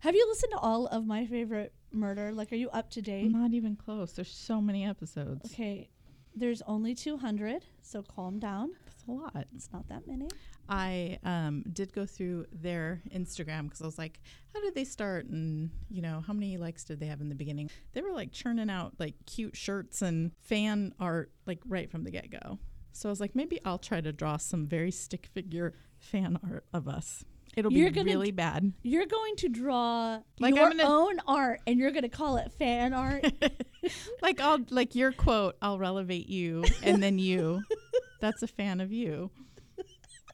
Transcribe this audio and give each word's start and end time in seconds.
Have 0.00 0.14
you 0.14 0.26
listened 0.28 0.52
to 0.52 0.58
all 0.58 0.86
of 0.86 1.06
my 1.06 1.26
favorite 1.26 1.74
murder? 1.92 2.32
Like, 2.32 2.52
are 2.52 2.56
you 2.56 2.70
up 2.70 2.90
to 2.92 3.02
date? 3.02 3.30
Not 3.30 3.52
even 3.52 3.76
close. 3.76 4.12
There's 4.12 4.32
so 4.32 4.60
many 4.60 4.86
episodes. 4.86 5.52
Okay, 5.52 5.90
there's 6.34 6.62
only 6.62 6.94
200, 6.94 7.66
so 7.82 8.02
calm 8.02 8.38
down. 8.38 8.70
That's 8.86 9.04
a 9.06 9.10
lot. 9.10 9.46
It's 9.54 9.68
not 9.72 9.88
that 9.88 10.06
many. 10.06 10.28
I 10.70 11.18
um, 11.22 11.64
did 11.70 11.92
go 11.92 12.06
through 12.06 12.46
their 12.50 13.02
Instagram 13.14 13.64
because 13.64 13.82
I 13.82 13.86
was 13.86 13.98
like, 13.98 14.20
how 14.54 14.62
did 14.62 14.74
they 14.74 14.84
start? 14.84 15.26
And, 15.26 15.70
you 15.90 16.00
know, 16.00 16.22
how 16.26 16.32
many 16.32 16.56
likes 16.56 16.84
did 16.84 16.98
they 16.98 17.06
have 17.06 17.20
in 17.20 17.28
the 17.28 17.34
beginning? 17.34 17.68
They 17.92 18.00
were 18.00 18.12
like 18.12 18.32
churning 18.32 18.70
out 18.70 18.94
like 18.98 19.14
cute 19.26 19.54
shirts 19.54 20.00
and 20.00 20.30
fan 20.40 20.94
art 20.98 21.30
like 21.44 21.58
right 21.66 21.90
from 21.90 22.04
the 22.04 22.10
get 22.10 22.30
go. 22.30 22.58
So 22.92 23.08
I 23.08 23.12
was 23.12 23.20
like, 23.20 23.34
maybe 23.34 23.60
I'll 23.66 23.78
try 23.78 24.00
to 24.00 24.12
draw 24.12 24.38
some 24.38 24.66
very 24.66 24.92
stick 24.92 25.26
figure 25.26 25.74
fan 25.98 26.38
art 26.42 26.64
of 26.72 26.88
us. 26.88 27.24
It'll 27.56 27.72
You're 27.72 27.90
be 27.90 27.96
gonna 27.96 28.10
really 28.10 28.30
bad. 28.30 28.72
You're 28.82 29.06
going 29.06 29.34
to 29.36 29.48
draw 29.48 30.20
Like, 30.38 30.54
your 30.54 30.68
gonna- 30.70 30.84
own 30.84 31.18
art, 31.26 31.60
and 31.66 31.78
you're 31.80 31.90
going 31.90 32.04
to 32.04 32.08
call 32.08 32.36
it 32.36 32.52
fan 32.58 32.92
art. 32.94 33.24
like 34.22 34.40
I'll 34.40 34.60
like 34.70 34.94
your 34.94 35.10
quote, 35.12 35.56
I'll 35.60 35.78
relevate 35.78 36.28
you 36.28 36.64
and 36.82 37.02
then 37.02 37.18
you. 37.18 37.62
That's 38.20 38.42
a 38.42 38.46
fan 38.46 38.80
of 38.80 38.92
you. 38.92 39.30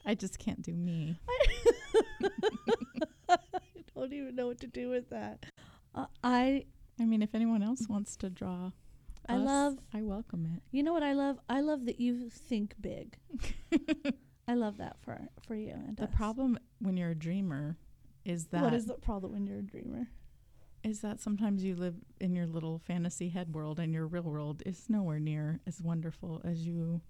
I 0.04 0.14
just 0.14 0.38
can't 0.38 0.60
do 0.62 0.72
me. 0.74 1.18
I 3.28 3.36
don't 3.94 4.12
even 4.12 4.34
know 4.36 4.46
what 4.48 4.60
to 4.60 4.66
do 4.66 4.88
with 4.88 5.08
that. 5.10 5.46
Uh, 5.94 6.06
I 6.22 6.64
I 7.00 7.04
mean, 7.04 7.22
if 7.22 7.34
anyone 7.34 7.62
else 7.62 7.86
wants 7.88 8.16
to 8.18 8.30
draw, 8.30 8.70
I 9.28 9.34
us, 9.36 9.46
love 9.46 9.78
I 9.94 10.02
welcome 10.02 10.46
it. 10.54 10.62
you 10.70 10.82
know 10.82 10.92
what 10.92 11.02
I 11.02 11.12
love. 11.14 11.38
I 11.48 11.60
love 11.60 11.86
that 11.86 11.98
you 12.00 12.28
think 12.30 12.74
big. 12.80 13.16
I 14.48 14.54
love 14.54 14.76
that 14.78 14.96
for 15.00 15.18
for 15.46 15.54
you. 15.54 15.70
And 15.72 15.96
the 15.96 16.04
us. 16.04 16.10
problem 16.14 16.58
when 16.80 16.96
you're 16.96 17.10
a 17.10 17.14
dreamer 17.14 17.76
is 18.24 18.46
that 18.46 18.62
what 18.62 18.74
is 18.74 18.86
the 18.86 18.94
problem 18.94 19.32
when 19.32 19.46
you're 19.46 19.58
a 19.58 19.62
dreamer? 19.62 20.08
is 20.84 21.00
that 21.00 21.20
sometimes 21.20 21.64
you 21.64 21.74
live 21.74 21.96
in 22.20 22.36
your 22.36 22.46
little 22.46 22.78
fantasy 22.78 23.28
head 23.28 23.52
world 23.52 23.80
and 23.80 23.92
your 23.92 24.06
real 24.06 24.22
world 24.22 24.62
is 24.64 24.84
nowhere 24.88 25.18
near 25.18 25.58
as 25.66 25.80
wonderful 25.82 26.40
as 26.44 26.64
you 26.64 27.00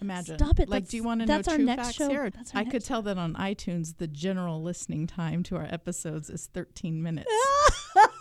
imagine. 0.00 0.38
Stop 0.38 0.58
it. 0.58 0.70
Like, 0.70 0.84
That's- 0.84 0.90
do 0.92 0.96
you 0.96 1.02
want 1.02 1.20
to 1.20 1.26
know 1.26 1.36
that's 1.36 1.48
our 1.48 1.56
true 1.56 1.64
next 1.66 1.82
facts 1.82 1.96
show. 1.96 2.08
here? 2.08 2.32
I 2.54 2.64
could 2.64 2.82
tell 2.82 3.02
that 3.02 3.18
on 3.18 3.34
iTunes, 3.34 3.98
the 3.98 4.06
general 4.06 4.62
listening 4.62 5.06
time 5.06 5.42
to 5.44 5.56
our 5.56 5.66
episodes 5.70 6.30
is 6.30 6.46
13 6.46 7.02
minutes, 7.02 7.30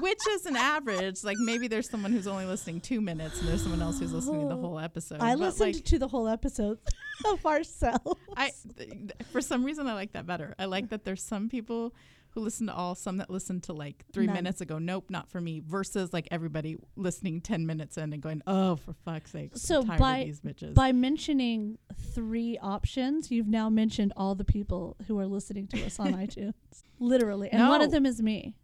which 0.00 0.26
is 0.30 0.46
an 0.46 0.56
average. 0.56 1.24
Like 1.24 1.38
maybe 1.38 1.68
there's 1.68 1.88
someone 1.88 2.12
who's 2.12 2.26
only 2.26 2.44
listening 2.46 2.80
two 2.80 3.00
minutes, 3.00 3.40
and 3.40 3.48
there's 3.48 3.62
someone 3.62 3.82
else 3.82 3.98
who's 3.98 4.12
listening 4.12 4.42
to 4.42 4.48
the 4.48 4.56
oh, 4.56 4.60
whole 4.60 4.78
episode. 4.78 5.20
I 5.20 5.32
But, 5.34 5.40
listened 5.40 5.74
like, 5.74 5.84
to 5.84 5.98
the 5.98 6.08
whole 6.08 6.28
episode 6.28 6.78
of 7.26 7.44
ourselves. 7.46 8.20
I 8.36 8.52
th- 8.78 9.12
for 9.32 9.40
some 9.40 9.64
reason 9.64 9.86
I 9.86 9.94
like 9.94 10.12
that 10.12 10.26
better. 10.26 10.54
I 10.58 10.66
like 10.66 10.90
that 10.90 11.04
there's 11.04 11.22
some 11.22 11.48
people 11.48 11.94
who 12.36 12.42
listen 12.42 12.66
to 12.68 12.74
all, 12.74 12.94
some 12.94 13.16
that 13.16 13.30
listen 13.30 13.60
to 13.62 13.72
like 13.72 14.04
three 14.12 14.26
None. 14.26 14.34
minutes 14.34 14.60
ago. 14.60 14.78
Nope, 14.78 15.06
not 15.08 15.28
for 15.30 15.40
me. 15.40 15.60
Versus 15.66 16.12
like 16.12 16.28
everybody 16.30 16.76
listening 16.94 17.40
ten 17.40 17.66
minutes 17.66 17.96
in 17.96 18.12
and 18.12 18.22
going, 18.22 18.42
oh, 18.46 18.76
for 18.76 18.92
fuck's 19.04 19.32
sake, 19.32 19.52
So 19.56 19.82
by- 19.82 20.18
of 20.18 20.26
these 20.26 20.40
bitches. 20.40 20.74
By 20.74 20.92
mentioning 20.92 21.78
three 22.14 22.58
options, 22.58 23.30
you've 23.30 23.48
now 23.48 23.68
mentioned 23.70 24.12
all 24.16 24.34
the 24.34 24.44
people 24.44 24.96
who 25.08 25.18
are 25.18 25.26
listening 25.26 25.66
to 25.68 25.84
us 25.84 25.98
on 25.98 26.12
iTunes. 26.26 26.52
Literally. 27.00 27.48
And 27.50 27.66
one 27.68 27.80
of 27.82 27.90
them 27.90 28.06
is 28.06 28.22
me. 28.22 28.54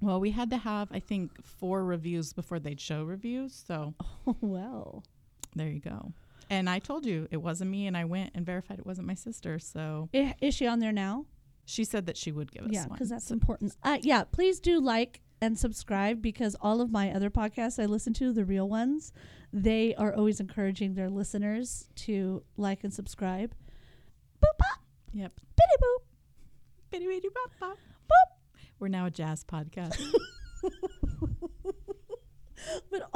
well, 0.00 0.20
we 0.20 0.30
had 0.30 0.50
to 0.50 0.58
have 0.58 0.88
I 0.92 1.00
think 1.00 1.42
four 1.44 1.82
reviews 1.84 2.32
before 2.34 2.58
they'd 2.58 2.80
show 2.80 3.04
reviews. 3.04 3.64
So 3.66 3.94
Oh, 4.26 4.36
well. 4.40 5.02
there 5.56 5.68
you 5.68 5.80
go. 5.80 6.12
And 6.50 6.68
I 6.68 6.78
told 6.78 7.06
you 7.06 7.26
it 7.30 7.38
wasn't 7.38 7.70
me, 7.70 7.86
and 7.86 7.96
I 7.96 8.04
went 8.04 8.32
and 8.34 8.44
verified 8.44 8.78
it 8.78 8.84
wasn't 8.84 9.06
my 9.06 9.14
sister. 9.14 9.58
So 9.58 10.10
I- 10.14 10.34
Is 10.42 10.54
she 10.54 10.66
on 10.66 10.78
there 10.80 10.92
now? 10.92 11.24
She 11.64 11.84
said 11.84 12.06
that 12.06 12.16
she 12.16 12.32
would 12.32 12.50
give 12.52 12.62
us 12.62 12.66
one. 12.66 12.74
Yeah, 12.74 12.80
one. 12.82 12.90
because 12.92 13.08
that's 13.08 13.30
important. 13.30 13.74
Uh, 13.82 13.98
yeah, 14.02 14.24
please 14.24 14.60
do 14.60 14.80
like 14.80 15.20
and 15.40 15.58
subscribe 15.58 16.22
because 16.22 16.56
all 16.60 16.80
of 16.80 16.90
my 16.90 17.12
other 17.12 17.30
podcasts 17.30 17.82
I 17.82 17.86
listen 17.86 18.12
to, 18.14 18.32
the 18.32 18.44
real 18.44 18.68
ones, 18.68 19.12
they 19.52 19.94
are 19.96 20.14
always 20.14 20.40
encouraging 20.40 20.94
their 20.94 21.10
listeners 21.10 21.88
to 21.96 22.42
like 22.56 22.84
and 22.84 22.92
subscribe. 22.92 23.54
Boop, 24.42 24.58
bop, 24.58 24.78
Yep. 25.12 25.32
bitty 25.36 25.82
boop, 25.82 26.02
Bitty 26.90 27.06
bitty 27.06 27.28
bop 27.34 27.50
bop. 27.60 27.78
boop. 28.08 28.60
We're 28.78 28.88
now 28.88 29.06
a 29.06 29.10
jazz 29.10 29.44
podcast. 29.44 30.00
but 32.90 33.10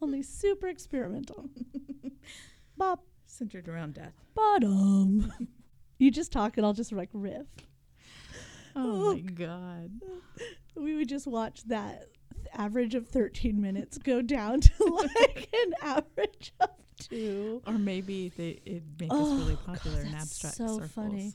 only 0.00 0.22
super 0.22 0.68
experimental. 0.68 1.48
Bop, 2.76 3.04
Centered 3.26 3.68
around 3.68 3.94
death. 3.94 4.14
bottom. 4.34 5.32
You 5.98 6.10
just 6.10 6.32
talk 6.32 6.56
and 6.56 6.66
I'll 6.66 6.72
just 6.72 6.92
like 6.92 7.10
riff. 7.12 7.46
Oh 8.74 9.14
my 9.14 9.20
god. 9.20 9.90
We 10.74 10.94
would 10.96 11.08
just 11.08 11.26
watch 11.26 11.62
that 11.64 12.08
average 12.54 12.94
of 12.94 13.08
13 13.08 13.60
minutes 13.60 13.96
go 13.98 14.20
down 14.22 14.60
to 14.60 14.84
like 14.84 15.48
an 15.54 15.72
average 15.82 16.52
of 16.60 16.68
two. 16.98 17.62
Or 17.66 17.72
maybe 17.74 18.30
they 18.36 18.60
it 18.66 18.82
make 19.00 19.08
Oh, 19.12 19.34
us 19.34 19.40
really 19.40 19.54
God, 19.54 19.64
popular 19.66 20.00
in 20.02 20.12
that's 20.12 20.24
abstract 20.24 20.56
so 20.56 20.66
circles. 20.74 20.90
funny. 20.92 21.32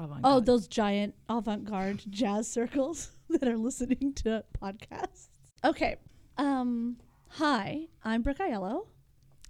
Oh, 0.00 0.04
Avant-garde. 0.04 0.46
those 0.46 0.68
giant 0.68 1.14
avant-garde 1.28 2.02
jazz 2.08 2.48
circles 2.48 3.10
that 3.28 3.48
are 3.48 3.58
listening 3.58 4.12
to 4.16 4.44
podcasts. 4.62 5.28
Okay. 5.64 5.96
Um 6.36 6.98
hi, 7.30 7.88
I'm 8.04 8.22
Brooke 8.22 8.38
Aiello 8.38 8.86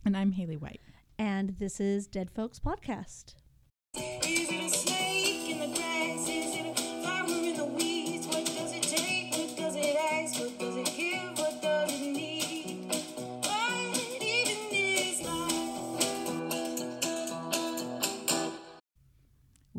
and 0.06 0.16
I'm 0.16 0.32
Haley 0.32 0.56
White. 0.56 0.80
and 1.18 1.50
this 1.58 1.78
is 1.80 2.06
Dead 2.06 2.30
Folks 2.30 2.58
Podcast. 2.58 3.34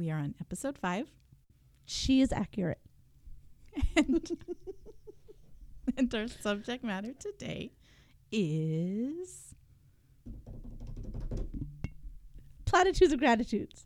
We 0.10 0.14
are 0.14 0.18
on 0.18 0.34
episode 0.42 0.76
five, 0.76 1.06
She 1.86 2.20
is 2.22 2.34
accurate. 2.34 2.80
and, 3.96 4.28
and 5.98 6.16
our 6.16 6.28
subject 6.28 6.84
matter 6.84 7.14
today 7.14 7.74
is 8.32 9.54
Platitudes 12.66 13.14
of 13.14 13.20
gratitudes. 13.20 13.86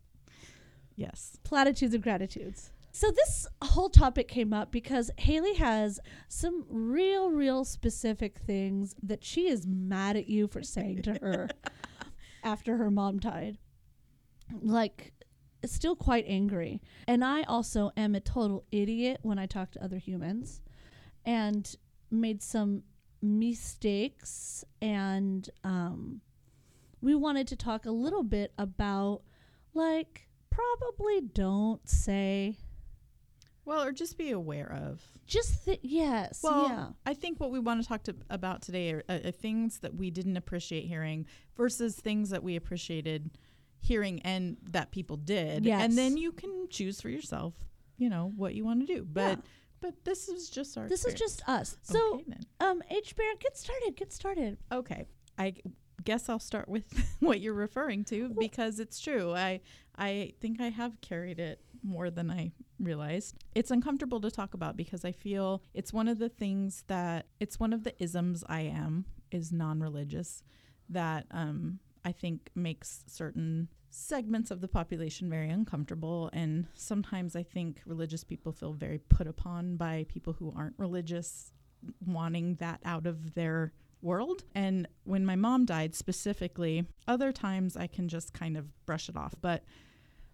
yes, 0.96 1.40
platitudes 1.44 1.94
of 1.94 2.02
gratitudes. 2.02 2.72
So 2.94 3.12
this 3.12 3.46
whole 3.62 3.90
topic 3.90 4.30
came 4.30 4.54
up 4.54 4.72
because 4.72 5.12
Haley 5.18 5.56
has 5.56 6.00
some 6.30 6.64
real, 6.70 7.32
real 7.32 7.66
specific 7.66 8.38
things 8.38 8.96
that 9.04 9.26
she 9.26 9.50
is 9.50 9.68
mad 9.68 10.16
at 10.16 10.30
you 10.30 10.48
for 10.48 10.64
saying 10.64 11.02
to 11.02 11.16
her 11.16 11.50
after 12.46 12.78
her 12.78 12.90
mom 12.90 13.20
died. 13.20 13.58
Like, 14.62 15.12
still 15.66 15.96
quite 15.96 16.26
angry. 16.28 16.82
And 17.08 17.24
I 17.24 17.44
also 17.44 17.92
am 17.96 18.16
a 18.16 18.20
total 18.20 18.66
idiot 18.72 19.20
when 19.22 19.40
I 19.40 19.46
talk 19.46 19.72
to 19.72 19.84
other 19.84 19.98
humans 19.98 20.62
and 21.26 21.76
made 22.12 22.42
some 22.42 22.84
mistakes. 23.22 24.64
And 24.82 25.50
um, 25.64 26.22
we 27.02 27.16
wanted 27.16 27.48
to 27.50 27.56
talk 27.56 27.86
a 27.86 27.92
little 27.92 28.24
bit 28.24 28.54
about, 28.58 29.22
like, 29.74 30.28
probably 30.50 31.22
don't 31.22 31.88
say 31.88 32.58
well, 33.66 33.84
or 33.84 33.92
just 33.92 34.18
be 34.18 34.32
aware 34.32 34.72
of. 34.72 35.02
just 35.26 35.66
th- 35.66 35.80
yes 35.84 36.42
Well, 36.44 36.68
yeah 36.68 36.88
I 37.06 37.14
think 37.14 37.40
what 37.40 37.50
we 37.52 37.60
want 37.60 37.82
to 37.82 37.88
talk 37.88 38.04
to, 38.04 38.16
about 38.30 38.62
today 38.62 38.92
are, 38.92 39.04
are 39.10 39.32
things 39.32 39.80
that 39.80 39.96
we 39.96 40.12
didn't 40.12 40.36
appreciate 40.38 40.86
hearing 40.86 41.26
versus 41.56 41.96
things 41.96 42.30
that 42.32 42.44
we 42.44 42.56
appreciated 42.58 43.32
hearing 43.84 44.22
and 44.24 44.58
that 44.72 44.92
people 44.92 45.18
did. 45.18 45.66
Yes. 45.66 45.84
And 45.84 45.98
then 45.98 46.18
you 46.18 46.32
can 46.32 46.68
choose 46.70 47.02
for 47.02 47.10
yourself, 47.10 47.54
you 47.98 48.10
know, 48.10 48.32
what 48.36 48.56
you 48.56 48.64
want 48.66 48.80
to 48.88 48.88
do. 48.96 49.04
But 49.04 49.38
Yeah. 49.40 49.46
but 49.82 49.94
this 50.06 50.30
is 50.30 50.50
just 50.50 50.78
our 50.78 50.88
this 50.88 51.04
is 51.06 51.14
just 51.14 51.48
us 51.48 51.78
so 51.84 52.16
okay, 52.16 52.38
um 52.62 52.82
h 52.90 53.16
bear 53.18 53.36
get 53.40 53.56
started 53.58 53.92
get 53.96 54.12
started 54.14 54.58
Okay. 54.72 55.06
I 55.38 55.56
guess 56.06 56.30
I'll 56.30 56.40
start 56.52 56.68
with 56.70 56.86
what 57.20 57.42
you're 57.42 57.54
referring 57.68 58.04
to 58.06 58.30
because 58.40 58.80
it's 58.80 59.00
true. 59.00 59.34
I 59.34 59.60
I 59.98 60.34
think 60.42 60.60
I 60.62 60.70
have 60.70 61.00
carried 61.02 61.40
it 61.40 61.60
more 61.84 62.10
than 62.10 62.32
I 62.32 62.54
realized. 62.80 63.36
It's 63.56 63.72
uncomfortable 63.72 64.22
to 64.22 64.32
talk 64.32 64.54
about 64.54 64.78
because 64.78 65.04
I 65.04 65.12
feel 65.12 65.62
it's 65.74 65.92
one 65.92 66.08
of 66.08 66.18
the 66.18 66.30
things 66.30 66.84
that 66.88 67.26
it's 67.42 67.60
one 67.60 67.74
of 67.74 67.84
the 67.84 67.94
isms 68.02 68.44
I 68.48 68.62
am 68.62 69.06
is 69.32 69.52
non-religious 69.52 70.44
that 70.90 71.26
um 71.32 71.80
I 72.06 72.12
think 72.12 72.50
makes 72.56 73.04
certain 73.08 73.70
segments 73.90 74.50
of 74.50 74.60
the 74.60 74.68
population 74.68 75.30
very 75.30 75.50
uncomfortable 75.50 76.30
and 76.34 76.66
sometimes 76.74 77.36
I 77.36 77.44
think 77.44 77.82
religious 77.86 78.24
people 78.24 78.52
feel 78.52 78.74
very 78.74 78.98
put 78.98 79.28
upon 79.28 79.78
by 79.78 80.06
people 80.10 80.34
who 80.34 80.52
aren't 80.58 80.74
religious 80.80 81.52
wanting 82.06 82.56
that 82.56 82.80
out 82.86 83.06
of 83.06 83.36
their 83.36 83.74
world. 84.02 84.44
And 84.54 84.88
when 85.06 85.26
my 85.26 85.36
mom 85.36 85.66
died 85.66 85.96
specifically, 85.96 86.86
other 87.08 87.32
times 87.32 87.78
I 87.78 87.88
can 87.88 88.08
just 88.08 88.34
kind 88.34 88.58
of 88.58 88.86
brush 88.86 89.10
it 89.10 89.18
off. 89.18 89.34
But 89.42 89.64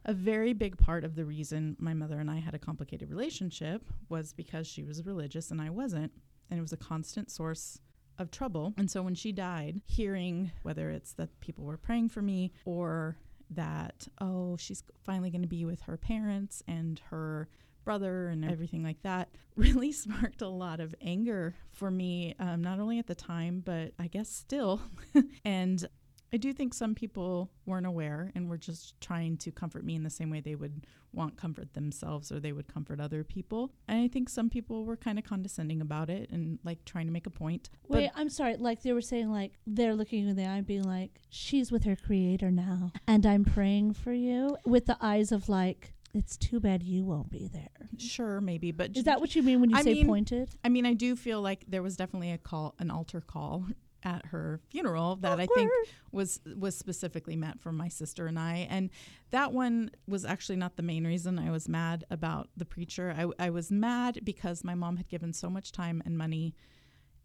a 0.05 0.13
very 0.13 0.53
big 0.53 0.77
part 0.77 1.03
of 1.03 1.15
the 1.15 1.25
reason 1.25 1.75
my 1.79 1.93
mother 1.93 2.19
and 2.19 2.31
I 2.31 2.39
had 2.39 2.55
a 2.55 2.59
complicated 2.59 3.09
relationship 3.09 3.83
was 4.09 4.33
because 4.33 4.65
she 4.65 4.83
was 4.83 5.05
religious 5.05 5.51
and 5.51 5.61
I 5.61 5.69
wasn't. 5.69 6.11
And 6.49 6.57
it 6.57 6.61
was 6.61 6.73
a 6.73 6.77
constant 6.77 7.29
source 7.29 7.79
of 8.19 8.31
trouble. 8.31 8.73
And 8.77 8.89
so 8.91 9.01
when 9.01 9.15
she 9.15 9.31
died, 9.31 9.81
hearing 9.85 10.51
whether 10.63 10.89
it's 10.89 11.13
that 11.13 11.39
people 11.39 11.65
were 11.65 11.77
praying 11.77 12.09
for 12.09 12.21
me 12.21 12.51
or 12.65 13.17
that, 13.49 14.07
oh, 14.21 14.57
she's 14.57 14.83
finally 15.03 15.29
going 15.29 15.41
to 15.41 15.47
be 15.47 15.65
with 15.65 15.81
her 15.81 15.97
parents 15.97 16.61
and 16.67 17.01
her 17.09 17.47
brother 17.83 18.27
and 18.27 18.45
everything 18.45 18.83
like 18.83 19.01
that, 19.01 19.29
really 19.55 19.91
sparked 19.93 20.41
a 20.41 20.47
lot 20.47 20.79
of 20.79 20.93
anger 21.01 21.55
for 21.71 21.89
me, 21.89 22.35
um, 22.39 22.61
not 22.61 22.79
only 22.79 22.99
at 22.99 23.07
the 23.07 23.15
time, 23.15 23.61
but 23.65 23.93
I 23.97 24.07
guess 24.07 24.29
still. 24.29 24.81
and 25.45 25.87
I 26.31 26.37
do 26.37 26.53
think 26.53 26.73
some 26.73 26.93
people 26.95 27.49
weren't 27.65 27.85
aware 27.85 28.31
and 28.35 28.49
were 28.49 28.57
just 28.57 28.99
trying 29.01 29.37
to 29.37 29.51
comfort 29.51 29.83
me 29.83 29.95
in 29.95 30.03
the 30.03 30.09
same 30.09 30.29
way 30.29 30.41
they 30.41 30.55
would 30.55 30.85
want 31.11 31.37
comfort 31.37 31.73
themselves 31.73 32.31
or 32.31 32.39
they 32.39 32.51
would 32.51 32.67
comfort 32.71 32.99
other 32.99 33.23
people. 33.23 33.71
And 33.87 33.99
I 34.03 34.07
think 34.07 34.29
some 34.29 34.47
people 34.49 34.85
were 34.85 34.95
kind 34.95 35.17
of 35.17 35.25
condescending 35.25 35.81
about 35.81 36.09
it 36.09 36.29
and 36.29 36.59
like 36.63 36.85
trying 36.85 37.07
to 37.07 37.11
make 37.11 37.25
a 37.25 37.31
point. 37.31 37.69
But 37.89 37.97
Wait, 37.97 38.11
I'm 38.15 38.29
sorry. 38.29 38.57
Like 38.57 38.83
they 38.83 38.93
were 38.93 39.01
saying, 39.01 39.31
like 39.31 39.53
they're 39.65 39.95
looking 39.95 40.27
in 40.27 40.35
the 40.35 40.45
eye, 40.45 40.57
and 40.57 40.67
being 40.67 40.83
like, 40.83 41.19
"She's 41.29 41.71
with 41.71 41.83
her 41.85 41.95
creator 41.95 42.51
now, 42.51 42.91
and 43.07 43.25
I'm 43.25 43.43
praying 43.43 43.93
for 43.93 44.13
you," 44.13 44.55
with 44.65 44.85
the 44.85 44.97
eyes 45.01 45.31
of 45.31 45.49
like, 45.49 45.93
"It's 46.13 46.37
too 46.37 46.59
bad 46.59 46.83
you 46.83 47.03
won't 47.05 47.31
be 47.31 47.47
there." 47.51 47.69
sure, 47.97 48.39
maybe, 48.39 48.71
but 48.71 48.95
Is 48.95 49.03
that 49.05 49.19
what 49.19 49.35
you 49.35 49.41
mean 49.43 49.59
when 49.61 49.71
you 49.71 49.77
I 49.77 49.81
say 49.81 49.93
mean- 49.95 50.05
pointed? 50.05 50.49
I 50.63 50.69
mean, 50.69 50.85
I 50.85 50.93
do 50.93 51.15
feel 51.15 51.41
like 51.41 51.65
there 51.67 51.81
was 51.83 51.97
definitely 51.97 52.31
a 52.31 52.37
call, 52.37 52.75
an 52.79 52.91
altar 52.91 53.19
call 53.19 53.65
at 54.03 54.25
her 54.27 54.59
funeral 54.69 55.15
that 55.17 55.39
I 55.39 55.47
think 55.47 55.71
was 56.11 56.39
was 56.57 56.77
specifically 56.77 57.35
meant 57.35 57.61
for 57.61 57.71
my 57.71 57.87
sister 57.87 58.27
and 58.27 58.39
I. 58.39 58.67
And 58.69 58.89
that 59.31 59.53
one 59.53 59.91
was 60.07 60.25
actually 60.25 60.55
not 60.57 60.75
the 60.75 60.83
main 60.83 61.05
reason 61.05 61.37
I 61.39 61.51
was 61.51 61.69
mad 61.69 62.05
about 62.09 62.49
the 62.57 62.65
preacher. 62.65 63.15
I, 63.17 63.47
I 63.47 63.49
was 63.49 63.71
mad 63.71 64.19
because 64.23 64.63
my 64.63 64.75
mom 64.75 64.97
had 64.97 65.07
given 65.07 65.33
so 65.33 65.49
much 65.49 65.71
time 65.71 66.01
and 66.05 66.17
money 66.17 66.55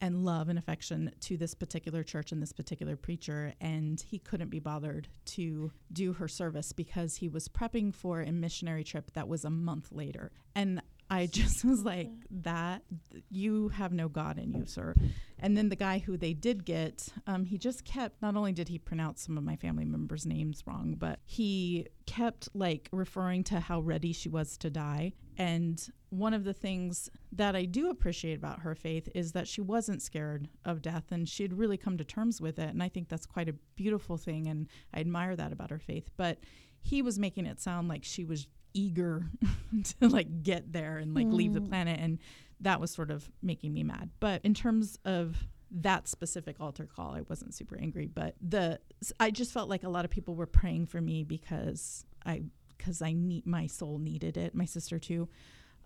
and 0.01 0.25
love 0.25 0.49
and 0.49 0.59
affection 0.59 1.11
to 1.21 1.37
this 1.37 1.55
particular 1.55 2.03
church 2.03 2.33
and 2.33 2.43
this 2.43 2.53
particular 2.53 2.97
preacher 2.97 3.55
and 3.61 4.01
he 4.03 4.19
couldn't 4.19 4.51
be 4.51 4.59
bothered 4.59 5.09
to 5.25 5.73
do 5.93 6.13
her 6.13 6.29
service 6.29 6.73
because 6.73 7.17
he 7.17 7.29
was 7.29 7.49
prepping 7.49 7.95
for 7.95 8.21
a 8.21 8.33
missionary 8.33 8.85
trip 8.85 9.13
that 9.13 9.29
was 9.29 9.45
a 9.45 9.51
month 9.51 9.93
later 9.93 10.31
and 10.55 10.83
i 11.11 11.27
just 11.33 11.65
was 11.65 11.85
like 11.85 12.11
that 12.31 12.83
you 13.31 13.69
have 13.69 13.93
no 13.93 14.09
god 14.09 14.39
in 14.39 14.53
you 14.53 14.65
sir 14.67 14.95
and 15.39 15.57
then 15.57 15.69
the 15.69 15.77
guy 15.77 15.99
who 15.99 16.17
they 16.17 16.33
did 16.33 16.65
get 16.65 17.09
um, 17.27 17.45
he 17.45 17.59
just 17.59 17.85
kept 17.85 18.21
not 18.23 18.37
only 18.37 18.53
did 18.53 18.69
he 18.69 18.79
pronounce 18.79 19.23
some 19.23 19.37
of 19.37 19.45
my 19.45 19.57
family 19.57 19.85
members 19.85 20.27
names 20.27 20.63
wrong 20.67 20.95
but 20.99 21.19
he 21.25 21.87
kept 22.07 22.49
like 22.55 22.89
referring 22.93 23.45
to 23.45 23.61
how 23.61 23.81
ready 23.81 24.13
she 24.13 24.29
was 24.29 24.57
to 24.57 24.71
die 24.71 25.13
and 25.37 25.91
one 26.11 26.33
of 26.33 26.45
the 26.45 26.53
things 26.53 27.11
that 27.33 27.57
I 27.57 27.65
do 27.65 27.91
appreciate 27.91 28.39
about 28.39 28.61
her 28.61 28.75
faith 28.75 29.09
is 29.15 29.33
that 29.33 29.49
she 29.49 29.61
wasn't 29.61 30.01
scared 30.01 30.49
of 30.65 30.81
death 30.81 31.11
and 31.11 31.29
she 31.29 31.43
had 31.43 31.59
really 31.59 31.77
come 31.77 31.99
to 31.99 32.05
terms 32.05 32.41
with 32.41 32.59
it. 32.59 32.71
And 32.71 32.83
I 32.83 32.89
think 32.89 33.09
that's 33.09 33.27
quite 33.27 33.49
a 33.49 33.55
beautiful 33.75 34.17
thing. 34.17 34.47
And 34.47 34.69
I 34.93 35.01
admire 35.01 35.35
that 35.35 35.53
about 35.53 35.71
her 35.71 35.79
faith. 35.79 36.11
But 36.17 36.39
he 36.81 37.03
was 37.03 37.19
making 37.19 37.47
it 37.47 37.61
sound 37.61 37.89
like 37.89 38.05
she 38.05 38.25
was 38.25 38.47
eager 38.75 39.27
to 40.01 40.09
like 40.09 40.43
get 40.43 40.73
there 40.73 40.99
and 40.99 41.15
like 41.15 41.29
leave 41.29 41.55
the 41.55 41.61
planet. 41.61 41.99
And 42.01 42.19
that 42.61 42.81
was 42.81 42.91
sort 42.91 43.11
of 43.11 43.31
making 43.43 43.73
me 43.73 43.83
mad. 43.83 44.11
But 44.21 44.45
in 44.45 44.53
terms 44.53 44.99
of 45.05 45.37
that 45.71 46.07
specific 46.07 46.57
altar 46.61 46.87
call, 46.87 47.15
I 47.15 47.23
wasn't 47.29 47.55
super 47.55 47.79
angry. 47.81 48.07
But 48.07 48.35
the 48.41 48.81
I 49.19 49.31
just 49.31 49.53
felt 49.53 49.69
like 49.69 49.83
a 49.85 49.89
lot 49.89 50.05
of 50.05 50.11
people 50.11 50.35
were 50.35 50.47
praying 50.47 50.87
for 50.87 51.01
me 51.01 51.25
because 51.25 52.05
I 52.25 52.43
because 52.77 53.03
I 53.03 53.13
need 53.13 53.47
my 53.47 53.67
soul 53.67 53.99
needed 53.99 54.37
it. 54.37 54.55
My 54.55 54.65
sister 54.65 54.99
too. 54.99 55.29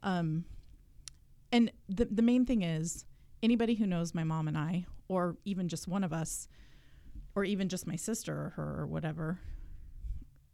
Um, 0.03 0.45
and 1.53 1.73
the 1.89 2.07
the 2.07 2.23
main 2.23 2.45
thing 2.45 2.63
is 2.63 3.05
anybody 3.43 3.75
who 3.75 3.87
knows 3.87 4.15
my 4.15 4.25
mom 4.25 4.49
and 4.49 4.59
I, 4.59 4.87
or 5.09 5.37
even 5.45 5.69
just 5.69 5.89
one 5.89 6.05
of 6.05 6.13
us, 6.13 6.49
or 7.35 7.45
even 7.45 7.69
just 7.69 7.87
my 7.87 7.97
sister 7.97 8.35
or 8.35 8.51
her 8.57 8.81
or 8.81 8.87
whatever, 8.87 9.39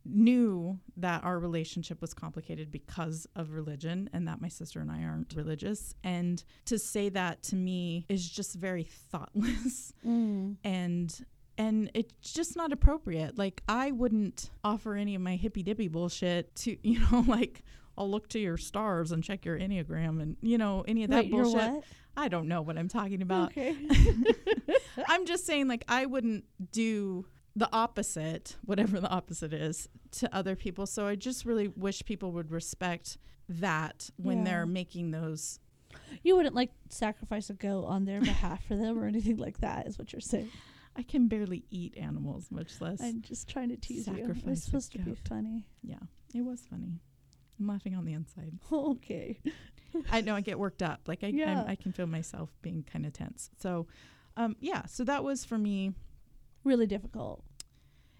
knew 0.04 0.78
that 0.96 1.24
our 1.24 1.38
relationship 1.38 2.00
was 2.00 2.12
complicated 2.14 2.70
because 2.70 3.26
of 3.36 3.52
religion 3.52 4.10
and 4.12 4.28
that 4.28 4.40
my 4.40 4.48
sister 4.48 4.80
and 4.80 4.90
I 4.90 5.02
aren't 5.04 5.34
religious. 5.34 5.94
And 6.04 6.42
to 6.66 6.78
say 6.78 7.08
that 7.10 7.42
to 7.44 7.56
me 7.56 8.04
is 8.08 8.28
just 8.28 8.54
very 8.56 8.84
thoughtless 8.84 9.92
Mm. 10.06 10.56
and 10.64 11.24
and 11.56 11.88
it's 11.94 12.32
just 12.32 12.56
not 12.56 12.72
appropriate. 12.72 13.38
Like 13.38 13.62
I 13.68 13.92
wouldn't 13.92 14.50
offer 14.64 14.94
any 14.94 15.14
of 15.14 15.22
my 15.22 15.36
hippy 15.36 15.62
dippy 15.62 15.88
bullshit 15.88 16.54
to 16.56 16.76
you 16.86 17.00
know 17.10 17.24
like 17.26 17.62
I'll 17.96 18.10
look 18.10 18.28
to 18.30 18.40
your 18.40 18.56
stars 18.56 19.12
and 19.12 19.22
check 19.22 19.44
your 19.44 19.56
enneagram 19.58 20.20
and 20.20 20.36
you 20.42 20.58
know 20.58 20.84
any 20.88 21.04
of 21.04 21.10
that 21.10 21.24
Wait, 21.24 21.30
bullshit. 21.30 21.54
what? 21.72 21.84
I 22.16 22.28
don't 22.28 22.46
know 22.48 22.62
what 22.62 22.76
I'm 22.78 22.88
talking 22.88 23.22
about. 23.22 23.50
Okay. 23.52 23.76
I'm 25.08 25.26
just 25.26 25.46
saying 25.46 25.68
like 25.68 25.84
I 25.88 26.06
wouldn't 26.06 26.44
do 26.72 27.26
the 27.56 27.68
opposite, 27.72 28.56
whatever 28.64 29.00
the 29.00 29.08
opposite 29.08 29.52
is, 29.52 29.88
to 30.12 30.34
other 30.34 30.56
people. 30.56 30.86
So 30.86 31.06
I 31.06 31.14
just 31.14 31.44
really 31.44 31.68
wish 31.68 32.04
people 32.04 32.32
would 32.32 32.50
respect 32.50 33.16
that 33.48 34.10
when 34.16 34.38
Yeah. 34.38 34.44
they're 34.44 34.66
making 34.66 35.10
those 35.12 35.60
you 36.24 36.34
wouldn't 36.34 36.56
like 36.56 36.70
sacrifice 36.88 37.50
a 37.50 37.54
goat 37.54 37.84
on 37.84 38.04
their 38.04 38.20
behalf 38.20 38.64
for 38.66 38.74
them 38.74 38.98
or 38.98 39.06
anything 39.06 39.36
like 39.36 39.58
that, 39.60 39.86
is 39.86 39.96
what 39.98 40.12
you're 40.12 40.20
saying. 40.20 40.50
I 40.96 41.02
can 41.02 41.28
barely 41.28 41.64
eat 41.70 41.96
animals, 41.96 42.48
much 42.50 42.80
less 42.80 43.00
I'm 43.00 43.20
just 43.22 43.48
trying 43.48 43.68
to 43.68 43.76
tease 43.76 44.06
you. 44.08 44.14
Sacrifice 44.16 44.44
a 44.46 44.50
It's 44.50 44.64
supposed 44.64 44.92
to 44.92 44.98
be 44.98 45.14
funny. 45.28 45.64
Yeah, 45.82 45.98
it 46.34 46.42
was 46.44 46.62
funny. 46.68 46.98
I'm 47.60 47.66
laughing 47.68 47.94
on 47.94 48.04
the 48.04 48.12
inside. 48.12 48.58
Okay. 48.72 49.38
I 50.10 50.20
know 50.22 50.34
I 50.34 50.40
get 50.40 50.58
worked 50.58 50.82
up. 50.82 51.02
Like 51.06 51.22
I, 51.22 51.28
Yeah. 51.28 51.60
I'm, 51.62 51.68
I 51.70 51.74
can 51.76 51.92
feel 51.92 52.06
myself 52.08 52.50
being 52.62 52.82
kind 52.82 53.06
of 53.06 53.12
tense. 53.12 53.50
So, 53.60 53.86
um, 54.36 54.56
yeah. 54.58 54.86
So 54.86 55.04
that 55.04 55.22
was 55.22 55.44
for 55.44 55.56
me. 55.58 55.92
Really 56.64 56.86
difficult. 56.86 57.44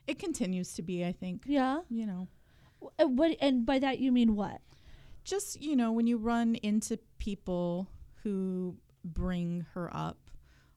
It 0.06 0.18
continues 0.18 0.74
to 0.74 0.82
be. 0.82 1.04
I 1.04 1.12
think. 1.12 1.42
Yeah. 1.46 1.80
You 1.88 2.06
know, 2.06 2.28
Uh, 2.98 3.06
What 3.08 3.36
and 3.40 3.64
by 3.66 3.78
that 3.78 3.98
you 3.98 4.12
mean 4.12 4.36
what? 4.36 4.60
just 5.24 5.60
you 5.62 5.74
know, 5.74 5.90
when 5.90 6.06
you 6.06 6.18
run 6.18 6.54
into 6.56 6.98
people 7.18 7.88
who 8.22 8.76
bring 9.04 9.64
her 9.72 9.88
up, 9.96 10.18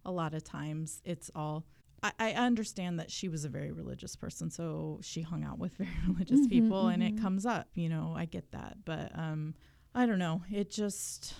a 0.05 0.11
lot 0.11 0.33
of 0.33 0.43
times 0.43 1.01
it's 1.03 1.29
all. 1.35 1.65
I, 2.03 2.11
I 2.19 2.31
understand 2.33 2.99
that 2.99 3.09
she 3.11 3.27
was 3.27 3.43
a 3.43 3.49
very 3.49 3.71
religious 3.71 4.15
person, 4.15 4.49
so 4.51 4.99
she 5.01 5.21
hung 5.23 5.43
out 5.43 5.57
with 5.59 5.73
very 5.77 5.89
religious 6.07 6.41
Mhm, 6.41 6.49
people, 6.49 6.87
and 6.87 7.01
mhm. 7.03 7.07
it 7.09 7.21
comes 7.21 7.45
up. 7.45 7.67
You 7.73 7.89
know, 7.89 8.13
I 8.15 8.23
get 8.25 8.51
that, 8.51 8.77
but 8.85 9.11
um, 9.17 9.55
I 9.93 10.05
don't 10.05 10.19
know. 10.19 10.43
It 10.51 10.69
just 10.69 11.33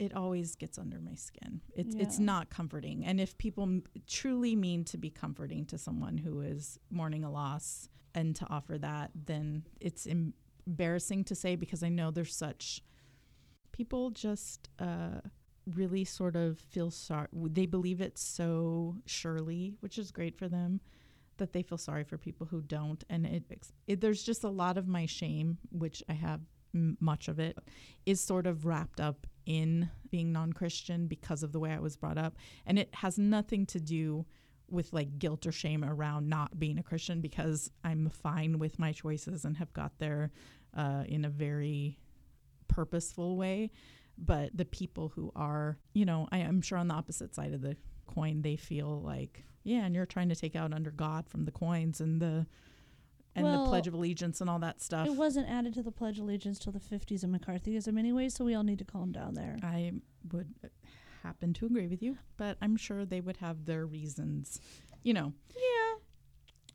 it 0.00 0.16
always 0.16 0.56
gets 0.56 0.78
under 0.78 0.98
my 0.98 1.14
skin. 1.14 1.60
It's 1.76 1.94
it's 1.94 2.18
not 2.18 2.48
comforting. 2.48 3.04
And 3.04 3.20
if 3.20 3.36
people 3.36 3.64
m- 3.64 3.84
truly 4.06 4.56
mean 4.56 4.82
to 4.86 4.96
be 4.96 5.10
comforting 5.10 5.66
to 5.66 5.78
someone 5.78 6.16
who 6.16 6.40
is 6.40 6.80
mourning 6.90 7.22
a 7.22 7.30
loss 7.30 7.88
and 8.14 8.34
to 8.36 8.46
offer 8.48 8.78
that, 8.78 9.10
then 9.14 9.64
it's 9.78 10.06
em- 10.06 10.32
embarrassing 10.66 11.24
to 11.24 11.34
say 11.34 11.54
because 11.54 11.82
I 11.82 11.90
know 11.90 12.10
there's 12.10 12.34
such 12.34 12.82
people 13.72 14.10
just 14.10 14.70
uh, 14.78 15.20
really 15.66 16.04
sort 16.04 16.34
of 16.34 16.58
feel 16.58 16.90
sorry. 16.90 17.28
They 17.32 17.66
believe 17.66 18.00
it 18.00 18.16
so 18.18 18.96
surely, 19.04 19.74
which 19.80 19.98
is 19.98 20.10
great 20.10 20.34
for 20.34 20.48
them. 20.48 20.80
That 21.36 21.52
they 21.52 21.62
feel 21.62 21.78
sorry 21.78 22.04
for 22.04 22.18
people 22.18 22.46
who 22.46 22.60
don't, 22.62 23.02
and 23.08 23.26
it, 23.26 23.44
it 23.86 24.00
there's 24.00 24.22
just 24.22 24.44
a 24.44 24.50
lot 24.50 24.76
of 24.76 24.86
my 24.86 25.06
shame, 25.06 25.58
which 25.70 26.02
I 26.08 26.12
have 26.12 26.40
much 26.72 27.28
of 27.28 27.38
it, 27.38 27.58
is 28.06 28.20
sort 28.20 28.46
of 28.46 28.66
wrapped 28.66 29.00
up 29.00 29.26
in 29.46 29.90
being 30.10 30.32
non-Christian 30.32 31.06
because 31.06 31.42
of 31.42 31.52
the 31.52 31.60
way 31.60 31.70
I 31.70 31.80
was 31.80 31.96
brought 31.96 32.18
up, 32.18 32.36
and 32.66 32.78
it 32.78 32.94
has 32.94 33.18
nothing 33.18 33.66
to 33.66 33.80
do 33.80 34.26
with 34.68 34.92
like 34.92 35.18
guilt 35.18 35.46
or 35.46 35.52
shame 35.52 35.84
around 35.84 36.28
not 36.28 36.58
being 36.58 36.78
a 36.78 36.82
Christian 36.82 37.20
because 37.20 37.70
I'm 37.82 38.08
fine 38.08 38.58
with 38.58 38.78
my 38.78 38.92
choices 38.92 39.44
and 39.44 39.56
have 39.56 39.72
got 39.72 39.98
there 39.98 40.30
uh, 40.76 41.02
in 41.08 41.24
a 41.24 41.28
very 41.28 41.98
purposeful 42.68 43.36
way. 43.36 43.72
But 44.16 44.56
the 44.56 44.64
people 44.64 45.08
who 45.08 45.32
are, 45.34 45.78
you 45.92 46.04
know, 46.04 46.28
I, 46.30 46.38
I'm 46.38 46.62
sure 46.62 46.78
on 46.78 46.88
the 46.88 46.94
opposite 46.94 47.34
side 47.34 47.52
of 47.52 47.62
the 47.62 47.76
coin, 48.06 48.42
they 48.42 48.56
feel 48.56 49.00
like, 49.00 49.44
yeah, 49.64 49.84
and 49.84 49.94
you're 49.94 50.06
trying 50.06 50.28
to 50.28 50.36
take 50.36 50.54
out 50.54 50.72
under 50.72 50.90
God 50.90 51.28
from 51.28 51.46
the 51.46 51.50
coins 51.50 52.00
and 52.00 52.20
the 52.20 52.46
and 53.34 53.44
Well, 53.44 53.64
the 53.64 53.68
Pledge 53.70 53.86
of 53.86 53.94
Allegiance 53.94 54.40
and 54.40 54.50
all 54.50 54.58
that 54.58 54.80
stuff. 54.82 55.06
It 55.06 55.14
wasn't 55.14 55.48
added 55.48 55.74
to 55.74 55.82
the 55.82 55.92
Pledge 55.92 56.18
of 56.18 56.24
Allegiance 56.24 56.58
till 56.58 56.72
the 56.72 56.80
50s 56.80 57.22
in 57.24 57.30
McCarthyism 57.32 57.98
anyway, 57.98 58.28
so 58.28 58.44
we 58.44 58.54
all 58.54 58.64
need 58.64 58.78
to 58.78 58.84
calm 58.84 59.12
down 59.12 59.34
there. 59.34 59.56
I 59.62 59.92
would 60.32 60.52
happen 61.22 61.52
to 61.54 61.66
agree 61.66 61.86
with 61.86 62.02
you, 62.02 62.16
but 62.36 62.56
I'm 62.60 62.76
sure 62.76 63.04
they 63.04 63.20
would 63.20 63.36
have 63.38 63.66
their 63.66 63.86
reasons. 63.86 64.60
You 65.02 65.14
know, 65.14 65.32
Yeah. 65.54 65.98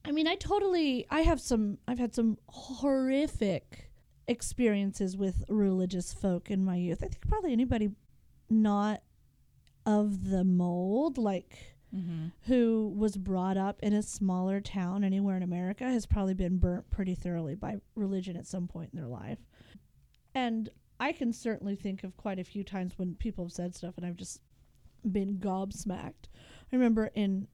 I 0.07 0.12
mean, 0.12 0.27
I 0.27 0.35
totally 0.35 1.05
I 1.09 1.21
have 1.21 1.41
some 1.41 1.79
I've 1.88 2.00
had 2.00 2.13
some 2.13 2.38
horrific 2.50 3.91
experiences 4.27 5.17
with 5.17 5.43
religious 5.50 6.13
folk 6.13 6.50
in 6.51 6.63
my 6.63 6.75
youth. 6.75 7.03
I 7.03 7.07
think 7.07 7.27
probably 7.27 7.51
anybody 7.51 7.89
not 8.50 9.01
of 9.85 10.29
the 10.29 10.43
mold 10.43 11.17
like 11.17 11.75
Mm-hmm. 11.95 12.25
who 12.47 12.93
was 12.97 13.15
brought 13.15 13.55
up 13.57 13.79
in 13.81 13.93
a 13.93 14.01
smaller 14.01 14.59
town 14.59 15.03
anywhere 15.03 15.37
in 15.37 15.43
America 15.43 15.85
has 15.85 16.05
probably 16.05 16.33
been 16.33 16.57
burnt 16.57 16.89
pretty 16.89 17.15
thoroughly 17.15 17.55
by 17.55 17.77
religion 17.95 18.35
at 18.35 18.47
some 18.47 18.67
point 18.67 18.89
in 18.93 18.99
their 18.99 19.07
life. 19.07 19.39
And 20.33 20.69
I 20.99 21.11
can 21.11 21.31
certainly 21.31 21.75
think 21.75 22.03
of 22.03 22.17
quite 22.17 22.39
a 22.39 22.43
few 22.43 22.63
times 22.63 22.93
when 22.97 23.15
people 23.15 23.45
have 23.45 23.51
said 23.53 23.75
stuff 23.75 23.95
and 23.97 24.05
I've 24.05 24.17
just 24.17 24.41
been 25.09 25.37
gobsmacked. 25.37 26.27
I 26.71 26.75
remember 26.75 27.11
in 27.15 27.47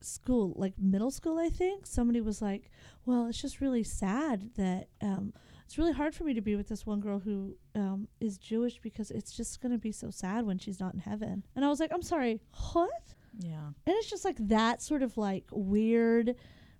school, 0.00 0.52
like 0.56 0.74
middle 0.78 1.10
school, 1.10 1.38
I 1.38 1.48
think, 1.48 1.86
somebody 1.86 2.20
was 2.20 2.42
like, 2.42 2.70
Well, 3.04 3.26
it's 3.26 3.40
just 3.40 3.60
really 3.60 3.84
sad 3.84 4.50
that 4.56 4.88
um, 5.00 5.32
it's 5.64 5.78
really 5.78 5.92
hard 5.92 6.14
for 6.14 6.24
me 6.24 6.32
to 6.34 6.40
be 6.40 6.54
with 6.54 6.68
this 6.68 6.86
one 6.86 7.00
girl 7.00 7.18
who 7.18 7.56
um, 7.74 8.06
is 8.20 8.38
Jewish 8.38 8.78
because 8.78 9.10
it's 9.10 9.32
just 9.32 9.60
going 9.60 9.72
to 9.72 9.78
be 9.78 9.92
so 9.92 10.10
sad 10.10 10.46
when 10.46 10.58
she's 10.58 10.78
not 10.78 10.94
in 10.94 11.00
heaven. 11.00 11.44
And 11.56 11.64
I 11.64 11.68
was 11.68 11.80
like, 11.80 11.92
I'm 11.92 12.02
sorry, 12.02 12.40
what? 12.72 13.14
Yeah. 13.38 13.66
And 13.66 13.96
it's 13.96 14.08
just 14.10 14.24
like 14.24 14.36
that 14.48 14.80
sort 14.82 15.02
of 15.02 15.16
like 15.16 15.44
weird, 15.52 16.34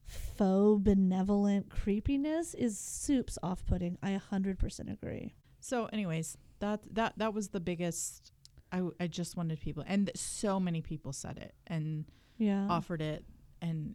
faux 0.07 0.83
benevolent 0.83 1.69
creepiness 1.71 2.55
is 2.55 2.79
soups 2.79 3.39
off 3.43 3.65
putting. 3.67 3.99
I 4.03 4.21
100% 4.33 4.93
agree. 4.93 5.35
So, 5.61 5.87
anyways, 5.87 6.39
that 6.61 6.81
that 6.95 7.15
that 7.19 7.35
was 7.35 7.49
the 7.49 7.61
biggest. 7.61 8.33
I 8.73 8.77
w- 8.79 8.95
I 9.01 9.07
just 9.07 9.37
wanted 9.37 9.61
people, 9.61 9.85
and 9.87 10.11
so 10.15 10.59
many 10.61 10.81
people 10.83 11.13
said 11.13 11.39
it 11.39 11.55
and 11.67 12.05
Yeah. 12.39 12.67
offered 12.69 13.01
it, 13.03 13.25
and 13.61 13.95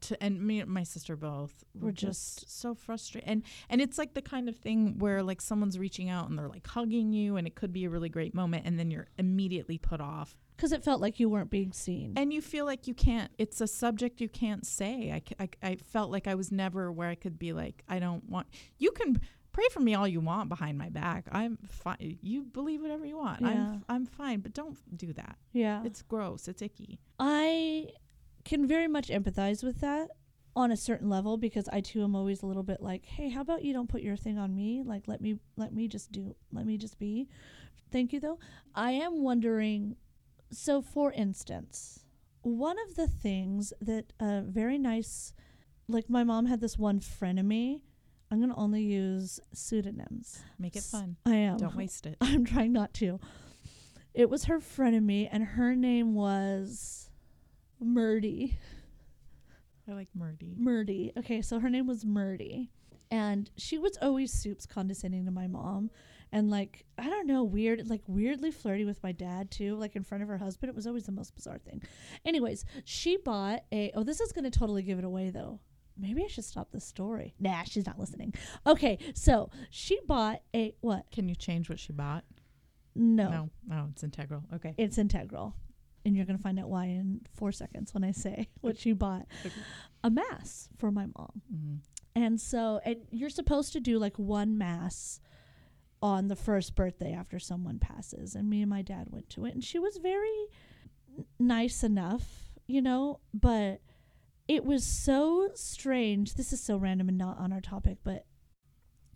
to 0.00 0.20
and 0.22 0.40
me 0.44 0.60
and 0.60 0.70
my 0.70 0.82
sister 0.82 1.14
both 1.16 1.62
were 1.74 1.86
We're 1.86 1.92
just, 1.92 2.40
just- 2.40 2.58
so 2.60 2.74
frustrated. 2.74 3.28
And 3.30 3.42
and 3.68 3.80
it's 3.80 3.96
like 3.98 4.14
the 4.14 4.22
kind 4.22 4.48
of 4.48 4.56
thing 4.56 4.98
where 4.98 5.22
like 5.22 5.40
someone's 5.40 5.78
reaching 5.78 6.08
out 6.08 6.28
and 6.28 6.38
they're 6.38 6.48
like 6.48 6.66
hugging 6.66 7.12
you, 7.12 7.36
and 7.36 7.46
it 7.46 7.54
could 7.54 7.72
be 7.72 7.84
a 7.84 7.90
really 7.90 8.08
great 8.08 8.34
moment, 8.34 8.64
and 8.66 8.78
then 8.78 8.90
you're 8.90 9.08
immediately 9.18 9.78
put 9.78 10.00
off, 10.00 10.36
Because 10.58 10.72
it 10.72 10.82
felt 10.82 11.00
like 11.00 11.20
you 11.20 11.28
weren't 11.28 11.50
being 11.50 11.72
seen. 11.72 12.14
and 12.16 12.32
you 12.32 12.40
feel 12.42 12.64
like 12.64 12.88
you 12.88 12.92
can't. 12.94 13.30
It's 13.38 13.60
a 13.60 13.68
subject 13.68 14.20
you 14.20 14.28
can't 14.28 14.66
say. 14.66 15.22
I, 15.38 15.48
I 15.62 15.76
felt 15.76 16.10
like 16.10 16.26
I 16.26 16.34
was 16.34 16.50
never 16.50 16.90
where 16.90 17.08
I 17.08 17.14
could 17.14 17.38
be 17.38 17.52
like, 17.52 17.84
I 17.88 18.00
don't 18.00 18.28
want. 18.28 18.48
You 18.76 18.90
can 18.90 19.20
pray 19.52 19.66
for 19.70 19.78
me 19.78 19.94
all 19.94 20.08
you 20.08 20.18
want 20.20 20.48
behind 20.48 20.76
my 20.76 20.88
back. 20.88 21.26
I'm 21.30 21.58
fine. 21.68 22.18
You 22.22 22.42
believe 22.42 22.82
whatever 22.82 23.06
you 23.06 23.16
want. 23.16 23.40
Yeah. 23.40 23.48
I'm 23.48 23.84
I'm 23.88 24.04
fine, 24.06 24.40
but 24.40 24.52
don't 24.52 24.76
do 24.96 25.12
that. 25.12 25.36
yeah. 25.52 25.84
It's 25.84 26.02
gross. 26.02 26.48
It's 26.48 26.60
icky. 26.60 26.98
I 27.20 27.90
can 28.44 28.66
very 28.66 28.88
much 28.88 29.08
empathize 29.10 29.62
with 29.62 29.80
that 29.80 30.08
on 30.56 30.72
a 30.72 30.76
certain 30.76 31.08
level 31.08 31.36
because 31.36 31.68
I 31.72 31.80
too 31.80 32.02
am 32.02 32.16
always 32.16 32.42
a 32.42 32.46
little 32.46 32.64
bit 32.64 32.80
like, 32.80 33.04
hey, 33.06 33.28
how 33.28 33.42
about 33.42 33.62
you 33.64 33.72
don't 33.72 33.88
put 33.88 34.02
your 34.02 34.16
thing 34.16 34.38
on 34.38 34.56
me? 34.56 34.82
Like 34.84 35.04
let 35.06 35.20
me 35.20 35.38
let 35.56 35.72
me 35.72 35.86
just 35.86 36.10
do 36.10 36.34
let 36.52 36.66
me 36.66 36.76
just 36.78 36.98
be. 36.98 37.28
Thank 37.92 38.12
you 38.12 38.18
though. 38.18 38.40
I 38.74 38.90
am 38.92 39.22
wondering 39.22 39.94
so 40.50 40.82
for 40.82 41.12
instance, 41.12 42.04
one 42.42 42.76
of 42.88 42.94
the 42.94 43.08
things 43.08 43.72
that 43.80 44.12
a 44.20 44.42
very 44.42 44.78
nice 44.78 45.32
like 45.88 46.10
my 46.10 46.22
mom 46.24 46.46
had 46.46 46.60
this 46.60 46.78
one 46.78 47.00
frenemy. 47.00 47.80
I'm 48.30 48.40
gonna 48.40 48.56
only 48.56 48.82
use 48.82 49.40
pseudonyms. 49.54 50.42
Make 50.58 50.76
it 50.76 50.82
fun. 50.82 51.16
I 51.24 51.36
am. 51.36 51.56
Don't 51.56 51.76
waste 51.76 52.06
it. 52.06 52.18
I'm 52.20 52.44
trying 52.44 52.72
not 52.72 52.92
to. 52.94 53.18
It 54.12 54.28
was 54.28 54.44
her 54.44 54.58
frenemy, 54.58 55.28
and 55.30 55.42
her 55.44 55.74
name 55.74 56.14
was 56.14 57.10
Murdy. 57.80 58.58
I 59.88 59.92
like 59.94 60.08
Murdy. 60.14 60.54
Murdy. 60.58 61.12
Okay, 61.16 61.40
so 61.40 61.58
her 61.60 61.70
name 61.70 61.86
was 61.86 62.04
Murdy. 62.04 62.70
And 63.10 63.50
she 63.56 63.78
was 63.78 63.96
always 64.02 64.32
soups 64.32 64.66
condescending 64.66 65.24
to 65.24 65.30
my 65.30 65.46
mom. 65.46 65.90
And 66.30 66.50
like, 66.50 66.84
I 66.98 67.08
don't 67.08 67.26
know, 67.26 67.42
weird, 67.42 67.88
like 67.88 68.02
weirdly 68.06 68.50
flirty 68.50 68.84
with 68.84 69.02
my 69.02 69.12
dad 69.12 69.50
too, 69.50 69.76
like 69.76 69.96
in 69.96 70.02
front 70.04 70.22
of 70.22 70.28
her 70.28 70.38
husband. 70.38 70.68
It 70.68 70.76
was 70.76 70.86
always 70.86 71.04
the 71.06 71.12
most 71.12 71.34
bizarre 71.34 71.58
thing. 71.58 71.82
Anyways, 72.24 72.64
she 72.84 73.16
bought 73.16 73.64
a, 73.72 73.90
oh, 73.94 74.02
this 74.04 74.20
is 74.20 74.32
to 74.32 74.50
totally 74.50 74.82
give 74.82 74.98
it 74.98 75.04
away 75.04 75.30
though. 75.30 75.60
Maybe 75.96 76.22
I 76.22 76.28
should 76.28 76.44
stop 76.44 76.70
the 76.70 76.80
story. 76.80 77.34
Nah, 77.40 77.64
she's 77.64 77.86
not 77.86 77.98
listening. 77.98 78.32
Okay, 78.66 78.98
so 79.14 79.50
she 79.70 79.98
bought 80.06 80.42
a, 80.54 80.74
what? 80.80 81.10
Can 81.10 81.28
you 81.28 81.34
change 81.34 81.68
what 81.68 81.80
she 81.80 81.92
bought? 81.92 82.24
No. 82.94 83.28
No. 83.30 83.50
Oh, 83.72 83.86
it's 83.92 84.04
integral. 84.04 84.44
Okay. 84.54 84.74
It's 84.78 84.98
integral. 84.98 85.54
And 86.04 86.16
you're 86.16 86.24
going 86.24 86.36
to 86.36 86.42
find 86.42 86.58
out 86.58 86.68
why 86.68 86.86
in 86.86 87.22
four 87.34 87.50
seconds 87.52 87.92
when 87.94 88.04
I 88.04 88.12
say 88.12 88.48
what 88.60 88.78
she 88.78 88.92
bought. 88.92 89.26
Okay. 89.44 89.54
A 90.04 90.10
mass 90.10 90.68
for 90.78 90.90
my 90.92 91.06
mom. 91.16 91.42
Mhm. 91.52 91.78
And 92.14 92.40
so, 92.40 92.80
and 92.84 92.96
you're 93.10 93.30
supposed 93.30 93.72
to 93.74 93.80
do 93.80 93.98
like 93.98 94.18
one 94.18 94.56
mass 94.58 95.20
on 96.02 96.28
the 96.28 96.36
first 96.36 96.74
birthday 96.74 97.12
after 97.12 97.38
someone 97.38 97.78
passes. 97.78 98.34
And 98.34 98.48
me 98.48 98.60
and 98.62 98.70
my 98.70 98.82
dad 98.82 99.08
went 99.10 99.28
to 99.30 99.44
it. 99.46 99.54
And 99.54 99.64
she 99.64 99.78
was 99.78 99.96
very 99.98 100.46
n- 101.16 101.24
nice 101.38 101.82
enough, 101.82 102.50
you 102.66 102.80
know, 102.82 103.20
but 103.34 103.80
it 104.46 104.64
was 104.64 104.84
so 104.84 105.50
strange. 105.54 106.34
This 106.34 106.52
is 106.52 106.60
so 106.62 106.76
random 106.76 107.08
and 107.08 107.18
not 107.18 107.38
on 107.38 107.52
our 107.52 107.60
topic, 107.60 107.98
but 108.04 108.24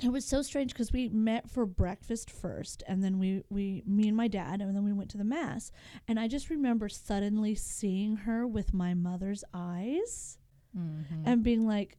it 0.02 0.08
was 0.10 0.24
so 0.24 0.42
strange 0.42 0.72
because 0.72 0.92
we 0.92 1.08
met 1.08 1.48
for 1.48 1.64
breakfast 1.64 2.28
first 2.30 2.82
and 2.88 3.04
then 3.04 3.18
we, 3.20 3.42
we 3.50 3.84
me 3.86 4.08
and 4.08 4.16
my 4.16 4.26
dad 4.26 4.60
and 4.60 4.74
then 4.74 4.82
we 4.84 4.92
went 4.92 5.10
to 5.10 5.18
the 5.18 5.22
mass 5.22 5.70
and 6.08 6.18
i 6.18 6.26
just 6.26 6.50
remember 6.50 6.88
suddenly 6.88 7.54
seeing 7.54 8.16
her 8.16 8.44
with 8.44 8.74
my 8.74 8.94
mother's 8.94 9.44
eyes 9.54 10.38
Mhm. 10.76 11.22
and 11.26 11.44
being 11.44 11.66
like, 11.68 11.98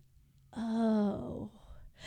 oh. 0.57 1.51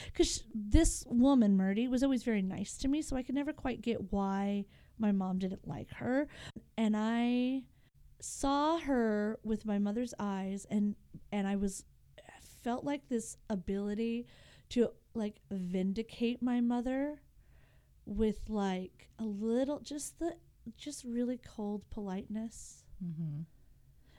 Because 0.06 0.44
this 0.54 1.04
woman, 1.08 1.56
Murdy, 1.56 1.88
was 1.88 2.02
always 2.02 2.22
very 2.22 2.42
nice 2.42 2.76
to 2.78 2.88
me, 2.88 3.02
so 3.02 3.16
I 3.16 3.22
could 3.22 3.34
never 3.34 3.52
quite 3.52 3.80
get 3.82 4.12
why 4.12 4.64
my 4.98 5.12
mom 5.12 5.38
didn't 5.38 5.66
like 5.66 5.90
her. 5.94 6.28
And 6.76 6.96
I 6.96 7.62
saw 8.20 8.78
her 8.78 9.38
with 9.42 9.66
my 9.66 9.78
mother's 9.78 10.14
eyes, 10.18 10.66
and 10.70 10.96
and 11.32 11.46
I 11.46 11.56
was 11.56 11.84
felt 12.62 12.84
like 12.84 13.08
this 13.08 13.36
ability 13.48 14.26
to 14.70 14.90
like 15.14 15.40
vindicate 15.50 16.42
my 16.42 16.60
mother 16.60 17.20
with 18.04 18.40
like 18.48 19.08
a 19.20 19.24
little 19.24 19.78
just 19.80 20.18
the 20.18 20.34
just 20.76 21.04
really 21.04 21.38
cold 21.38 21.88
politeness. 21.90 22.82
Mhm. 23.04 23.44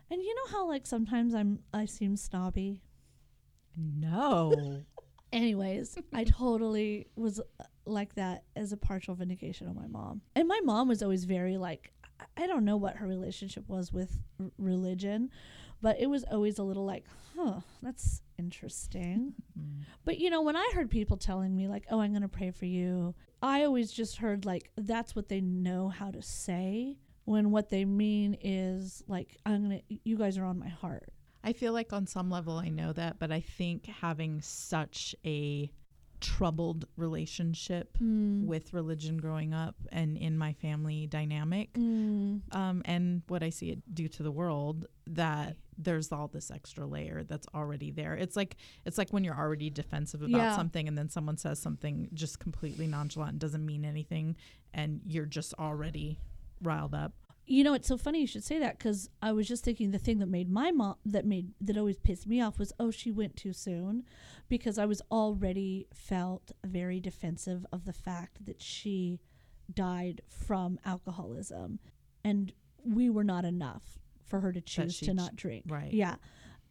And 0.10 0.22
you 0.22 0.34
know 0.34 0.52
how 0.52 0.68
like 0.68 0.88
sometimes 0.88 1.36
I'm 1.36 1.60
I 1.74 1.86
seem 1.86 2.16
snobby. 2.16 2.82
No. 3.76 4.84
Anyways, 5.32 5.98
I 6.14 6.24
totally 6.26 7.08
was 7.16 7.40
uh, 7.40 7.64
like 7.86 8.16
that 8.16 8.44
as 8.56 8.72
a 8.72 8.78
partial 8.78 9.16
vindication 9.16 9.68
of 9.68 9.76
my 9.76 9.88
mom. 9.88 10.22
And 10.36 10.48
my 10.48 10.60
mom 10.64 10.88
was 10.88 11.04
always 11.04 11.26
very 11.26 11.58
like 11.58 11.92
I- 12.36 12.48
don't 12.48 12.66
know 12.66 12.78
what 12.78 12.96
her 12.96 13.08
relationship 13.08 13.68
was 13.68 13.92
with 13.94 14.20
r- 14.40 14.48
religion, 14.58 15.30
but 15.82 16.00
it 16.00 16.08
was 16.08 16.24
always 16.24 16.58
a 16.58 16.64
little 16.64 16.86
like, 16.86 17.06
"Huh, 17.36 17.60
that's 17.84 18.22
interesting." 18.40 19.34
Mm. 19.60 19.84
But 20.06 20.18
you 20.18 20.30
know, 20.30 20.42
when 20.42 20.56
I 20.56 20.72
heard 20.74 20.90
people 20.90 21.18
telling 21.18 21.56
me 21.56 21.68
like, 21.68 21.86
"Oh, 21.92 22.00
I'm 22.00 22.12
going 22.12 22.22
to 22.24 22.28
pray 22.28 22.52
for 22.52 22.66
you," 22.66 23.14
I 23.42 23.64
always 23.64 23.92
just 23.92 24.18
heard 24.18 24.46
like 24.46 24.72
that's 24.78 25.16
what 25.16 25.30
they 25.30 25.42
know 25.42 25.90
how 25.90 26.10
to 26.12 26.22
say 26.22 26.98
when 27.26 27.52
what 27.52 27.70
they 27.70 27.86
mean 27.86 28.38
is 28.42 29.04
like, 29.08 29.38
"I'm 29.46 29.68
going 29.68 29.82
to 29.88 30.00
you 30.04 30.18
guys 30.18 30.38
are 30.38 30.46
on 30.46 30.58
my 30.58 30.70
heart." 30.70 31.10
I 31.48 31.54
feel 31.54 31.72
like 31.72 31.94
on 31.94 32.06
some 32.08 32.30
level 32.30 32.58
I 32.58 32.68
know 32.68 32.92
that, 32.94 33.20
but 33.20 33.32
I 33.32 33.40
think 33.40 33.86
having 33.86 34.42
such 34.42 35.16
a 35.26 35.72
troubled 36.20 36.86
relationship 36.98 37.98
Mm. 38.00 38.46
with 38.48 38.74
religion 38.74 39.18
growing 39.18 39.54
up 39.54 39.76
and 39.92 40.18
in 40.18 40.36
my 40.38 40.52
family 40.54 41.06
dynamic 41.08 41.72
Mm. 41.74 42.42
um, 42.56 42.82
and 42.86 43.22
what 43.28 43.44
I 43.44 43.50
see 43.52 43.70
it 43.70 43.94
do 43.94 44.08
to 44.10 44.24
the 44.24 44.32
world 44.32 44.88
that 45.06 45.56
there's 45.78 46.12
all 46.12 46.28
this 46.28 46.50
extra 46.50 46.88
layer 46.88 47.24
that's 47.24 47.48
already 47.54 47.92
there. 47.92 48.16
It's 48.16 48.36
like 48.36 48.58
it's 48.84 48.98
like 48.98 49.12
when 49.12 49.24
you're 49.24 49.38
already 49.38 49.70
defensive 49.70 50.22
about 50.24 50.32
Yeah. 50.32 50.56
something 50.56 50.88
and 50.88 50.98
then 50.98 51.08
someone 51.08 51.38
says 51.38 51.60
something 51.60 52.10
just 52.14 52.40
completely 52.40 52.88
nonchalant 52.88 53.34
and 53.34 53.40
doesn't 53.40 53.66
mean 53.66 53.86
anything 53.86 54.36
and 54.74 55.02
you're 55.06 55.28
just 55.28 55.54
already 55.60 56.20
riled 56.64 56.96
up. 56.96 57.14
You 57.50 57.64
know, 57.64 57.74
it's 57.74 57.88
so 57.88 57.98
funny 57.98 58.20
you 58.20 58.28
should 58.28 58.44
say 58.44 58.60
that 58.60 58.78
because 58.78 59.10
I 59.22 59.32
was 59.32 59.48
just 59.48 59.64
thinking 59.64 59.92
the 59.92 59.98
thing 59.98 60.20
that 60.20 60.28
made 60.28 60.52
my 60.52 60.72
mom 60.72 60.96
that 61.06 61.26
made 61.26 61.54
that 61.62 61.78
always 61.78 61.98
pissed 61.98 62.28
me 62.28 62.42
off 62.42 62.60
was 62.60 62.74
oh 62.78 62.92
she 62.92 63.10
went 63.10 63.38
too 63.38 63.54
soon, 63.54 64.04
because 64.50 64.78
I 64.78 64.86
was 64.86 65.02
already 65.10 65.88
felt 65.94 66.52
very 66.66 67.00
defensive 67.00 67.66
of 67.72 67.86
the 67.86 67.94
fact 67.94 68.46
that 68.46 68.62
she 68.62 69.22
died 69.74 70.22
from 70.28 70.78
alcoholism, 70.86 71.80
and 72.24 72.52
we 72.84 73.10
were 73.10 73.24
not 73.24 73.46
enough 73.46 73.98
for 74.26 74.42
her 74.42 74.52
to 74.52 74.60
choose 74.60 75.00
to 75.00 75.14
not 75.14 75.38
drink. 75.38 75.64
right. 75.70 75.94
Yeah, 75.94 76.16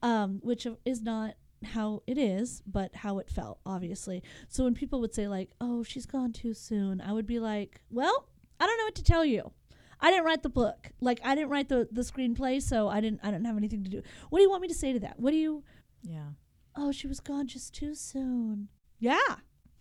um, 0.03 0.41
which 0.43 0.67
is 0.85 1.01
not 1.01 1.37
how 1.65 2.03
it 2.07 2.19
is, 2.19 2.63
but 2.67 2.95
how 2.97 3.19
it 3.19 3.31
felt 3.31 3.61
obviously. 3.65 4.23
So 4.49 4.65
when 4.65 4.75
people 4.75 5.01
would 5.01 5.15
say 5.15 5.27
like 5.27 5.53
oh 5.59 5.83
she's 5.83 6.05
gone 6.05 6.35
too 6.35 6.53
soon, 6.53 7.01
I 7.01 7.13
would 7.13 7.27
be 7.27 7.39
like 7.39 7.81
well 7.91 8.29
I 8.61 8.67
don't 8.67 8.77
know 8.77 8.85
what 8.85 8.95
to 8.97 9.03
tell 9.05 9.25
you. 9.25 9.53
I 10.01 10.11
didn't 10.11 10.25
write 10.25 10.43
the 10.43 10.49
book. 10.49 10.91
Like 11.01 11.21
I 11.25 11.35
didn't 11.35 11.51
write 11.51 11.69
the 11.69 11.89
the 11.91 12.03
screenplay, 12.03 12.61
so 12.63 12.89
I 12.89 13.01
didn't 13.01 13.21
I 13.23 13.31
didn't 13.31 13.47
have 13.47 13.57
anything 13.57 13.85
to 13.85 13.91
do. 13.91 14.03
What 14.31 14.39
do 14.39 14.43
you 14.43 14.51
want 14.51 14.63
me 14.63 14.69
to 14.69 14.75
say 14.75 14.93
to 14.93 15.01
that? 15.01 15.19
What 15.19 15.31
do 15.31 15.37
you 15.37 15.65
Yeah. 16.03 16.31
Oh, 16.77 16.93
she 16.93 17.07
was 17.07 17.21
gone 17.21 17.47
just 17.47 17.75
too 17.75 17.95
soon. 17.95 18.69
Yeah. 18.99 19.37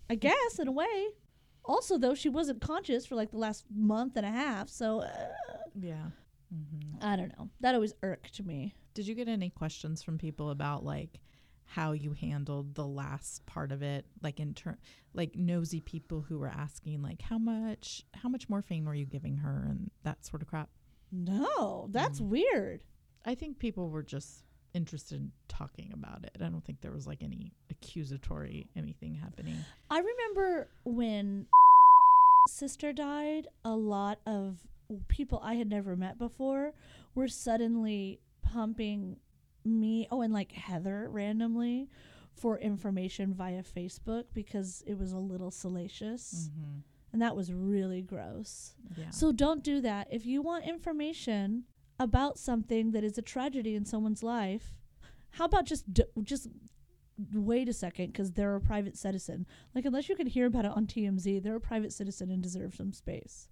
I 0.09 0.15
guess 0.15 0.59
in 0.59 0.67
a 0.67 0.71
way. 0.71 1.07
Also 1.65 1.97
though 1.97 2.13
she 2.13 2.29
wasn't 2.29 2.61
conscious 2.61 3.05
for 3.05 3.15
like 3.15 3.31
the 3.31 3.37
last 3.37 3.65
month 3.75 4.15
and 4.15 4.25
a 4.25 4.31
half, 4.31 4.69
so 4.69 5.01
uh, 5.01 5.09
Yeah. 5.79 6.07
Mm-hmm. 6.53 7.03
I 7.05 7.15
don't 7.15 7.37
know. 7.37 7.49
That 7.59 7.75
always 7.75 7.93
irked 8.03 8.43
me. 8.45 8.75
Did 8.93 9.07
you 9.07 9.15
get 9.15 9.27
any 9.27 9.49
questions 9.49 10.01
from 10.03 10.17
people 10.17 10.51
about 10.51 10.85
like 10.85 11.19
how 11.67 11.91
you 11.93 12.13
handled 12.13 12.75
the 12.75 12.85
last 12.85 13.45
part 13.45 13.71
of 13.71 13.81
it, 13.81 14.05
like 14.21 14.39
in 14.39 14.53
turn, 14.53 14.77
like 15.13 15.35
nosy 15.35 15.81
people 15.81 16.21
who 16.21 16.37
were 16.37 16.47
asking 16.47 17.01
like 17.01 17.21
how 17.21 17.37
much 17.37 18.03
how 18.13 18.29
much 18.29 18.47
morphine 18.49 18.85
were 18.85 18.95
you 18.95 19.05
giving 19.05 19.37
her 19.37 19.65
and 19.69 19.89
that 20.03 20.25
sort 20.25 20.41
of 20.41 20.47
crap? 20.47 20.69
No, 21.11 21.87
that's 21.91 22.19
Mm. 22.21 22.27
weird. 22.29 22.83
I 23.25 23.35
think 23.35 23.57
people 23.59 23.89
were 23.89 24.03
just 24.03 24.43
interested 24.73 25.19
in 25.19 25.31
talking 25.47 25.91
about 25.93 26.23
it. 26.25 26.31
I 26.41 26.49
don't 26.49 26.63
think 26.63 26.81
there 26.81 26.91
was 26.91 27.07
like 27.07 27.23
any 27.23 27.51
accusatory 27.71 28.67
anything 28.75 29.15
happening. 29.15 29.57
I 29.89 29.99
remember 29.99 30.69
when 30.83 31.47
sister 32.47 32.93
died, 32.93 33.47
a 33.63 33.75
lot 33.75 34.19
of 34.27 34.59
people 35.07 35.39
I 35.43 35.55
had 35.55 35.69
never 35.69 35.95
met 35.95 36.19
before 36.19 36.73
were 37.15 37.27
suddenly 37.27 38.19
pumping 38.43 39.17
me, 39.65 40.07
oh, 40.11 40.21
and 40.21 40.33
like 40.33 40.51
Heather 40.51 41.07
randomly 41.09 41.89
for 42.33 42.57
information 42.59 43.33
via 43.33 43.63
Facebook 43.63 44.25
because 44.33 44.83
it 44.85 44.97
was 44.97 45.11
a 45.11 45.17
little 45.17 45.51
salacious. 45.51 46.49
Mm-hmm. 46.51 46.79
And 47.13 47.21
that 47.21 47.35
was 47.35 47.51
really 47.51 48.01
gross. 48.01 48.75
Yeah. 48.97 49.09
So 49.09 49.31
don't 49.31 49.63
do 49.63 49.79
that. 49.81 50.07
If 50.11 50.25
you 50.25 50.41
want 50.41 50.65
information 50.65 51.63
about 51.97 52.37
something 52.37 52.91
that 52.91 53.05
is 53.05 53.17
a 53.17 53.21
tragedy 53.21 53.75
in 53.75 53.85
someone's 53.85 54.21
life, 54.21 54.73
how 55.31 55.45
about 55.45 55.65
just 55.65 55.93
d- 55.93 56.03
just 56.23 56.49
wait 57.33 57.69
a 57.69 57.73
second 57.73 58.07
because 58.07 58.33
they're 58.33 58.55
a 58.55 58.61
private 58.61 58.97
citizen. 58.97 59.45
Like 59.73 59.85
unless 59.85 60.09
you 60.09 60.15
can 60.15 60.27
hear 60.27 60.45
about 60.45 60.65
it 60.65 60.71
on 60.71 60.85
TMZ, 60.85 61.41
they're 61.41 61.55
a 61.55 61.61
private 61.61 61.93
citizen 61.93 62.29
and 62.29 62.43
deserve 62.43 62.75
some 62.75 62.91
space. 62.91 63.47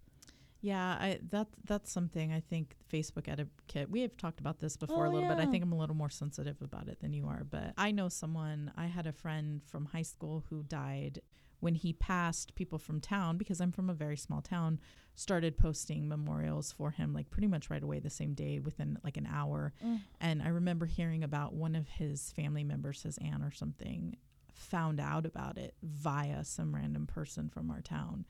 Yeah, 0.64 0.98
I 0.98 1.20
that 1.32 1.48
that's 1.66 1.92
something 1.92 2.32
I 2.32 2.40
think 2.40 2.78
Facebook 2.92 3.28
etiquette. 3.28 3.90
We 3.92 4.00
have 4.00 4.16
talked 4.16 4.40
about 4.40 4.62
this 4.62 4.78
before 4.78 5.06
Oh, 5.06 5.10
a 5.10 5.12
little 5.12 5.28
bit. 5.28 5.38
I 5.38 5.46
think 5.46 5.62
I'm 5.62 5.74
a 5.74 5.78
little 5.78 5.96
more 5.96 6.10
sensitive 6.10 6.62
about 6.62 6.88
it 6.88 7.02
than 7.02 7.12
you 7.12 7.28
are, 7.28 7.44
but 7.44 7.74
I 7.78 7.92
know 7.92 8.08
someone. 8.08 8.72
I 8.78 8.86
had 8.86 9.06
a 9.06 9.12
friend 9.12 9.62
from 9.66 9.88
high 9.88 10.04
school 10.04 10.46
who 10.50 10.64
died 10.64 11.20
when 11.60 11.76
he 11.76 11.92
passed. 11.92 12.56
People 12.56 12.80
from 12.80 13.02
town, 13.02 13.38
because 13.38 13.60
I'm 13.60 13.74
from 13.74 13.90
a 13.90 13.94
very 13.94 14.16
small 14.16 14.42
town, 14.42 14.80
started 15.16 15.58
posting 15.58 16.08
memorials 16.08 16.72
for 16.72 16.92
him 16.92 17.14
like 17.14 17.30
pretty 17.30 17.48
much 17.48 17.70
right 17.70 17.84
away 17.84 18.00
the 18.00 18.10
same 18.10 18.34
day 18.34 18.60
within 18.60 18.98
like 19.04 19.18
an 19.18 19.28
hour. 19.30 19.74
Mm. 19.86 20.00
And 20.22 20.42
I 20.42 20.48
remember 20.48 20.86
hearing 20.86 21.26
about 21.26 21.54
one 21.54 21.76
of 21.76 21.90
his 21.90 22.32
family 22.38 22.64
members, 22.64 23.04
his 23.04 23.18
aunt 23.18 23.44
or 23.44 23.52
something, 23.52 24.16
found 24.54 25.02
out 25.02 25.26
about 25.26 25.58
it 25.58 25.76
via 25.84 26.46
some 26.46 26.74
random 26.74 27.06
person 27.06 27.50
from 27.50 27.70
our 27.70 27.82
town 27.82 28.24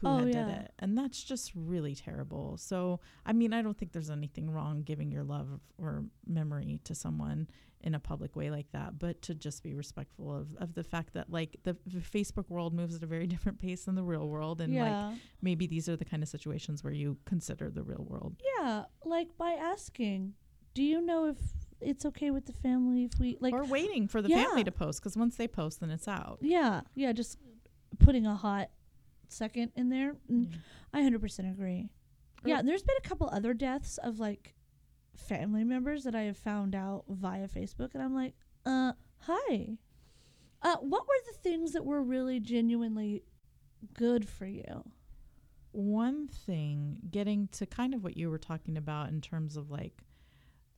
who 0.00 0.08
Oh, 0.08 0.18
had 0.18 0.28
yeah. 0.28 0.44
did 0.44 0.48
it. 0.56 0.72
And 0.78 0.96
that's 0.96 1.22
just 1.22 1.52
really 1.54 1.94
terrible. 1.94 2.56
So, 2.56 3.00
I 3.26 3.32
mean, 3.32 3.52
I 3.52 3.62
don't 3.62 3.76
think 3.76 3.92
there's 3.92 4.10
anything 4.10 4.50
wrong 4.50 4.82
giving 4.82 5.10
your 5.10 5.24
love 5.24 5.48
or 5.78 6.04
memory 6.26 6.80
to 6.84 6.94
someone 6.94 7.48
in 7.82 7.94
a 7.94 7.98
public 8.00 8.36
way 8.36 8.50
like 8.50 8.70
that, 8.72 8.98
but 8.98 9.22
to 9.22 9.34
just 9.34 9.62
be 9.62 9.72
respectful 9.74 10.30
of, 10.34 10.54
of 10.56 10.74
the 10.74 10.84
fact 10.84 11.14
that 11.14 11.30
like 11.30 11.56
the, 11.62 11.74
the 11.86 11.98
Facebook 12.00 12.48
world 12.50 12.74
moves 12.74 12.94
at 12.94 13.02
a 13.02 13.06
very 13.06 13.26
different 13.34 13.58
pace 13.58 13.84
than 13.84 13.94
the 13.94 14.02
real 14.02 14.28
world. 14.28 14.60
And 14.60 14.74
like 14.76 15.18
maybe 15.40 15.66
these 15.66 15.88
are 15.88 15.96
the 15.96 16.04
kind 16.04 16.22
of 16.22 16.28
situations 16.28 16.84
where 16.84 16.92
you 16.92 17.16
consider 17.24 17.70
the 17.70 17.82
real 17.82 18.04
world. 18.08 18.36
yeah. 18.58 18.84
Like 19.04 19.28
by 19.38 19.52
asking, 19.52 20.34
do 20.74 20.82
you 20.82 21.00
know 21.00 21.26
if 21.26 21.36
it's 21.80 22.04
okay 22.04 22.30
with 22.30 22.44
the 22.44 22.52
family 22.52 23.04
if 23.04 23.18
we 23.18 23.38
like 23.40 23.54
or 23.54 23.64
waiting 23.64 24.06
for 24.06 24.20
the 24.20 24.28
Yeah. 24.28 24.44
family 24.44 24.64
to 24.64 24.70
post 24.72 25.00
because 25.00 25.16
once 25.16 25.36
they 25.36 25.48
post, 25.48 25.80
then 25.80 25.90
it's 25.90 26.06
out. 26.06 26.38
Yeah, 26.42 26.82
yeah, 26.94 27.12
just 27.12 27.38
putting 27.98 28.26
a 28.26 28.36
hot 28.36 28.68
second 29.32 29.72
in 29.76 29.88
there. 29.88 30.14
Mm, 30.30 30.50
Yeah. 30.52 30.58
I 30.92 31.00
100% 31.02 31.50
agree. 31.50 31.88
Or- 32.44 32.48
yeah, 32.48 32.62
there's 32.62 32.82
been 32.82 32.96
a 33.04 33.08
couple 33.08 33.28
other 33.30 33.54
deaths 33.54 33.98
of 33.98 34.18
like 34.18 34.54
family 35.16 35.64
members 35.64 36.04
that 36.04 36.14
I 36.14 36.22
have 36.22 36.36
found 36.38 36.74
out 36.74 37.04
via 37.08 37.48
Facebook, 37.48 37.90
and 37.94 38.02
I'm 38.02 38.14
like, 38.14 38.34
uh, 38.66 38.92
hi. 39.18 39.76
Uh, 40.62 40.76
what 40.76 41.06
were 41.06 41.14
the 41.32 41.38
things 41.38 41.72
that 41.72 41.84
were 41.84 42.02
really 42.02 42.38
genuinely 42.40 43.22
good 43.94 44.28
for 44.28 44.46
you? 44.46 44.84
One 45.72 46.26
thing, 46.28 46.98
getting 47.10 47.48
to 47.52 47.64
kind 47.66 47.94
of 47.94 48.02
what 48.02 48.16
you 48.16 48.28
were 48.30 48.38
talking 48.38 48.76
about 48.76 49.08
in 49.08 49.20
terms 49.20 49.56
of 49.56 49.70
like 49.70 50.02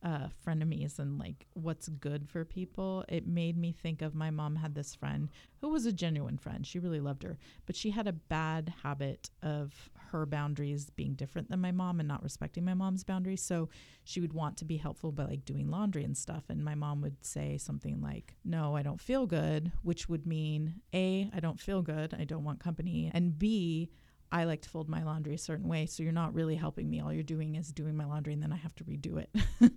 uh, 0.03 0.27
frenemies 0.45 0.99
and 0.99 1.17
like 1.17 1.45
what's 1.53 1.87
good 1.87 2.27
for 2.27 2.43
people, 2.43 3.05
it 3.07 3.25
made 3.25 3.57
me 3.57 3.71
think 3.71 4.01
of 4.01 4.13
my 4.13 4.29
mom 4.29 4.57
had 4.57 4.75
this 4.75 4.93
friend 4.93 5.29
who 5.61 5.69
was 5.69 5.85
a 5.85 5.93
genuine 5.93 6.37
friend. 6.37 6.67
She 6.67 6.79
really 6.79 6.99
loved 6.99 7.23
her, 7.23 7.37
but 7.65 7.75
she 7.75 7.91
had 7.91 8.07
a 8.07 8.13
bad 8.13 8.73
habit 8.83 9.29
of 9.41 9.89
her 10.11 10.25
boundaries 10.25 10.89
being 10.91 11.13
different 11.13 11.49
than 11.49 11.61
my 11.61 11.71
mom 11.71 11.99
and 11.99 12.07
not 12.07 12.21
respecting 12.21 12.65
my 12.65 12.73
mom's 12.73 13.03
boundaries. 13.03 13.41
So 13.41 13.69
she 14.03 14.19
would 14.19 14.33
want 14.33 14.57
to 14.57 14.65
be 14.65 14.77
helpful 14.77 15.11
by 15.11 15.23
like 15.23 15.45
doing 15.45 15.69
laundry 15.71 16.03
and 16.03 16.17
stuff. 16.17 16.43
And 16.49 16.63
my 16.63 16.75
mom 16.75 17.01
would 17.01 17.23
say 17.25 17.57
something 17.57 18.01
like, 18.01 18.35
No, 18.43 18.75
I 18.75 18.83
don't 18.83 19.01
feel 19.01 19.25
good, 19.25 19.71
which 19.83 20.09
would 20.09 20.27
mean 20.27 20.81
A, 20.93 21.29
I 21.33 21.39
don't 21.39 21.59
feel 21.59 21.81
good. 21.81 22.13
I 22.13 22.25
don't 22.25 22.43
want 22.43 22.59
company. 22.59 23.09
And 23.13 23.39
B, 23.39 23.89
I 24.33 24.43
like 24.45 24.61
to 24.63 24.69
fold 24.69 24.89
my 24.89 25.03
laundry 25.03 25.35
a 25.35 25.37
certain 25.37 25.67
way. 25.69 25.85
So 25.85 26.01
you're 26.03 26.11
not 26.11 26.33
really 26.33 26.55
helping 26.55 26.89
me. 26.89 26.99
All 26.99 27.13
you're 27.13 27.23
doing 27.23 27.55
is 27.55 27.71
doing 27.71 27.95
my 27.95 28.05
laundry 28.05 28.33
and 28.33 28.41
then 28.41 28.51
I 28.51 28.55
have 28.57 28.73
to 28.75 28.83
redo 28.83 29.17
it. 29.17 29.29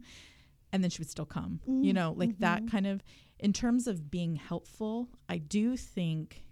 and 0.72 0.82
then 0.82 0.90
she 0.90 1.00
would 1.00 1.10
still 1.10 1.26
come. 1.26 1.60
You 1.66 1.92
know, 1.92 2.12
like 2.16 2.38
that 2.38 2.62
Mhm. 2.64 2.70
kind 2.70 2.86
of, 2.86 3.02
in 3.38 3.52
terms 3.52 3.86
of 3.86 4.10
being 4.10 4.36
helpful, 4.36 5.10
I 5.28 5.38
do 5.38 5.76
think 5.76 6.42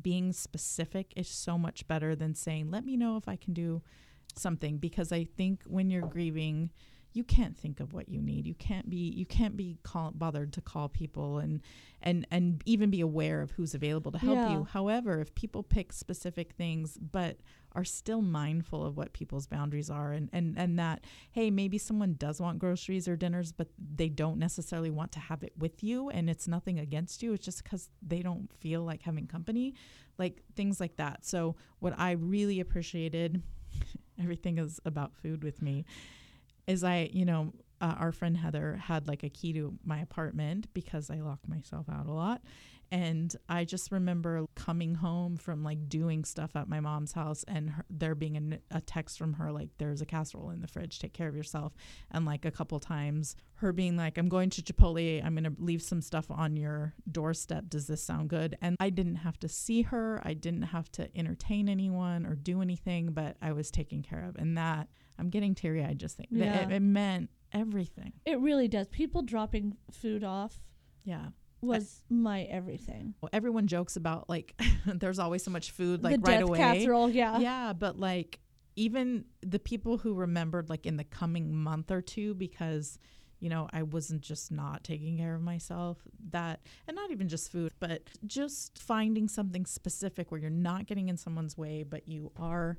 being 0.00 0.32
specific 0.34 1.14
is 1.16 1.28
so 1.28 1.56
much 1.56 1.88
better 1.88 2.14
than 2.14 2.34
saying, 2.34 2.70
let 2.70 2.84
me 2.84 2.96
know 2.96 3.16
if 3.16 3.26
I 3.26 3.36
can 3.36 3.54
do 3.54 3.82
something. 4.36 4.76
Because 4.76 5.10
I 5.10 5.24
think 5.24 5.62
when 5.66 5.88
you're 5.88 6.06
grieving, 6.06 6.70
you 7.16 7.24
can't 7.24 7.56
think 7.56 7.80
of 7.80 7.92
what 7.94 8.08
you 8.10 8.20
need. 8.20 8.46
You 8.46 8.54
can't 8.54 8.90
be 8.90 8.96
you 9.20 9.24
can't 9.24 9.56
be 9.56 9.78
call, 9.82 10.10
bothered 10.14 10.52
to 10.52 10.60
call 10.60 10.88
people 10.88 11.38
and 11.38 11.62
and 12.02 12.26
and 12.30 12.62
even 12.66 12.90
be 12.90 13.00
aware 13.00 13.40
of 13.40 13.52
who's 13.52 13.74
available 13.74 14.12
to 14.12 14.18
help 14.18 14.36
Yeah. 14.36 14.50
you. 14.50 14.64
However, 14.64 15.20
if 15.20 15.34
people 15.34 15.62
pick 15.62 15.92
specific 15.92 16.52
things 16.52 16.98
but 16.98 17.38
are 17.72 17.84
still 17.84 18.22
mindful 18.22 18.84
of 18.84 18.96
what 18.96 19.12
people's 19.12 19.46
boundaries 19.46 19.88
are 19.90 20.12
and 20.12 20.28
and 20.32 20.58
and 20.58 20.78
that 20.78 21.04
hey, 21.32 21.50
maybe 21.50 21.78
someone 21.78 22.14
does 22.18 22.40
want 22.40 22.58
groceries 22.58 23.08
or 23.08 23.16
dinners 23.16 23.50
but 23.50 23.68
they 23.78 24.08
don't 24.10 24.38
necessarily 24.38 24.90
want 24.90 25.10
to 25.12 25.18
have 25.20 25.42
it 25.42 25.52
with 25.58 25.82
you 25.82 26.10
and 26.10 26.28
it's 26.28 26.46
nothing 26.46 26.78
against 26.78 27.22
you. 27.22 27.32
It's 27.32 27.44
just 27.46 27.64
cuz 27.64 27.88
they 28.06 28.20
don't 28.20 28.52
feel 28.52 28.82
like 28.82 29.02
having 29.02 29.26
company. 29.26 29.74
Like 30.18 30.42
things 30.54 30.80
like 30.80 30.96
that. 30.96 31.24
So 31.24 31.56
what 31.78 31.94
I 31.98 32.10
really 32.12 32.60
appreciated 32.60 33.42
everything 34.22 34.58
is 34.58 34.80
about 34.84 35.14
food 35.14 35.42
with 35.44 35.60
me 35.62 35.84
is 36.66 36.84
I, 36.84 37.10
you 37.12 37.24
know, 37.24 37.52
uh, 37.80 37.94
our 37.98 38.12
friend 38.12 38.36
Heather 38.36 38.76
had 38.82 39.06
like 39.06 39.22
a 39.22 39.28
key 39.28 39.52
to 39.54 39.74
my 39.84 39.98
apartment 39.98 40.72
because 40.72 41.10
I 41.10 41.16
lock 41.16 41.40
myself 41.46 41.86
out 41.90 42.06
a 42.06 42.12
lot. 42.12 42.42
And 42.92 43.34
I 43.48 43.64
just 43.64 43.90
remember 43.90 44.46
coming 44.54 44.94
home 44.94 45.36
from 45.36 45.64
like 45.64 45.88
doing 45.88 46.24
stuff 46.24 46.54
at 46.54 46.68
my 46.68 46.78
mom's 46.78 47.12
house 47.12 47.44
and 47.48 47.70
her, 47.70 47.84
there 47.90 48.14
being 48.14 48.58
a 48.70 48.80
text 48.80 49.18
from 49.18 49.34
her 49.34 49.50
like, 49.50 49.70
there's 49.78 50.00
a 50.00 50.06
casserole 50.06 50.50
in 50.50 50.60
the 50.60 50.68
fridge, 50.68 51.00
take 51.00 51.12
care 51.12 51.28
of 51.28 51.34
yourself. 51.34 51.74
And 52.12 52.24
like 52.24 52.44
a 52.44 52.52
couple 52.52 52.78
times, 52.78 53.34
her 53.56 53.72
being 53.72 53.96
like, 53.96 54.18
I'm 54.18 54.28
going 54.28 54.50
to 54.50 54.62
Chipotle, 54.62 55.24
I'm 55.24 55.34
going 55.34 55.52
to 55.52 55.60
leave 55.60 55.82
some 55.82 56.00
stuff 56.00 56.30
on 56.30 56.56
your 56.56 56.94
doorstep. 57.10 57.64
Does 57.68 57.88
this 57.88 58.04
sound 58.04 58.30
good? 58.30 58.56
And 58.62 58.76
I 58.78 58.90
didn't 58.90 59.16
have 59.16 59.40
to 59.40 59.48
see 59.48 59.82
her, 59.82 60.22
I 60.24 60.34
didn't 60.34 60.62
have 60.62 60.90
to 60.92 61.08
entertain 61.18 61.68
anyone 61.68 62.24
or 62.24 62.36
do 62.36 62.62
anything, 62.62 63.10
but 63.10 63.36
I 63.42 63.52
was 63.52 63.72
taken 63.72 64.02
care 64.02 64.22
of. 64.22 64.36
And 64.36 64.56
that, 64.56 64.88
I'm 65.18 65.30
getting 65.30 65.54
teary 65.54 65.84
eyed 65.84 65.98
just 65.98 66.16
think 66.16 66.28
Yeah. 66.32 66.62
it, 66.68 66.72
it 66.72 66.80
meant 66.80 67.30
everything. 67.52 68.12
It 68.24 68.38
really 68.40 68.68
does. 68.68 68.88
People 68.88 69.22
dropping 69.22 69.76
food 69.90 70.24
off 70.24 70.58
Yeah. 71.04 71.26
was 71.60 72.02
my 72.08 72.42
everything. 72.42 73.14
Well, 73.20 73.30
everyone 73.32 73.66
jokes 73.66 73.96
about 73.96 74.28
like 74.28 74.54
there's 74.86 75.18
always 75.18 75.42
so 75.42 75.50
much 75.50 75.70
food 75.70 76.02
like 76.04 76.16
the 76.22 76.30
right 76.32 76.42
away. 76.42 76.58
casserole, 76.58 77.10
yeah. 77.10 77.38
Yeah, 77.38 77.72
but 77.72 77.98
like 77.98 78.40
even 78.76 79.24
the 79.40 79.58
people 79.58 79.96
who 79.98 80.12
remembered 80.14 80.68
like 80.68 80.84
in 80.86 80.96
the 80.96 81.04
coming 81.04 81.54
month 81.56 81.90
or 81.90 82.02
two 82.02 82.34
because 82.34 82.98
you 83.40 83.48
know 83.48 83.68
I 83.72 83.82
wasn't 83.84 84.20
just 84.22 84.50
not 84.52 84.84
taking 84.84 85.16
care 85.18 85.34
of 85.34 85.40
myself 85.42 85.98
that 86.30 86.60
and 86.86 86.94
not 86.94 87.10
even 87.10 87.28
just 87.28 87.50
food 87.52 87.72
but 87.80 88.02
just 88.26 88.78
finding 88.78 89.28
something 89.28 89.64
specific 89.66 90.30
where 90.30 90.40
you're 90.40 90.50
not 90.50 90.86
getting 90.86 91.08
in 91.08 91.16
someone's 91.18 91.56
way 91.56 91.82
but 91.82 92.06
you 92.08 92.32
are 92.38 92.78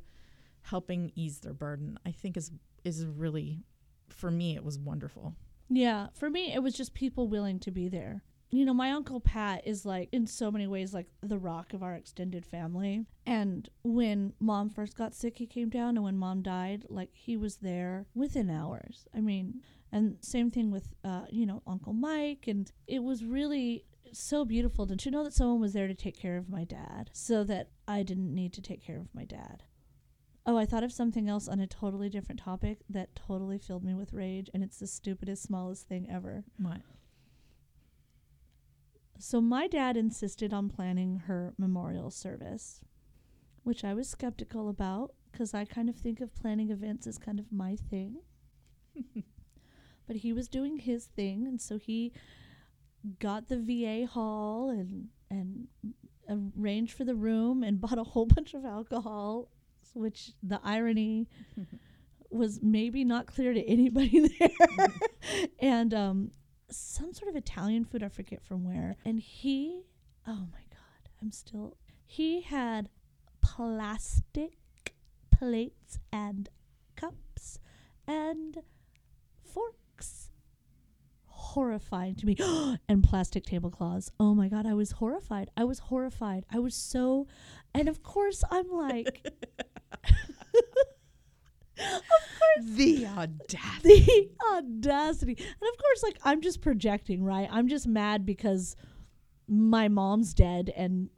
helping 0.69 1.12
ease 1.15 1.39
their 1.39 1.53
burden 1.53 1.99
I 2.06 2.12
think 2.12 2.38
is 2.38 2.51
is 2.84 3.06
really 3.06 3.63
for 4.10 4.32
me 4.32 4.56
it 4.56 4.63
was 4.63 4.77
wonderful. 4.80 5.36
Yeah, 5.69 6.08
for 6.13 6.30
me, 6.30 6.53
it 6.53 6.63
was 6.63 6.73
just 6.73 6.93
people 6.93 7.27
willing 7.27 7.60
to 7.60 7.71
be 7.71 7.89
there. 7.89 8.23
You 8.49 8.63
know, 8.63 8.73
my 8.73 8.91
uncle 8.91 9.19
Pat 9.19 9.67
is 9.67 9.86
like, 9.86 10.08
in 10.13 10.25
so 10.25 10.49
many 10.49 10.67
ways, 10.67 10.93
like 10.93 11.08
the 11.21 11.38
rock 11.38 11.73
of 11.73 11.84
our 11.84 11.93
extended 11.95 12.45
family. 12.45 13.06
And 13.25 13.69
when 13.84 14.34
mom 14.39 14.69
first 14.69 14.95
got 14.95 15.13
sick, 15.13 15.38
he 15.38 15.45
came 15.45 15.69
down. 15.69 15.97
And 15.97 16.03
when 16.03 16.17
mom 16.17 16.41
died, 16.41 16.86
like, 16.88 17.10
he 17.12 17.36
was 17.36 17.58
there 17.58 18.06
within 18.15 18.49
hours. 18.49 19.06
I 19.13 19.19
mean, 19.19 19.62
and 19.91 20.17
same 20.21 20.49
thing 20.49 20.71
with, 20.71 20.93
uh, 21.03 21.25
you 21.30 21.45
know, 21.45 21.62
Uncle 21.67 21.93
Mike. 21.93 22.45
And 22.47 22.71
it 22.88 23.03
was 23.03 23.25
really 23.25 23.84
so 24.13 24.45
beautiful 24.45 24.88
to 24.88 25.12
know 25.12 25.25
that 25.25 25.34
someone 25.34 25.60
was 25.60 25.73
there 25.73 25.88
to 25.89 25.93
take 25.93 26.17
care 26.17 26.38
of 26.38 26.49
my 26.49 26.63
dad 26.63 27.10
so 27.12 27.43
that 27.43 27.71
I 27.89 28.03
didn't 28.03 28.34
need 28.34 28.53
to 28.53 28.62
take 28.62 28.82
care 28.82 28.97
of 28.97 29.13
my 29.13 29.25
dad. 29.25 29.63
Oh, 30.49 30.55
I 30.55 30.65
thought 30.65 30.86
of 30.86 30.93
something 30.93 31.27
else 31.27 31.49
on 31.49 31.60
a 31.60 31.67
totally 31.67 32.07
different 32.07 32.39
topic 32.39 32.79
that 32.89 33.13
totally 33.17 33.57
filled 33.57 33.83
me 33.83 33.93
with 33.93 34.13
rage, 34.13 34.49
and 34.53 34.63
it's 34.63 34.79
the 34.79 34.88
stupidest, 34.88 35.43
smallest 35.43 35.89
thing 35.89 36.07
ever. 36.10 36.45
What? 36.57 36.79
So, 39.19 39.41
my 39.41 39.67
dad 39.67 39.97
insisted 39.97 40.53
on 40.53 40.69
planning 40.69 41.23
her 41.27 41.53
memorial 41.57 42.10
service, 42.10 42.79
which 43.63 43.83
I 43.83 43.93
was 43.93 44.07
skeptical 44.07 44.69
about 44.69 45.13
because 45.29 45.53
I 45.53 45.65
kind 45.65 45.89
of 45.89 45.97
think 45.97 46.21
of 46.21 46.33
planning 46.33 46.71
events 46.71 47.07
as 47.07 47.17
kind 47.17 47.39
of 47.39 47.51
my 47.51 47.75
thing. 47.75 48.21
but 50.07 50.15
he 50.15 50.31
was 50.31 50.47
doing 50.47 50.77
his 50.77 51.07
thing, 51.07 51.45
and 51.45 51.60
so 51.60 51.77
he 51.77 52.13
got 53.19 53.49
the 53.49 53.60
VA 53.60 54.07
hall 54.07 54.69
and 54.69 55.10
and 55.29 55.67
arranged 56.29 56.93
for 56.93 57.03
the 57.03 57.15
room 57.15 57.63
and 57.63 57.81
bought 57.81 57.97
a 57.97 58.03
whole 58.05 58.25
bunch 58.25 58.53
of 58.53 58.63
alcohol, 58.63 59.49
which 59.97 60.31
the 60.43 60.60
irony 60.63 61.27
was 62.29 62.60
maybe 62.62 63.03
not 63.03 63.25
clear 63.25 63.53
to 63.53 63.63
anybody 63.67 64.27
there. 64.39 64.89
and 65.60 65.93
um, 65.93 66.31
some 66.69 67.13
sort 67.13 67.29
of 67.29 67.36
Italian 67.36 67.86
food, 67.86 68.03
I 68.03 68.10
forget 68.10 68.43
from 68.43 68.63
where. 68.63 68.95
And 69.05 69.19
he, 69.19 69.83
oh 70.27 70.47
my 70.51 70.63
God, 70.69 71.10
I'm 71.21 71.31
still, 71.31 71.77
he 72.05 72.41
had 72.41 72.89
plastic 73.41 74.57
plates 75.31 75.99
and 76.12 76.49
cups 76.95 77.60
and 78.07 78.60
forks. 79.43 80.31
Horrifying 81.25 82.15
to 82.15 82.25
me. 82.25 82.36
and 82.89 83.03
plastic 83.03 83.45
tablecloths. 83.45 84.12
Oh 84.19 84.36
my 84.36 84.47
God, 84.49 84.65
I 84.65 84.73
was 84.73 84.91
horrified. 84.93 85.49
I 85.55 85.63
was 85.63 85.79
horrified. 85.79 86.45
I 86.51 86.60
was 86.60 86.75
so, 86.75 87.27
and 87.73 87.88
of 87.88 88.03
course, 88.03 88.43
I'm 88.51 88.69
like, 88.69 89.25
The 92.59 93.05
audacity. 93.05 93.99
the 93.99 94.29
audacity. 94.55 95.33
And 95.37 95.69
of 95.73 95.77
course, 95.77 96.03
like 96.03 96.17
I'm 96.23 96.41
just 96.41 96.61
projecting, 96.61 97.23
right? 97.23 97.47
I'm 97.51 97.67
just 97.67 97.87
mad 97.87 98.25
because 98.25 98.75
my 99.47 99.87
mom's 99.87 100.33
dead 100.33 100.73
and 100.75 101.09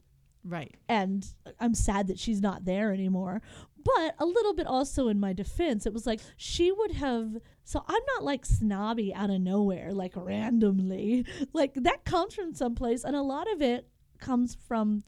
Right. 0.44 0.74
and 0.88 1.26
I'm 1.58 1.74
sad 1.74 2.06
that 2.08 2.18
she's 2.18 2.40
not 2.40 2.64
there 2.64 2.92
anymore. 2.92 3.40
But 3.82 4.14
a 4.18 4.26
little 4.26 4.52
bit 4.54 4.66
also 4.66 5.08
in 5.08 5.18
my 5.18 5.32
defense, 5.32 5.86
it 5.86 5.94
was 5.94 6.06
like 6.06 6.20
she 6.36 6.70
would 6.72 6.92
have. 6.92 7.38
So 7.64 7.82
I'm 7.86 8.02
not 8.16 8.24
like 8.24 8.44
snobby 8.44 9.14
out 9.14 9.30
of 9.30 9.40
nowhere, 9.40 9.92
like 9.92 10.12
randomly. 10.16 11.24
Like 11.54 11.72
that 11.74 12.04
comes 12.04 12.34
from 12.34 12.52
someplace, 12.54 13.04
and 13.04 13.16
a 13.16 13.22
lot 13.22 13.50
of 13.50 13.62
it 13.62 13.86
comes 14.18 14.54
from 14.68 15.02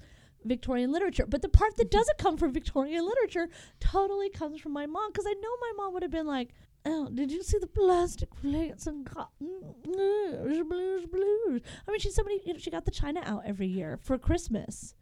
Victorian 0.45 0.93
literature. 0.93 1.27
But 1.27 1.43
the 1.43 1.49
part 1.49 1.77
that 1.77 1.91
doesn't 1.91 2.19
come 2.19 2.37
from 2.37 2.53
Victorian 2.53 3.05
literature 3.07 3.49
totally 3.81 4.31
comes 4.31 4.61
from 4.61 4.73
my 4.73 4.87
mom, 4.87 5.11
because 5.13 5.27
I 5.27 5.35
know 5.35 5.51
my 5.61 5.73
mom 5.77 5.93
would 5.95 6.03
have 6.03 6.13
been 6.13 6.27
like, 6.27 6.51
Oh, 6.85 7.09
did 7.15 7.31
you 7.31 7.45
see 7.45 7.59
the 7.59 7.69
plastic 7.69 8.35
plates 8.35 8.89
and 8.89 9.07
cotton? 9.07 9.75
Blues, 9.85 10.63
blues, 10.69 11.07
blues. 11.07 11.61
I 11.87 11.91
mean, 11.93 12.01
she's 12.01 12.15
somebody, 12.17 12.41
you 12.45 12.55
know, 12.55 12.59
she 12.59 12.71
got 12.73 12.85
the 12.85 12.91
china 12.91 13.21
out 13.25 13.43
every 13.47 13.69
year 13.69 13.99
for 14.03 14.19
Christmas. 14.19 14.95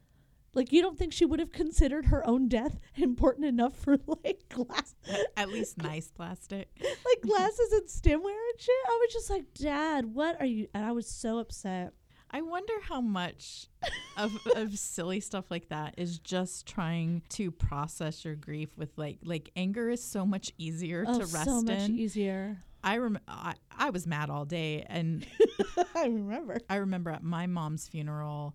Like, 0.53 0.72
you 0.72 0.83
don't 0.83 0.98
think 0.98 1.12
she 1.14 1.24
would 1.24 1.40
have 1.40 1.53
considered 1.53 2.07
her 2.07 2.26
own 2.26 2.48
death 2.48 2.79
important 2.96 3.46
enough 3.46 3.76
for 3.76 3.96
like 4.24 4.42
glass, 4.50 4.94
At 5.38 5.48
least 5.48 5.79
nice 5.83 6.11
plastic. 6.11 6.68
like 6.83 7.22
glasses 7.22 7.72
and 7.72 7.87
stemware 7.87 8.29
and 8.50 8.61
shit? 8.61 8.74
I 8.87 8.98
was 9.00 9.12
just 9.14 9.31
like, 9.31 9.44
Dad, 9.55 10.12
what 10.12 10.38
are 10.38 10.44
you? 10.46 10.66
And 10.74 10.85
I 10.85 10.92
was 10.92 11.07
so 11.07 11.38
upset. 11.38 11.94
I 12.31 12.43
wonder 12.43 12.73
how 12.83 13.01
much 13.01 13.66
of, 14.16 14.33
of 14.57 14.79
silly 14.79 15.21
stuff 15.21 15.51
like 15.51 15.69
that 15.71 15.95
is 15.99 16.19
just 16.19 16.66
trying 16.66 17.23
to 17.31 17.51
process 17.51 18.25
your 18.25 18.37
grief 18.37 18.71
with 18.77 18.90
like 18.97 19.19
like 19.25 19.51
anger 19.57 19.90
is 19.90 20.03
so 20.03 20.25
much 20.25 20.53
easier 20.59 21.05
Oh, 21.07 21.14
to 21.19 21.27
rest 21.27 21.35
in. 21.37 21.45
so 21.45 21.62
much 21.62 21.88
easier. 21.90 22.59
I 22.83 22.97
rem- 22.99 23.19
I, 23.29 23.55
I 23.77 23.90
was 23.90 24.07
mad 24.07 24.31
all 24.31 24.45
day 24.45 24.85
and 24.88 25.27
I 25.95 26.05
remember. 26.07 26.59
I 26.69 26.77
remember 26.77 27.11
at 27.11 27.23
my 27.23 27.47
mom's 27.47 27.88
funeral, 27.88 28.55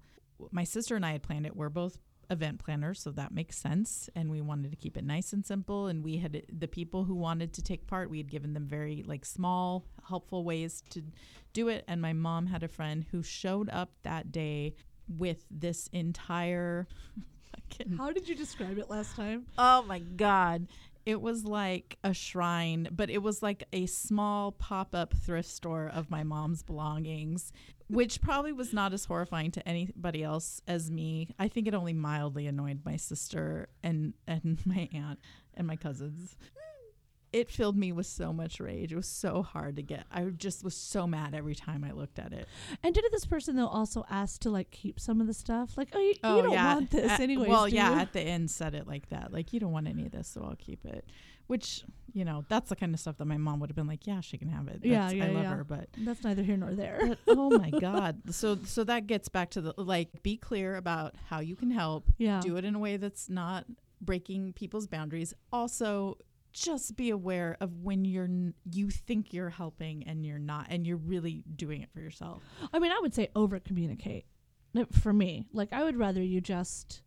my 0.52 0.64
sister 0.64 0.96
and 0.96 1.06
I 1.06 1.12
had 1.12 1.22
planned 1.24 1.46
it. 1.46 1.56
We're 1.56 1.70
both 1.70 1.98
event 2.30 2.60
planner, 2.64 2.94
so 2.94 3.12
that 3.12 3.32
makes 3.32 3.58
sense. 3.58 4.10
And 4.16 4.30
we 4.32 4.42
wanted 4.42 4.72
to 4.72 4.78
keep 4.78 4.98
it 4.98 5.04
nice 5.04 5.34
and 5.34 5.46
simple. 5.46 5.88
And 5.88 6.04
we 6.04 6.18
had 6.18 6.44
the 6.52 6.68
people 6.68 7.04
who 7.04 7.16
wanted 7.16 7.54
to 7.54 7.62
take 7.62 7.88
part, 7.88 8.10
we 8.10 8.18
had 8.18 8.30
given 8.30 8.54
them 8.54 8.68
very 8.68 9.04
like 9.06 9.26
small, 9.26 9.86
helpful 10.08 10.44
ways 10.44 10.84
to 10.92 11.04
do 11.54 11.68
it. 11.68 11.84
And 11.88 12.02
my 12.02 12.14
mom 12.14 12.48
had 12.48 12.64
a 12.64 12.68
friend 12.68 13.06
who 13.12 13.24
showed 13.24 13.70
up 13.70 13.92
that 14.04 14.32
day 14.32 14.76
with 15.08 15.46
this 15.52 15.88
entire 15.94 16.88
How 17.98 18.12
did 18.12 18.28
you 18.28 18.36
describe 18.36 18.78
it 18.78 18.90
last 18.90 19.16
time? 19.16 19.46
Oh 19.58 19.84
my 19.84 20.00
God. 20.00 20.68
It 21.06 21.22
was 21.22 21.46
like 21.46 21.98
a 22.04 22.14
shrine, 22.14 22.88
but 22.92 23.12
it 23.12 23.22
was 23.22 23.44
like 23.44 23.64
a 23.72 23.86
small 23.86 24.52
pop 24.52 24.96
up 24.96 25.14
thrift 25.14 25.50
store 25.50 25.92
of 25.94 26.10
my 26.10 26.24
mom's 26.24 26.64
belongings, 26.64 27.52
which 27.88 28.22
probably 28.22 28.52
was 28.52 28.74
not 28.74 28.94
as 28.94 29.06
horrifying 29.06 29.52
to 29.52 29.68
anybody 29.68 30.24
else 30.24 30.62
as 30.68 30.90
me. 30.90 31.30
I 31.38 31.48
think 31.48 31.68
it 31.68 31.74
only 31.74 31.94
mildly 31.94 32.48
annoyed 32.48 32.82
my 32.84 32.96
sister 32.96 33.70
and, 33.84 34.14
and 34.28 34.60
my 34.66 34.90
aunt 34.94 35.20
and 35.54 35.68
my 35.68 35.76
cousins. 35.76 36.36
It 37.32 37.52
filled 37.52 37.76
me 37.76 37.92
with 37.92 38.06
so 38.06 38.32
much 38.32 38.62
rage. 38.62 38.94
It 38.94 38.96
was 38.96 39.10
so 39.10 39.44
hard 39.44 39.76
to 39.76 39.82
get. 39.82 40.06
I 40.10 40.24
just 40.24 40.64
was 40.64 40.74
so 40.74 41.06
mad 41.06 41.36
every 41.36 41.54
time 41.54 41.84
I 41.84 41.92
looked 41.92 42.18
at 42.18 42.32
it. 42.32 42.48
And 42.82 42.96
did 42.96 43.04
this 43.12 43.26
person 43.26 43.58
though 43.58 43.68
also 43.68 44.06
ask 44.10 44.40
to 44.42 44.50
like 44.50 44.72
keep 44.72 45.02
some 45.02 45.20
of 45.20 45.28
the 45.28 45.34
stuff? 45.34 45.78
Like, 45.78 45.90
oh, 45.92 46.00
you, 46.00 46.08
you 46.08 46.16
oh, 46.24 46.42
don't 46.44 46.56
want 46.56 46.92
this 46.92 47.20
anyways. 47.20 47.50
Well, 47.50 47.68
yeah, 47.68 47.94
you? 47.94 48.00
at 48.00 48.14
the 48.14 48.22
end 48.22 48.50
said 48.50 48.74
it 48.74 48.88
like 48.88 49.10
that. 49.10 49.34
Like 49.34 49.52
you 49.52 49.60
don't 49.60 49.74
want 49.74 49.88
any 49.88 50.06
of 50.06 50.14
this, 50.14 50.30
so 50.30 50.44
I'll 50.44 50.56
keep 50.56 50.86
it. 50.86 51.10
Which 51.48 51.84
you 52.14 52.24
know, 52.24 52.46
that's 52.48 52.70
the 52.70 52.78
kind 52.78 52.94
of 52.94 53.00
stuff 53.02 53.18
that 53.18 53.26
my 53.26 53.36
mom 53.36 53.60
would 53.60 53.70
have 53.70 53.76
been 53.76 53.88
like, 53.88 54.08
yeah, 54.08 54.22
she 54.22 54.38
can 54.38 54.48
have 54.48 54.70
it. 54.70 54.80
Yeah, 54.84 55.10
That's- 55.10 55.14
yeah, 55.16 55.26
I 55.26 55.28
love 55.28 55.44
yeah. 55.44 55.56
her, 55.56 55.64
but. 55.66 55.90
That's 55.98 56.24
neither 56.24 56.44
here 56.44 56.56
nor 56.56 56.74
there. 56.74 56.98
But 57.10 57.20
oh 57.28 57.50
my 57.58 57.70
god! 57.72 58.22
So 58.34 58.58
so 58.64 58.86
that 58.86 59.06
gets 59.06 59.28
back 59.28 59.50
to 59.52 59.62
the 59.62 59.74
like 59.78 60.24
be 60.24 60.38
clear 60.38 60.78
about 60.78 61.16
how 61.28 61.40
you 61.40 61.56
can 61.58 61.72
help. 61.72 62.06
Yeah. 62.18 62.40
Do 62.42 62.56
it 62.56 62.64
in 62.64 62.74
a 62.74 62.80
way 62.80 62.96
that's 62.98 63.30
not 63.30 63.66
breaking 64.02 64.54
people's 64.54 64.88
boundaries. 64.88 65.34
Also, 65.52 66.18
just 66.54 66.96
be 66.96 67.10
aware 67.10 67.58
of 67.60 67.82
when 67.84 68.06
you're 68.06 68.24
n- 68.24 68.54
you 68.72 68.90
think 68.90 69.34
you're 69.34 69.50
helping 69.50 70.08
and 70.08 70.26
you're 70.26 70.40
not, 70.40 70.68
and 70.70 70.88
you're 70.88 70.96
really 70.98 71.44
doing 71.56 71.82
it 71.82 71.90
for 71.94 72.00
yourself. 72.00 72.44
I 72.72 72.80
mean, 72.80 72.92
I 72.94 73.00
would 73.02 73.14
say 73.14 73.30
over 73.36 73.60
communicate 73.60 74.26
eh, 74.78 74.86
for 74.92 75.12
me. 75.12 75.48
Like, 75.52 75.74
I 75.74 75.84
would 75.84 75.98
rather 75.98 76.24
you 76.24 76.40
just, 76.40 77.02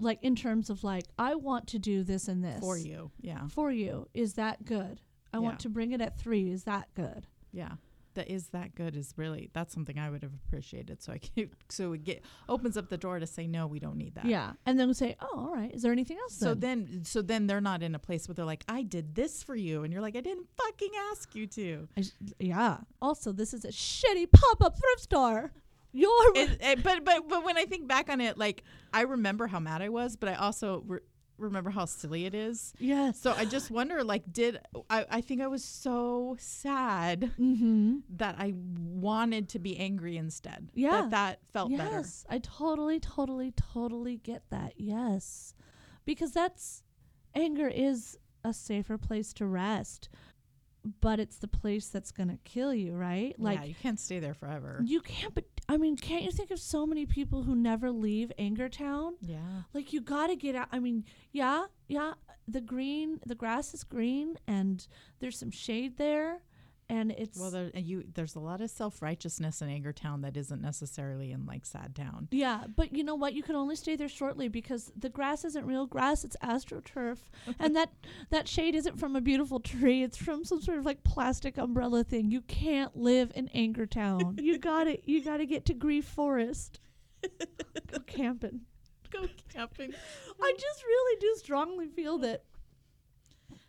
like, 0.00 0.18
in 0.22 0.34
terms 0.36 0.70
of 0.70 0.82
like, 0.84 1.04
I 1.18 1.34
want 1.34 1.66
to 1.68 1.78
do 1.78 2.02
this 2.02 2.28
and 2.28 2.42
this 2.44 2.60
For 2.60 2.76
you, 2.76 3.10
yeah, 3.20 3.46
For 3.48 3.70
you. 3.70 4.08
Is 4.14 4.34
that 4.34 4.64
good? 4.64 5.00
I 5.32 5.36
Yeah. 5.36 5.42
want 5.42 5.60
to 5.60 5.68
bring 5.68 5.92
it 5.92 6.00
at 6.00 6.18
three. 6.18 6.50
Is 6.50 6.64
that 6.64 6.88
good? 6.94 7.26
yeah. 7.52 7.72
That 8.14 8.28
is 8.28 8.48
that 8.48 8.74
good 8.74 8.96
is 8.96 9.14
really 9.16 9.50
that's 9.52 9.72
something 9.72 9.96
I 9.96 10.10
would 10.10 10.24
have 10.24 10.32
appreciated. 10.44 11.00
So 11.00 11.12
I 11.12 11.18
can, 11.18 11.48
so 11.68 11.92
it 11.92 12.02
get 12.02 12.24
opens 12.48 12.76
up 12.76 12.88
the 12.88 12.98
door 12.98 13.20
to 13.20 13.26
say 13.26 13.46
no, 13.46 13.68
we 13.68 13.78
don't 13.78 13.96
need 13.96 14.16
that. 14.16 14.24
Yeah. 14.24 14.54
And 14.66 14.80
then 14.80 14.88
we 14.88 14.94
say, 14.94 15.14
oh, 15.20 15.28
all 15.32 15.54
right. 15.54 15.72
Is 15.72 15.82
there 15.82 15.92
anything 15.92 16.18
else? 16.18 16.34
So 16.34 16.52
then? 16.54 16.88
then, 16.90 17.04
so 17.04 17.22
then 17.22 17.46
they're 17.46 17.60
not 17.60 17.84
in 17.84 17.94
a 17.94 18.00
place 18.00 18.26
where 18.26 18.34
they're 18.34 18.44
like, 18.44 18.64
"I 18.68 18.82
did 18.82 19.14
this 19.14 19.44
for 19.44 19.54
you," 19.54 19.84
and 19.84 19.92
you're 19.92 20.02
like, 20.02 20.16
"I 20.16 20.22
didn't 20.22 20.48
fucking 20.56 20.90
ask 21.12 21.36
you 21.36 21.46
to." 21.46 21.86
I 21.96 22.00
s- 22.00 22.12
yeah. 22.40 22.78
Also, 23.00 23.30
this 23.30 23.54
is 23.54 23.64
a 23.64 23.68
shitty 23.68 24.32
pop 24.32 24.60
up 24.60 24.76
thrift 24.76 25.02
store. 25.02 25.52
You're. 25.92 26.32
It, 26.36 26.58
it- 26.60 26.82
but 26.82 27.04
but 27.04 27.28
but 27.28 27.44
when 27.44 27.56
I 27.58 27.64
think 27.64 27.88
back 27.88 28.08
on 28.08 28.20
it, 28.20 28.38
like 28.38 28.62
I 28.92 29.02
remember 29.02 29.46
how 29.46 29.60
mad 29.60 29.82
I 29.82 29.88
was, 29.88 30.16
but 30.16 30.28
I 30.28 30.34
also 30.34 30.82
re- 30.86 31.00
remember 31.38 31.70
how 31.70 31.86
silly 31.86 32.26
it 32.26 32.34
is. 32.34 32.72
yes. 32.78 33.18
So 33.18 33.32
I 33.36 33.44
just 33.46 33.70
wonder, 33.70 34.04
like, 34.04 34.30
did 34.32 34.58
I? 34.90 35.06
I 35.10 35.20
think 35.22 35.40
I 35.40 35.46
was 35.46 35.64
so 35.64 36.36
sad 36.38 37.32
Mm-hmm. 37.40 37.98
that 38.16 38.36
I 38.38 38.54
wanted 38.76 39.48
to 39.50 39.58
be 39.58 39.78
angry 39.78 40.16
instead. 40.16 40.68
Yeah. 40.74 40.90
that 41.02 41.10
that 41.10 41.38
felt 41.52 41.70
better. 41.76 41.96
Yes, 41.98 42.24
I 42.28 42.38
totally, 42.38 43.00
totally, 43.00 43.52
totally 43.52 44.18
get 44.18 44.42
that. 44.50 44.74
Yes, 44.76 45.54
because 46.04 46.32
that's 46.32 46.82
anger 47.34 47.68
is 47.68 48.18
a 48.44 48.52
safer 48.52 48.96
place 48.98 49.32
to 49.34 49.46
rest, 49.46 50.08
but 51.00 51.20
it's 51.20 51.36
the 51.36 51.48
place 51.48 51.88
that's 51.88 52.10
gonna 52.10 52.38
kill 52.44 52.72
you, 52.74 52.94
right? 52.94 53.34
Like 53.38 53.58
yeah, 53.60 53.64
you 53.66 53.74
can't 53.74 54.00
stay 54.00 54.18
there 54.18 54.34
forever. 54.34 54.80
you 54.84 55.00
can't. 55.00 55.34
But 55.34 55.49
I 55.70 55.76
mean, 55.76 55.94
can't 55.94 56.24
you 56.24 56.32
think 56.32 56.50
of 56.50 56.58
so 56.58 56.84
many 56.84 57.06
people 57.06 57.44
who 57.44 57.54
never 57.54 57.92
leave 57.92 58.32
Anger 58.36 58.68
Town? 58.68 59.14
Yeah. 59.20 59.62
Like 59.72 59.92
you 59.92 60.00
gotta 60.00 60.34
get 60.34 60.56
out. 60.56 60.66
I 60.72 60.80
mean, 60.80 61.04
yeah, 61.30 61.66
yeah. 61.86 62.14
The 62.48 62.60
green, 62.60 63.20
the 63.24 63.36
grass 63.36 63.72
is 63.72 63.84
green, 63.84 64.36
and 64.48 64.84
there's 65.20 65.38
some 65.38 65.52
shade 65.52 65.96
there, 65.96 66.40
and 66.90 67.12
it's 67.12 67.38
Well, 67.38 67.50
there, 67.52 67.70
you 67.74 68.04
there's 68.14 68.34
a 68.34 68.40
lot 68.40 68.60
of 68.60 68.68
self 68.68 69.00
righteousness 69.00 69.62
in 69.62 69.68
Anger 69.68 69.92
Town 69.92 70.22
that 70.22 70.36
isn't 70.36 70.60
necessarily 70.60 71.30
in 71.30 71.46
like 71.46 71.64
Sad 71.64 71.94
Town. 71.94 72.26
Yeah, 72.32 72.64
but 72.74 72.92
you 72.92 73.04
know 73.04 73.14
what? 73.14 73.32
You 73.32 73.44
can 73.44 73.54
only 73.54 73.76
stay 73.76 73.94
there 73.94 74.08
shortly 74.08 74.48
because 74.48 74.90
the 74.96 75.08
grass 75.08 75.44
isn't 75.44 75.64
real 75.64 75.86
grass; 75.86 76.24
it's 76.24 76.36
astroturf, 76.42 77.18
and 77.60 77.76
that 77.76 77.92
that 78.30 78.48
shade 78.48 78.74
isn't 78.74 78.98
from 78.98 79.14
a 79.14 79.20
beautiful 79.20 79.60
tree. 79.60 80.02
It's 80.02 80.16
from 80.16 80.44
some 80.44 80.60
sort 80.60 80.78
of 80.78 80.84
like 80.84 81.04
plastic 81.04 81.56
umbrella 81.58 82.02
thing. 82.02 82.30
You 82.32 82.40
can't 82.42 82.96
live 82.96 83.30
in 83.36 83.48
Anger 83.54 83.86
Town. 83.86 84.36
you 84.40 84.58
got 84.58 84.84
to 84.84 84.98
You 85.08 85.22
got 85.22 85.36
to 85.36 85.46
get 85.46 85.64
to 85.66 85.74
Grief 85.74 86.04
Forest. 86.04 86.80
Go 87.86 87.98
camping. 88.06 88.62
Go 89.10 89.26
camping. 89.52 89.92
I 90.42 90.52
just 90.58 90.82
really 90.82 91.20
do 91.20 91.34
strongly 91.36 91.86
feel 91.86 92.18
that 92.18 92.44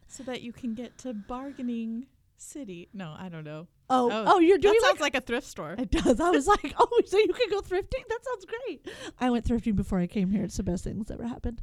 so 0.07 0.23
that 0.23 0.41
you 0.41 0.51
can 0.51 0.73
get 0.73 0.97
to 0.99 1.13
bargaining 1.13 2.07
city. 2.41 2.89
No, 2.93 3.15
I 3.17 3.29
don't 3.29 3.43
know. 3.43 3.67
Oh, 3.89 4.09
Oh, 4.11 4.23
oh, 4.27 4.39
you're 4.39 4.57
doing 4.57 4.73
that 4.73 4.81
sounds 4.87 4.99
like 5.01 5.13
like 5.13 5.23
a 5.23 5.25
thrift 5.25 5.47
store. 5.47 5.75
it 5.77 5.91
does. 5.91 6.19
I 6.19 6.29
was 6.29 6.47
like, 6.47 6.73
oh, 6.79 7.01
so 7.05 7.17
you 7.17 7.33
can 7.33 7.49
go 7.49 7.61
thrifting? 7.61 8.03
That 8.09 8.19
sounds 8.23 8.45
great. 8.45 8.87
I 9.19 9.29
went 9.29 9.45
thrifting 9.45 9.75
before 9.75 9.99
I 9.99 10.07
came 10.07 10.29
here. 10.31 10.43
It's 10.43 10.57
the 10.57 10.63
best 10.63 10.83
thing 10.83 10.97
that's 10.97 11.11
ever 11.11 11.25
happened. 11.27 11.61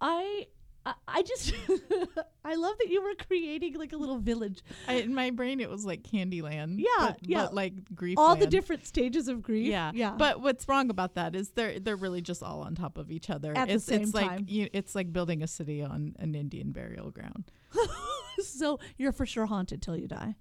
I, 0.00 0.46
I, 0.86 0.94
I 1.08 1.22
just, 1.22 1.52
I 2.44 2.54
love 2.56 2.74
that 2.78 2.88
you 2.88 3.02
were 3.02 3.14
creating 3.26 3.74
like 3.78 3.92
a 3.92 3.96
little 3.96 4.18
village. 4.18 4.62
I, 4.86 4.94
in 4.94 5.14
my 5.14 5.30
brain, 5.30 5.60
it 5.60 5.70
was 5.70 5.84
like 5.84 6.02
Candyland. 6.02 6.76
Yeah, 6.78 6.86
but, 6.98 7.18
yeah. 7.22 7.42
But 7.42 7.54
like 7.54 7.94
grief. 7.94 8.18
All 8.18 8.36
the 8.36 8.46
different 8.46 8.86
stages 8.86 9.28
of 9.28 9.42
grief. 9.42 9.66
Yeah, 9.66 9.92
yeah. 9.94 10.14
But 10.16 10.40
what's 10.40 10.68
wrong 10.68 10.90
about 10.90 11.14
that 11.14 11.34
is 11.34 11.50
they're 11.50 11.80
they're 11.80 11.96
really 11.96 12.20
just 12.20 12.42
all 12.42 12.60
on 12.60 12.74
top 12.74 12.98
of 12.98 13.10
each 13.10 13.30
other. 13.30 13.56
At 13.56 13.68
the 13.68 13.74
it's 13.74 13.84
same 13.84 14.02
it's 14.02 14.12
time. 14.12 14.26
like 14.26 14.50
you, 14.50 14.68
it's 14.72 14.94
like 14.94 15.12
building 15.12 15.42
a 15.42 15.46
city 15.46 15.82
on 15.82 16.14
an 16.18 16.34
Indian 16.34 16.72
burial 16.72 17.10
ground. 17.10 17.50
so 18.42 18.78
you're 18.96 19.12
for 19.12 19.26
sure 19.26 19.46
haunted 19.46 19.82
till 19.82 19.96
you 19.96 20.08
die. 20.08 20.34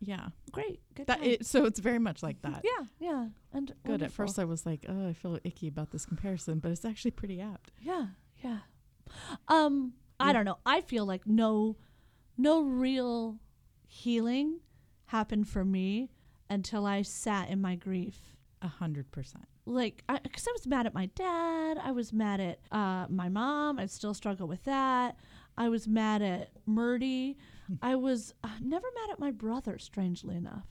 Yeah, 0.00 0.28
Great. 0.52 0.80
Good. 0.94 1.06
that 1.08 1.24
it, 1.24 1.46
so 1.46 1.64
it's 1.64 1.80
very 1.80 1.98
much 1.98 2.22
like 2.22 2.40
that. 2.42 2.62
yeah, 2.62 2.86
yeah. 3.00 3.26
And 3.52 3.72
Good. 3.84 4.02
At 4.02 4.12
first, 4.12 4.38
I 4.38 4.44
was 4.44 4.64
like, 4.64 4.86
oh, 4.88 5.08
I 5.08 5.12
feel 5.12 5.38
icky 5.42 5.66
about 5.66 5.90
this 5.90 6.06
comparison, 6.06 6.60
but 6.60 6.70
it's 6.70 6.84
actually 6.84 7.10
pretty 7.10 7.40
apt. 7.40 7.72
Yeah, 7.80 8.06
yeah. 8.44 8.58
Um, 9.48 9.94
I 10.20 10.32
don't 10.32 10.44
know. 10.44 10.58
I 10.66 10.80
feel 10.80 11.06
like 11.06 11.26
no, 11.26 11.76
no 12.36 12.62
real 12.62 13.38
healing 13.86 14.60
happened 15.06 15.48
for 15.48 15.64
me 15.64 16.10
until 16.50 16.86
I 16.86 17.02
sat 17.02 17.50
in 17.50 17.60
my 17.60 17.74
grief. 17.74 18.20
A 18.62 18.68
hundred 18.68 19.10
percent. 19.12 19.44
Like, 19.66 20.02
because 20.22 20.48
I, 20.48 20.52
was 20.52 20.66
mad 20.66 20.86
at 20.86 20.94
my 20.94 21.06
dad. 21.14 21.78
I 21.82 21.92
was 21.92 22.12
mad 22.12 22.40
at 22.40 22.58
uh, 22.72 23.06
my 23.08 23.28
mom. 23.28 23.78
I 23.78 23.86
still 23.86 24.14
struggle 24.14 24.48
with 24.48 24.64
that. 24.64 25.16
I 25.58 25.68
was 25.68 25.86
mad 25.86 26.22
at 26.22 26.50
Murdy. 26.66 27.36
I 27.82 27.94
was 27.96 28.32
uh, 28.42 28.48
never 28.62 28.86
mad 28.94 29.12
at 29.12 29.20
my 29.20 29.30
brother. 29.30 29.78
Strangely 29.78 30.36
enough. 30.36 30.66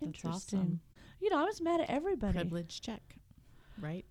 Interesting. 0.00 0.58
awesome. 0.58 0.80
You 1.20 1.30
know, 1.30 1.38
I 1.38 1.44
was 1.44 1.60
mad 1.60 1.80
at 1.82 1.90
everybody. 1.90 2.32
Privilege 2.32 2.80
check, 2.80 3.16
right? 3.80 4.04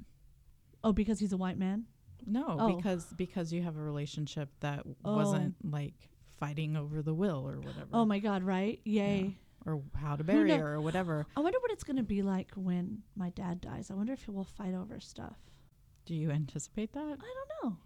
Oh, 0.84 0.94
because 0.94 1.20
he's 1.20 1.34
a 1.34 1.38
white 1.38 1.58
man. 1.58 1.86
No, 2.26 2.46
Oh. 2.60 2.76
because 2.76 3.06
because 3.14 3.52
you 3.54 3.62
have 3.64 3.78
a 3.78 3.82
relationship 3.82 4.50
that 4.62 4.86
Oh. 5.06 5.16
wasn't 5.16 5.56
like 5.64 6.10
fighting 6.40 6.76
over 6.76 7.02
the 7.02 7.14
will 7.14 7.48
or 7.48 7.58
whatever. 7.60 7.88
Oh 7.94 8.06
my 8.06 8.20
God! 8.20 8.44
Right? 8.44 8.80
Yay. 8.86 9.38
or 9.66 9.82
how 9.96 10.14
to 10.18 10.26
bury 10.26 10.52
her 10.52 10.74
or 10.74 10.82
whatever. 10.82 11.26
I 11.38 11.40
wonder 11.40 11.58
what 11.62 11.72
it's 11.72 11.86
going 11.86 11.96
to 11.96 12.04
be 12.04 12.22
like 12.22 12.52
when 12.56 13.02
my 13.16 13.30
dad 13.30 13.62
dies. 13.62 13.90
I 13.90 13.94
wonder 13.94 14.12
if 14.12 14.28
we'll 14.28 14.44
fight 14.44 14.74
over 14.74 15.00
stuff. 15.00 15.38
Do 16.06 16.14
you 16.16 16.32
anticipate 16.32 16.92
that? 16.92 17.00
I 17.00 17.06
don't 17.06 17.64
know. 17.64 17.78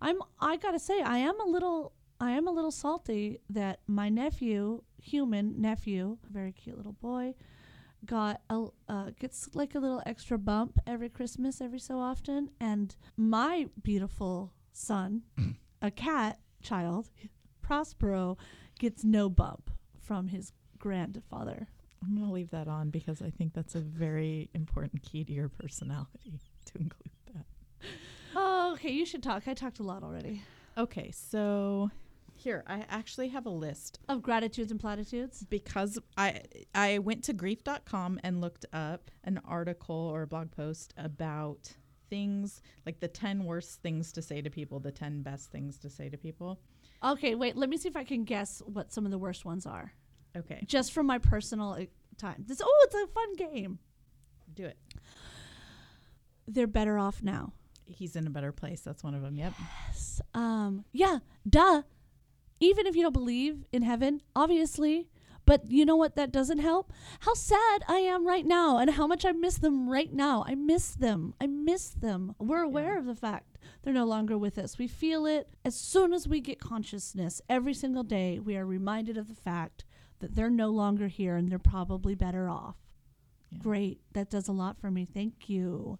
I'm 0.00 0.18
I 0.38 0.56
got 0.58 0.70
to 0.72 0.78
say 0.78 1.02
I 1.02 1.18
am 1.18 1.40
a 1.40 1.44
little 1.44 1.92
I 2.20 2.30
am 2.30 2.46
a 2.46 2.52
little 2.52 2.70
salty 2.70 3.40
that 3.50 3.80
my 3.88 4.08
nephew, 4.08 4.82
human 5.02 5.60
nephew, 5.60 6.18
very 6.30 6.52
cute 6.52 6.76
little 6.76 6.92
boy, 6.92 7.34
got 8.06 8.40
a 8.50 8.66
uh, 8.88 9.10
gets 9.18 9.48
like 9.54 9.74
a 9.74 9.78
little 9.78 10.02
extra 10.06 10.38
bump 10.38 10.78
every 10.86 11.08
Christmas 11.08 11.60
every 11.60 11.78
so 11.78 11.98
often 11.98 12.50
and 12.60 12.96
my 13.16 13.68
beautiful 13.82 14.52
son, 14.72 15.22
a 15.82 15.90
cat 15.90 16.38
child, 16.62 17.10
Prospero 17.62 18.36
gets 18.78 19.04
no 19.04 19.28
bump 19.30 19.70
from 20.00 20.28
his 20.28 20.52
grandfather. 20.78 21.68
I'm 22.02 22.14
going 22.14 22.26
to 22.26 22.32
leave 22.32 22.50
that 22.50 22.68
on 22.68 22.90
because 22.90 23.22
I 23.22 23.30
think 23.30 23.54
that's 23.54 23.74
a 23.74 23.80
very 23.80 24.50
important 24.52 25.02
key 25.02 25.24
to 25.24 25.32
your 25.32 25.48
personality 25.48 26.40
to 26.66 26.78
include 26.78 27.12
that. 27.32 27.46
Oh, 28.36 28.72
okay, 28.74 28.90
you 28.90 29.06
should 29.06 29.22
talk. 29.22 29.48
I 29.48 29.54
talked 29.54 29.78
a 29.78 29.82
lot 29.82 30.02
already. 30.02 30.42
Okay, 30.76 31.10
so 31.12 31.90
here 32.44 32.62
I 32.66 32.84
actually 32.88 33.28
have 33.28 33.46
a 33.46 33.50
list 33.50 33.98
Of 34.08 34.22
gratitudes 34.22 34.70
and 34.70 34.78
platitudes? 34.78 35.44
because 35.48 35.98
I 36.16 36.42
I 36.74 36.98
went 36.98 37.24
to 37.24 37.32
grief.com 37.32 38.20
and 38.22 38.40
looked 38.40 38.66
up 38.72 39.10
an 39.24 39.40
article 39.46 39.96
or 39.96 40.22
a 40.22 40.26
blog 40.26 40.50
post 40.52 40.94
about 40.96 41.72
things 42.10 42.60
like 42.86 43.00
the 43.00 43.08
10 43.08 43.44
worst 43.44 43.80
things 43.82 44.12
to 44.12 44.22
say 44.22 44.40
to 44.42 44.50
people, 44.50 44.78
the 44.78 44.92
10 44.92 45.22
best 45.22 45.50
things 45.50 45.78
to 45.78 45.88
say 45.90 46.08
to 46.10 46.16
people. 46.18 46.60
Okay, 47.02 47.34
wait, 47.34 47.56
let 47.56 47.68
me 47.68 47.76
see 47.76 47.88
if 47.88 47.96
I 47.96 48.04
can 48.04 48.24
guess 48.24 48.62
what 48.66 48.92
some 48.92 49.04
of 49.04 49.10
the 49.10 49.18
worst 49.18 49.44
ones 49.44 49.66
are. 49.66 49.92
Okay, 50.36 50.62
Just 50.66 50.92
from 50.92 51.06
my 51.06 51.18
personal 51.18 51.72
uh, 51.72 51.84
time. 52.18 52.44
This 52.46 52.60
oh, 52.62 52.80
it's 52.86 52.94
a 52.94 53.06
fun 53.08 53.34
game. 53.36 53.78
do 54.54 54.64
it. 54.66 54.78
They're 56.46 56.66
better 56.66 56.98
off 56.98 57.22
now. 57.22 57.52
He's 57.86 58.16
in 58.16 58.26
a 58.26 58.30
better 58.30 58.52
place. 58.52 58.80
That's 58.80 59.02
one 59.02 59.14
of 59.14 59.22
them. 59.22 59.36
Yep. 59.36 59.52
Yes. 59.88 60.20
Um 60.34 60.84
yeah, 60.92 61.18
duh. 61.48 61.82
Even 62.60 62.86
if 62.86 62.94
you 62.96 63.02
don't 63.02 63.12
believe 63.12 63.64
in 63.72 63.82
heaven, 63.82 64.22
obviously, 64.34 65.08
but 65.46 65.70
you 65.70 65.84
know 65.84 65.96
what 65.96 66.16
that 66.16 66.32
doesn't 66.32 66.58
help? 66.60 66.92
How 67.20 67.34
sad 67.34 67.82
I 67.86 67.98
am 67.98 68.26
right 68.26 68.46
now 68.46 68.78
and 68.78 68.90
how 68.90 69.06
much 69.06 69.24
I 69.26 69.32
miss 69.32 69.58
them 69.58 69.90
right 69.90 70.10
now. 70.12 70.42
I 70.46 70.54
miss 70.54 70.94
them. 70.94 71.34
I 71.40 71.46
miss 71.46 71.90
them. 71.90 72.34
We're 72.38 72.62
aware 72.62 72.94
Yeah. 72.94 72.98
of 73.00 73.04
the 73.06 73.14
fact 73.14 73.58
they're 73.82 73.92
no 73.92 74.06
longer 74.06 74.38
with 74.38 74.56
us. 74.56 74.78
We 74.78 74.88
feel 74.88 75.26
it 75.26 75.48
as 75.64 75.74
soon 75.74 76.14
as 76.14 76.26
we 76.26 76.40
get 76.40 76.58
consciousness. 76.60 77.42
Every 77.48 77.74
single 77.74 78.04
day, 78.04 78.38
we 78.38 78.56
are 78.56 78.64
reminded 78.64 79.18
of 79.18 79.28
the 79.28 79.34
fact 79.34 79.84
that 80.20 80.34
they're 80.34 80.48
no 80.48 80.70
longer 80.70 81.08
here 81.08 81.36
and 81.36 81.50
they're 81.50 81.58
probably 81.58 82.14
better 82.14 82.48
off. 82.48 82.76
Yeah. 83.50 83.58
Great. 83.58 84.00
That 84.14 84.30
does 84.30 84.48
a 84.48 84.52
lot 84.52 84.78
for 84.80 84.90
me. 84.90 85.04
Thank 85.04 85.50
you. 85.50 85.98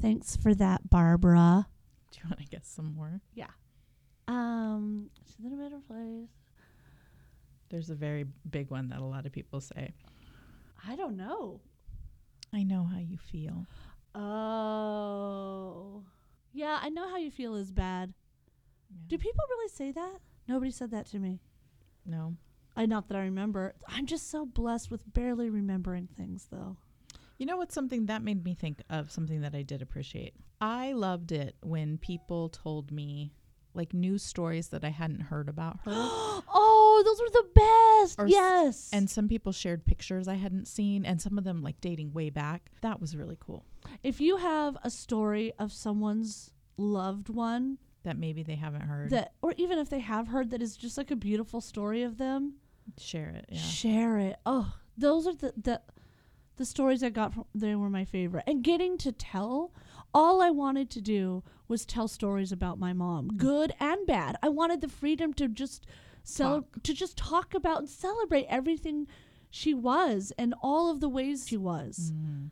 Thanks 0.00 0.36
for 0.36 0.54
that, 0.56 0.90
Barbara. 0.90 1.68
Do 2.10 2.18
you 2.22 2.28
want 2.28 2.40
to 2.40 2.46
get 2.46 2.66
some 2.66 2.94
more? 2.94 3.22
Yeah. 3.34 3.46
Um, 4.28 5.10
she's 5.26 5.44
in 5.44 5.52
a 5.52 5.56
better 5.56 5.80
place. 5.86 6.28
There's 7.70 7.90
a 7.90 7.94
very 7.94 8.26
big 8.50 8.70
one 8.70 8.88
that 8.88 8.98
a 9.00 9.04
lot 9.04 9.26
of 9.26 9.32
people 9.32 9.60
say. 9.60 9.94
I 10.86 10.96
don't 10.96 11.16
know. 11.16 11.60
I 12.52 12.62
know 12.64 12.84
how 12.84 12.98
you 12.98 13.16
feel. 13.16 13.66
Oh. 14.14 16.02
Yeah, 16.52 16.78
I 16.82 16.88
know 16.90 17.08
how 17.08 17.16
you 17.16 17.30
feel 17.30 17.54
is 17.54 17.70
bad. 17.72 18.12
Yeah. 18.90 18.96
Do 19.08 19.18
people 19.18 19.44
really 19.48 19.68
say 19.68 19.92
that? 19.92 20.16
Nobody 20.48 20.70
said 20.70 20.90
that 20.90 21.06
to 21.06 21.18
me. 21.18 21.40
no. 22.04 22.36
I 22.74 22.86
not 22.86 23.08
that 23.08 23.18
I 23.18 23.22
remember. 23.24 23.74
I'm 23.86 24.06
just 24.06 24.30
so 24.30 24.46
blessed 24.46 24.90
with 24.90 25.12
barely 25.12 25.50
remembering 25.50 26.08
things 26.16 26.46
though. 26.50 26.78
You 27.38 27.44
know 27.44 27.58
what's 27.58 27.74
something 27.74 28.06
that 28.06 28.22
made 28.22 28.44
me 28.44 28.54
think 28.54 28.80
of 28.88 29.10
something 29.10 29.42
that 29.42 29.54
I 29.54 29.60
did 29.62 29.82
appreciate? 29.82 30.32
I 30.58 30.92
loved 30.92 31.32
it 31.32 31.54
when 31.62 31.98
people 31.98 32.48
told 32.48 32.90
me 32.90 33.34
like 33.74 33.94
news 33.94 34.22
stories 34.22 34.68
that 34.68 34.84
I 34.84 34.90
hadn't 34.90 35.20
heard 35.20 35.48
about 35.48 35.80
her. 35.84 35.92
oh, 35.94 37.02
those 37.04 37.20
were 37.20 37.30
the 37.30 37.48
best. 37.54 38.18
Or 38.18 38.26
s- 38.26 38.30
yes. 38.30 38.90
and 38.92 39.08
some 39.08 39.28
people 39.28 39.52
shared 39.52 39.84
pictures 39.84 40.28
I 40.28 40.34
hadn't 40.34 40.66
seen 40.68 41.04
and 41.06 41.20
some 41.20 41.38
of 41.38 41.44
them 41.44 41.62
like 41.62 41.80
dating 41.80 42.12
way 42.12 42.30
back. 42.30 42.70
That 42.82 43.00
was 43.00 43.16
really 43.16 43.36
cool. 43.40 43.64
if 44.02 44.20
you 44.20 44.36
have 44.38 44.76
a 44.84 44.90
story 44.90 45.52
of 45.58 45.72
someone's 45.72 46.50
loved 46.76 47.28
one 47.28 47.78
That 48.04 48.18
maybe 48.18 48.42
they 48.42 48.56
haven't 48.56 48.82
heard. 48.82 49.10
that 49.10 49.32
or 49.42 49.54
even 49.56 49.78
if 49.78 49.88
they 49.90 50.00
have 50.00 50.28
heard 50.28 50.50
that 50.50 50.62
is 50.62 50.76
just 50.76 50.96
like 50.98 51.10
a 51.10 51.16
beautiful 51.16 51.60
story 51.60 52.02
of 52.02 52.18
them, 52.18 52.54
Share 52.98 53.28
it. 53.30 53.46
Yeah. 53.48 53.60
share 53.60 54.18
it. 54.18 54.36
Oh, 54.44 54.74
those 54.98 55.26
are 55.26 55.34
the 55.34 55.52
the 55.56 55.80
the 56.56 56.64
stories 56.66 57.02
I 57.02 57.08
got 57.08 57.32
from 57.32 57.44
they 57.54 57.74
were 57.74 57.88
my 57.88 58.04
favorite. 58.04 58.44
And 58.46 58.62
getting 58.62 58.98
to 58.98 59.12
tell 59.12 59.72
all 60.14 60.42
I 60.42 60.50
wanted 60.50 60.90
to 60.90 61.00
do 61.00 61.42
was 61.68 61.86
tell 61.86 62.08
stories 62.08 62.52
about 62.52 62.78
my 62.78 62.92
mom, 62.92 63.28
good 63.36 63.72
and 63.80 64.06
bad. 64.06 64.36
I 64.42 64.48
wanted 64.48 64.80
the 64.80 64.88
freedom 64.88 65.32
to 65.34 65.48
just 65.48 65.86
cel- 66.22 66.62
Talk. 66.62 66.82
to 66.82 66.94
just 66.94 67.16
talk 67.16 67.54
about 67.54 67.78
and 67.80 67.88
celebrate 67.88 68.46
everything 68.48 69.06
she 69.50 69.74
was 69.74 70.32
and 70.38 70.54
all 70.62 70.90
of 70.90 71.00
the 71.00 71.08
ways 71.08 71.46
she 71.48 71.56
was. 71.56 72.12
Mm. 72.14 72.50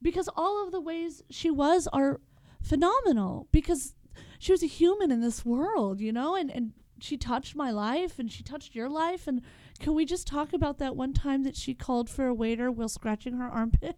Because 0.00 0.28
all 0.36 0.64
of 0.64 0.72
the 0.72 0.80
ways 0.80 1.22
she 1.30 1.50
was 1.50 1.86
are 1.92 2.20
phenomenal 2.60 3.48
because 3.52 3.94
she 4.38 4.52
was 4.52 4.62
a 4.62 4.66
human 4.66 5.10
in 5.10 5.20
this 5.20 5.44
world, 5.44 6.00
you 6.00 6.12
know, 6.12 6.34
and 6.34 6.50
and 6.50 6.72
she 7.00 7.16
touched 7.16 7.56
my 7.56 7.70
life 7.70 8.18
and 8.18 8.30
she 8.30 8.42
touched 8.42 8.74
your 8.74 8.88
life 8.88 9.26
and 9.26 9.42
can 9.80 9.94
we 9.94 10.04
just 10.04 10.26
talk 10.26 10.52
about 10.52 10.78
that 10.78 10.94
one 10.94 11.12
time 11.12 11.42
that 11.42 11.56
she 11.56 11.74
called 11.74 12.08
for 12.08 12.26
a 12.26 12.34
waiter 12.34 12.70
while 12.70 12.88
scratching 12.88 13.34
her 13.38 13.48
armpit? 13.48 13.96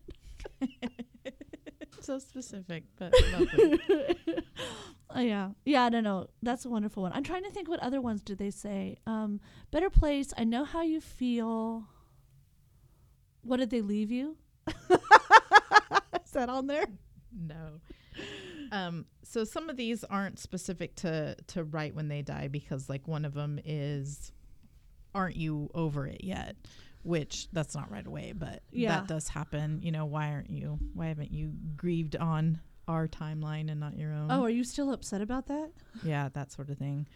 so 2.05 2.19
specific, 2.19 2.85
but. 2.97 3.13
Oh, 5.11 5.21
yeah. 5.21 5.51
Yeah, 5.65 5.85
I 5.85 5.89
don't 5.91 6.05
know. 6.05 6.29
That's 6.43 6.65
a 6.65 6.69
wonderful 6.69 7.03
one. 7.03 7.13
I'm 7.13 7.23
trying 7.25 7.45
to 7.45 7.51
think 7.51 7.69
what 7.69 7.81
other 7.81 8.01
ones 8.01 8.23
did 8.23 8.39
they 8.39 8.51
say. 8.51 8.99
Um, 9.07 9.41
better 9.71 9.91
place. 9.91 10.33
I 10.37 10.45
know 10.45 10.65
how 10.65 10.83
you 10.83 11.01
feel. 11.01 11.85
What 13.43 13.59
did 13.59 13.71
they 13.71 13.83
leave 13.83 14.11
you? 14.11 14.37
Is 14.91 16.31
that 16.33 16.49
on 16.49 16.67
there? 16.67 16.87
no. 17.33 17.81
Um, 18.73 19.07
so 19.23 19.45
some 19.45 19.69
of 19.69 19.77
these 19.77 20.05
aren't 20.05 20.39
specific 20.39 20.97
to 20.97 21.37
to 21.49 21.65
right 21.65 21.95
when 21.95 22.09
they 22.09 22.23
die 22.23 22.49
because 22.49 22.89
like 22.89 23.07
one 23.07 23.25
of 23.25 23.35
them 23.35 23.61
is 23.65 24.33
aren't 25.15 25.37
you 25.37 25.71
over 25.75 26.07
it 26.07 26.25
yet? 26.25 26.57
Which 27.05 27.49
that's 27.53 27.75
not 27.75 27.91
right 27.91 28.07
away, 28.07 28.33
but 28.33 28.63
Yeah. 28.73 28.89
that 29.01 29.07
does 29.09 29.29
happen. 29.29 29.81
You 29.83 29.93
know, 29.93 30.05
why 30.07 30.31
aren't 30.33 30.51
you 30.51 30.79
why 30.95 31.07
haven't 31.07 31.31
you 31.33 31.53
grieved 31.77 32.17
on 32.17 32.61
our 32.89 33.07
timeline 33.07 33.71
and 33.71 33.79
not 33.79 33.97
your 33.97 34.13
own? 34.13 34.31
Oh, 34.31 34.43
are 34.43 34.51
you 34.51 34.65
still 34.65 34.91
upset 34.93 35.21
about 35.21 35.47
that? 35.47 35.71
yeah, 36.03 36.29
that 36.31 36.51
sort 36.51 36.69
of 36.71 36.79
thing. 36.79 37.07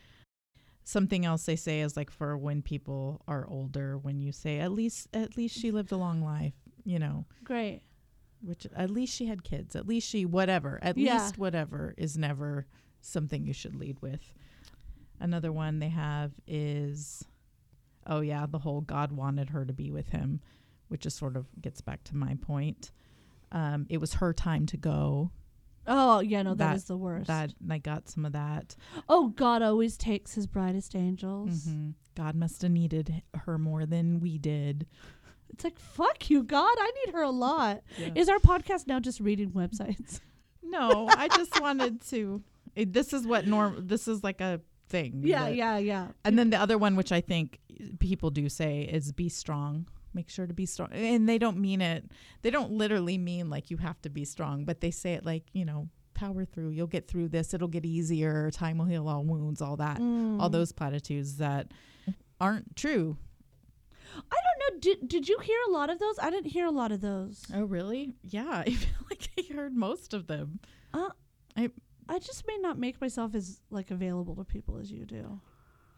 something 0.84 1.26
else 1.26 1.44
they 1.44 1.56
say 1.56 1.80
is 1.80 1.98
like 1.98 2.10
for 2.10 2.34
when 2.38 2.62
people 2.62 3.20
are 3.28 3.46
older, 3.48 3.98
when 3.98 4.18
you 4.20 4.32
say 4.32 4.58
at 4.58 4.72
least 4.72 5.06
at 5.12 5.36
least 5.36 5.54
she 5.58 5.70
lived 5.70 5.92
a 5.92 5.96
long 5.98 6.22
life, 6.22 6.54
you 6.84 6.98
know, 6.98 7.26
Great. 7.44 7.82
which 8.40 8.66
at 8.74 8.88
least 8.88 9.14
she 9.14 9.26
had 9.26 9.44
kids, 9.44 9.76
at 9.76 9.86
least 9.86 10.08
she 10.08 10.24
whatever, 10.24 10.78
at 10.82 10.96
Yeah. 10.96 11.14
least 11.14 11.36
whatever 11.36 11.94
is 11.98 12.16
never 12.16 12.66
something 13.02 13.44
you 13.44 13.52
should 13.52 13.74
lead 13.76 14.00
with. 14.00 14.32
Another 15.20 15.52
one 15.52 15.78
they 15.78 15.90
have 15.90 16.32
is 16.46 17.22
oh 18.08 18.20
yeah, 18.20 18.46
the 18.46 18.58
whole 18.58 18.80
God 18.80 19.12
wanted 19.12 19.50
her 19.50 19.64
to 19.64 19.72
be 19.72 19.90
with 19.90 20.08
him, 20.08 20.40
which 20.88 21.02
just 21.02 21.16
sort 21.18 21.36
of 21.36 21.46
gets 21.60 21.80
back 21.80 22.02
to 22.04 22.16
my 22.16 22.34
point. 22.40 22.90
Um, 23.52 23.86
it 23.88 23.98
was 23.98 24.14
her 24.14 24.32
time 24.32 24.66
to 24.66 24.76
go. 24.76 25.30
Oh 25.86 26.20
yeah, 26.20 26.42
no, 26.42 26.50
that 26.50 26.58
That- 26.70 26.76
is 26.76 26.84
the 26.84 26.96
worst. 26.96 27.28
That 27.28 27.54
I 27.70 27.78
got 27.78 28.08
some 28.08 28.24
of 28.24 28.32
that. 28.32 28.76
oh, 29.08 29.28
God 29.28 29.62
always 29.62 29.96
takes 29.96 30.34
his 30.34 30.46
brightest 30.46 30.94
angels. 30.94 31.66
Mhm. 31.66 31.94
God 32.14 32.34
must 32.34 32.62
have 32.62 32.72
needed 32.72 33.22
her 33.34 33.58
more 33.58 33.86
than 33.86 34.20
we 34.20 34.38
did. 34.38 34.86
It's 35.50 35.64
like 35.64 35.78
fuck 35.78 36.28
you, 36.28 36.42
God. 36.42 36.74
I 36.78 36.92
need 37.06 37.14
her 37.14 37.22
a 37.22 37.30
lot. 37.30 37.82
Yeah. 37.98 38.10
Is 38.14 38.28
our 38.28 38.38
podcast 38.38 38.86
now 38.86 39.00
just 39.00 39.18
reading 39.20 39.50
websites? 39.52 40.20
No, 40.62 41.08
I 41.08 41.28
just 41.28 41.58
wanted 41.62 42.02
to. 42.08 42.42
It, 42.76 42.92
this 42.92 43.14
is 43.14 43.26
what 43.26 43.46
norm. 43.46 43.86
This 43.86 44.06
is 44.06 44.22
like 44.22 44.42
a 44.42 44.60
thing. 44.88 45.22
Yeah, 45.24 45.44
that- 45.44 45.54
yeah, 45.56 45.78
yeah. 45.78 46.08
And 46.24 46.38
then 46.38 46.50
the 46.50 46.58
other 46.58 46.78
one, 46.78 46.96
which 46.96 47.12
I 47.12 47.20
think 47.20 47.60
people 47.98 48.30
do 48.30 48.48
say, 48.48 48.82
is 48.82 49.12
be 49.12 49.28
strong. 49.28 49.86
Make 50.14 50.30
sure 50.30 50.46
to 50.46 50.54
be 50.54 50.66
strong. 50.66 50.90
And 50.92 51.28
they 51.28 51.38
don't 51.38 51.58
mean 51.58 51.80
it. 51.80 52.10
They 52.42 52.50
don't 52.50 52.72
literally 52.72 53.18
mean 53.18 53.50
like 53.50 53.70
you 53.70 53.76
have 53.76 54.00
to 54.02 54.08
be 54.10 54.24
strong, 54.24 54.64
but 54.64 54.80
they 54.80 54.90
say 54.90 55.12
it 55.14 55.24
like 55.24 55.44
you 55.52 55.64
know, 55.64 55.88
power 56.14 56.44
through. 56.44 56.70
You'll 56.70 56.86
get 56.86 57.06
through 57.06 57.28
this. 57.28 57.54
It'll 57.54 57.68
get 57.68 57.84
easier. 57.84 58.50
Time 58.50 58.78
will 58.78 58.86
heal 58.86 59.06
all 59.08 59.22
wounds. 59.22 59.60
All 59.62 59.76
that. 59.76 59.98
Mm. 59.98 60.40
All 60.40 60.48
those 60.48 60.72
platitudes 60.72 61.36
that 61.36 61.68
aren't 62.40 62.74
true. 62.74 63.16
I 64.16 64.36
don't 64.36 64.74
know. 64.74 64.80
Did 64.80 65.08
did 65.08 65.28
you 65.28 65.38
hear 65.40 65.58
a 65.68 65.70
lot 65.70 65.90
of 65.90 65.98
those? 65.98 66.18
I 66.18 66.30
didn't 66.30 66.50
hear 66.50 66.66
a 66.66 66.70
lot 66.70 66.90
of 66.92 67.00
those. 67.00 67.44
Oh, 67.54 67.64
really? 67.64 68.14
Yeah, 68.24 68.48
I 68.66 68.70
feel 68.70 69.06
like 69.10 69.28
I 69.38 69.54
heard 69.54 69.76
most 69.76 70.14
of 70.14 70.26
them. 70.26 70.60
Uh, 70.94 71.10
I- 71.56 71.70
I 72.08 72.18
just 72.18 72.46
may 72.46 72.56
not 72.58 72.78
make 72.78 73.00
myself 73.00 73.34
as 73.34 73.60
like 73.70 73.90
available 73.90 74.34
to 74.36 74.44
people 74.44 74.78
as 74.78 74.90
you 74.90 75.04
do. 75.04 75.40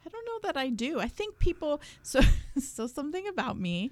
I 0.05 0.09
don't 0.09 0.25
know 0.25 0.39
that 0.43 0.57
I 0.57 0.69
do. 0.69 0.99
I 0.99 1.07
think 1.07 1.39
people 1.39 1.81
so 2.03 2.21
so 2.59 2.87
something 2.87 3.27
about 3.27 3.59
me. 3.59 3.91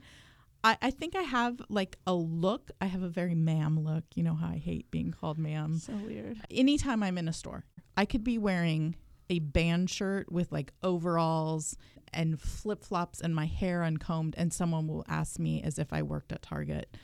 I, 0.62 0.78
I 0.82 0.92
think 0.92 1.16
I 1.16 1.22
have 1.22 1.62
like 1.70 1.98
a 2.06 2.14
look. 2.14 2.72
I 2.82 2.86
have 2.88 3.02
a 3.02 3.08
very 3.08 3.36
ma'am 3.36 3.80
look. 3.84 4.04
You 4.16 4.24
know 4.24 4.36
how 4.36 4.48
I 4.48 4.58
hate 4.58 4.92
being 4.92 5.12
called 5.12 5.38
ma'am. 5.38 5.80
So 5.80 5.94
weird. 5.94 6.42
Anytime 6.52 7.02
I'm 7.04 7.18
in 7.18 7.28
a 7.28 7.34
store, 7.34 7.64
I 7.96 8.06
could 8.06 8.24
be 8.24 8.38
wearing 8.38 8.96
a 9.30 9.40
band 9.40 9.90
shirt 9.90 10.32
with 10.32 10.52
like 10.52 10.74
overalls 10.84 11.78
and 12.12 12.42
flip 12.42 12.84
flops 12.84 13.22
and 13.22 13.36
my 13.36 13.46
hair 13.46 13.84
uncombed, 13.84 14.36
and 14.38 14.52
someone 14.52 14.88
will 14.88 15.06
ask 15.08 15.40
me 15.40 15.62
as 15.62 15.78
if 15.78 15.94
I 15.94 16.02
worked 16.02 16.32
at 16.32 16.42
Target 16.42 16.98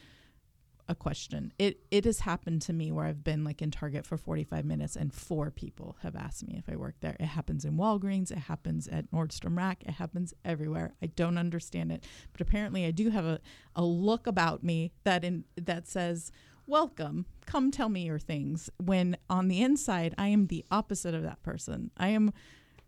a 0.88 0.96
question. 0.96 1.52
It 1.58 1.80
it 1.90 2.06
has 2.06 2.20
happened 2.22 2.62
to 2.64 2.74
me 2.74 2.92
where 2.92 3.06
I've 3.06 3.24
been 3.24 3.44
like 3.44 3.62
in 3.62 3.72
Target 3.72 4.06
for 4.06 4.18
45 4.18 4.66
minutes 4.66 4.96
and 4.96 5.14
four 5.14 5.50
people 5.52 5.98
have 6.04 6.16
asked 6.16 6.48
me 6.48 6.56
if 6.58 6.72
I 6.72 6.76
work 6.76 6.96
there. 7.02 7.16
It 7.20 7.26
happens 7.26 7.66
in 7.66 7.76
Walgreens, 7.78 8.30
it 8.32 8.38
happens 8.38 8.88
at 8.88 9.10
Nordstrom 9.12 9.58
Rack, 9.58 9.84
it 9.84 9.92
happens 9.96 10.34
everywhere. 10.44 10.94
I 11.02 11.08
don't 11.08 11.38
understand 11.38 11.92
it, 11.92 12.04
but 12.32 12.42
apparently 12.42 12.86
I 12.86 12.92
do 12.92 13.10
have 13.10 13.26
a, 13.26 13.40
a 13.76 13.84
look 13.84 14.28
about 14.28 14.64
me 14.64 14.92
that 15.04 15.24
in 15.24 15.46
that 15.58 15.88
says 15.88 16.32
welcome 16.68 17.26
come 17.46 17.70
tell 17.70 17.90
me 17.90 18.06
your 18.06 18.18
things 18.18 18.72
when 18.84 19.16
on 19.30 19.48
the 19.50 19.62
inside 19.62 20.16
i 20.18 20.26
am 20.28 20.48
the 20.48 20.66
opposite 20.72 21.14
of 21.14 21.22
that 21.22 21.40
person 21.44 21.92
i 21.96 22.08
am 22.08 22.34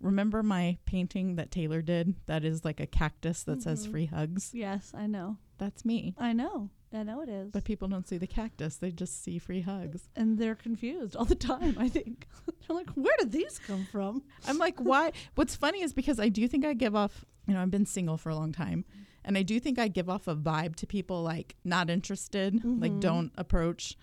remember 0.01 0.41
my 0.41 0.75
painting 0.87 1.35
that 1.35 1.51
taylor 1.51 1.79
did 1.83 2.15
that 2.25 2.43
is 2.43 2.65
like 2.65 2.79
a 2.79 2.87
cactus 2.87 3.43
that 3.43 3.61
says 3.61 3.85
Mhm. 3.87 3.91
free 3.91 4.05
hugs 4.07 4.49
Yes, 4.51 4.91
I 4.95 5.05
know. 5.05 5.37
that's 5.59 5.85
me 5.85 6.15
I 6.17 6.33
know. 6.33 6.71
I 6.93 7.03
know 7.03 7.21
it 7.21 7.29
is. 7.29 7.51
but 7.51 7.63
people 7.65 7.87
don't 7.87 8.07
see 8.07 8.17
the 8.17 8.27
cactus 8.27 8.77
they 8.77 8.91
just 8.91 9.21
see 9.23 9.37
free 9.39 9.61
hugs 9.61 10.07
and 10.15 10.37
they're 10.37 10.55
confused 10.55 11.15
all 11.15 11.25
the 11.25 11.35
time. 11.35 11.75
I 11.77 11.89
think 11.89 12.27
they're 12.67 12.75
like, 12.77 12.89
"Where 12.91 13.15
did 13.19 13.31
these 13.31 13.59
come 13.59 13.85
from?" 13.91 14.23
i'm 14.47 14.57
like 14.57 14.79
why 14.79 15.11
what's 15.35 15.55
funny 15.55 15.81
is 15.81 15.93
because 15.93 16.19
i 16.19 16.29
do 16.29 16.47
think 16.47 16.63
i 16.65 16.73
give 16.73 16.95
off 16.95 17.25
you 17.47 17.53
know 17.53 17.61
i've 17.61 17.71
been 17.71 17.85
single 17.85 18.17
for 18.17 18.29
a 18.29 18.35
long 18.35 18.51
time 18.53 18.85
and 19.25 19.37
i 19.37 19.43
do 19.43 19.59
think 19.59 19.77
i 19.79 19.87
give 19.87 20.09
off 20.09 20.27
a 20.27 20.35
vibe 20.35 20.75
to 20.77 20.87
people 20.87 21.21
like 21.23 21.55
not 21.65 21.89
interested 21.89 22.53
like 22.63 22.91
Mhm. 22.93 23.01
don't 23.01 23.31
approach 23.37 23.95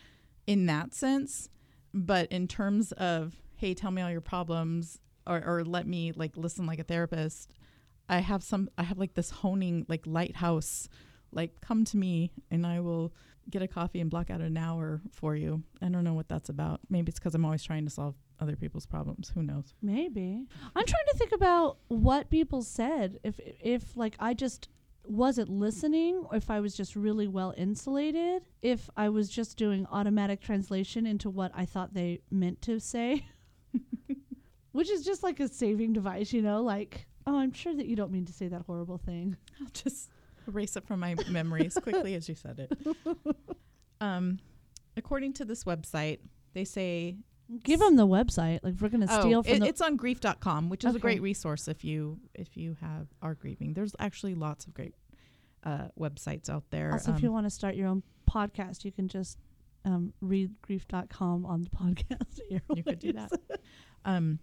in 0.46 0.66
that 0.66 0.92
sense 0.94 1.48
but 1.94 2.30
in 2.30 2.46
terms 2.48 2.92
of 2.92 3.40
hey 3.56 3.72
tell 3.74 3.90
me 3.90 4.02
all 4.02 4.10
your 4.10 4.20
problems 4.20 4.98
or, 5.26 5.42
or 5.46 5.64
let 5.64 5.86
me 5.86 6.12
like 6.12 6.36
listen 6.36 6.66
like 6.66 6.78
a 6.78 6.84
therapist 6.84 7.50
i 8.10 8.18
have 8.18 8.42
some 8.42 8.68
i 8.76 8.82
have 8.82 8.98
like 8.98 9.14
this 9.14 9.30
honing 9.30 9.86
like 9.88 10.02
lighthouse 10.06 10.88
like 11.34 11.60
come 11.60 11.84
to 11.84 11.96
me 11.96 12.30
and 12.50 12.66
i 12.66 12.80
will 12.80 13.12
get 13.50 13.60
a 13.60 13.68
coffee 13.68 14.00
and 14.00 14.10
block 14.10 14.30
out 14.30 14.40
an 14.40 14.56
hour 14.56 15.00
for 15.12 15.36
you 15.36 15.62
i 15.82 15.88
don't 15.88 16.04
know 16.04 16.14
what 16.14 16.28
that's 16.28 16.48
about 16.48 16.80
maybe 16.88 17.10
it's 17.10 17.18
because 17.18 17.34
i'm 17.34 17.44
always 17.44 17.62
trying 17.62 17.84
to 17.84 17.90
solve 17.90 18.14
other 18.40 18.56
people's 18.56 18.86
problems 18.86 19.30
who 19.34 19.42
knows 19.42 19.74
Maybe. 19.82 20.46
I'm 20.74 20.86
trying 20.86 21.06
to 21.12 21.18
think 21.18 21.32
about 21.32 21.78
what 21.88 22.30
people 22.30 22.62
said. 22.62 23.18
If 23.22 23.38
if 23.44 23.96
like 23.96 24.16
I 24.18 24.34
just 24.34 24.68
wasn't 25.06 25.50
listening, 25.50 26.24
or 26.30 26.36
if 26.36 26.50
I 26.50 26.60
was 26.60 26.74
just 26.74 26.96
really 26.96 27.28
well 27.28 27.54
insulated, 27.56 28.42
if 28.62 28.88
I 28.96 29.08
was 29.10 29.28
just 29.28 29.56
doing 29.56 29.86
automatic 29.90 30.40
translation 30.40 31.06
into 31.06 31.28
what 31.30 31.52
I 31.54 31.64
thought 31.64 31.94
they 31.94 32.20
meant 32.30 32.62
to 32.62 32.80
say. 32.80 33.26
Which 34.72 34.90
is 34.90 35.04
just 35.04 35.22
like 35.22 35.38
a 35.38 35.46
saving 35.46 35.92
device, 35.92 36.32
you 36.32 36.42
know, 36.42 36.62
like, 36.62 37.06
oh, 37.26 37.38
I'm 37.38 37.52
sure 37.52 37.74
that 37.74 37.86
you 37.86 37.94
don't 37.94 38.10
mean 38.10 38.24
to 38.24 38.32
say 38.32 38.48
that 38.48 38.62
horrible 38.62 38.98
thing. 38.98 39.36
I'll 39.60 39.68
just 39.72 40.10
erase 40.48 40.76
it 40.76 40.86
from 40.86 41.00
my 41.00 41.16
memory 41.28 41.66
as 41.66 41.74
quickly 41.74 42.14
as 42.14 42.28
you 42.28 42.34
said 42.34 42.58
it. 42.60 42.96
Um, 44.00 44.40
according 44.96 45.32
to 45.34 45.44
this 45.44 45.64
website, 45.64 46.18
they 46.52 46.64
say 46.64 47.16
Give 47.62 47.78
them 47.78 47.96
the 47.96 48.06
website. 48.06 48.60
Like, 48.62 48.74
if 48.74 48.82
we're 48.82 48.88
going 48.88 49.06
to 49.06 49.20
steal 49.20 49.38
oh, 49.40 49.42
from 49.42 49.52
it- 49.52 49.60
the. 49.60 49.66
it's 49.66 49.80
on 49.80 49.96
grief.com, 49.96 50.68
which 50.68 50.84
is 50.84 50.94
a 50.94 50.98
great 50.98 51.20
resource 51.22 51.68
if 51.68 51.84
you 51.84 52.18
if 52.34 52.56
you 52.56 52.76
have 52.80 53.06
are 53.22 53.34
grieving. 53.34 53.74
There's 53.74 53.94
actually 53.98 54.34
lots 54.34 54.66
of 54.66 54.74
great 54.74 54.94
uh, 55.62 55.88
websites 55.98 56.48
out 56.48 56.64
there. 56.70 56.92
Also, 56.92 57.12
if 57.12 57.18
Um, 57.18 57.22
you 57.22 57.32
want 57.32 57.46
to 57.46 57.50
start 57.50 57.74
your 57.76 57.88
own 57.88 58.02
podcast, 58.30 58.84
you 58.84 58.92
can 58.92 59.08
just 59.08 59.38
um, 59.84 60.12
read 60.22 60.52
grief.com 60.62 61.44
on 61.44 61.62
the 61.62 61.70
podcast. 61.76 62.40
you 62.74 62.82
could 62.82 62.98
do 62.98 63.12
that. 63.12 63.30
Um, 64.06 64.38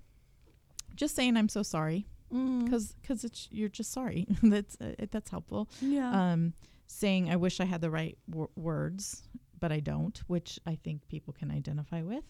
just 0.96 1.16
saying, 1.16 1.38
I'm 1.38 1.50
so 1.50 1.64
sorry 1.64 2.08
Mm. 2.34 2.64
because 2.66 2.94
because 3.02 3.24
it's 3.24 3.48
you're 3.52 3.70
just 3.70 3.92
sorry. 3.92 4.28
that's 4.44 4.78
uh, 4.80 4.94
that's 5.12 5.30
helpful. 5.30 5.70
yeah. 5.82 6.32
um, 6.32 6.54
saying 6.88 7.30
I 7.30 7.36
wish 7.36 7.60
I 7.60 7.66
had 7.66 7.82
the 7.82 7.90
right 7.90 8.18
w- 8.30 8.50
words, 8.56 9.24
but 9.60 9.72
I 9.72 9.80
don't, 9.80 10.18
which 10.28 10.60
I 10.66 10.76
think 10.76 11.08
people 11.08 11.34
can 11.34 11.52
identify 11.52 12.02
with. 12.02 12.26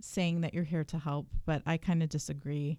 Saying 0.00 0.42
that 0.42 0.52
you're 0.52 0.64
here 0.64 0.84
to 0.84 0.98
help, 0.98 1.26
but 1.46 1.62
I 1.66 1.76
kind 1.78 2.02
of 2.02 2.08
disagree. 2.08 2.78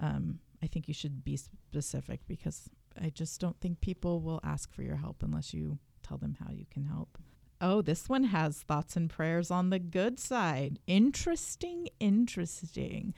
Um, 0.00 0.40
I 0.62 0.66
think 0.66 0.88
you 0.88 0.94
should 0.94 1.22
be 1.24 1.36
specific 1.36 2.20
because 2.26 2.68
I 3.00 3.10
just 3.10 3.40
don't 3.40 3.58
think 3.60 3.80
people 3.80 4.20
will 4.20 4.40
ask 4.42 4.72
for 4.72 4.82
your 4.82 4.96
help 4.96 5.22
unless 5.22 5.54
you 5.54 5.78
tell 6.02 6.18
them 6.18 6.36
how 6.44 6.50
you 6.52 6.66
can 6.70 6.84
help. 6.84 7.16
Oh, 7.60 7.80
this 7.82 8.08
one 8.08 8.24
has 8.24 8.58
thoughts 8.58 8.96
and 8.96 9.08
prayers 9.10 9.50
on 9.50 9.70
the 9.70 9.78
good 9.78 10.18
side. 10.18 10.78
Interesting, 10.86 11.88
interesting. 12.00 13.14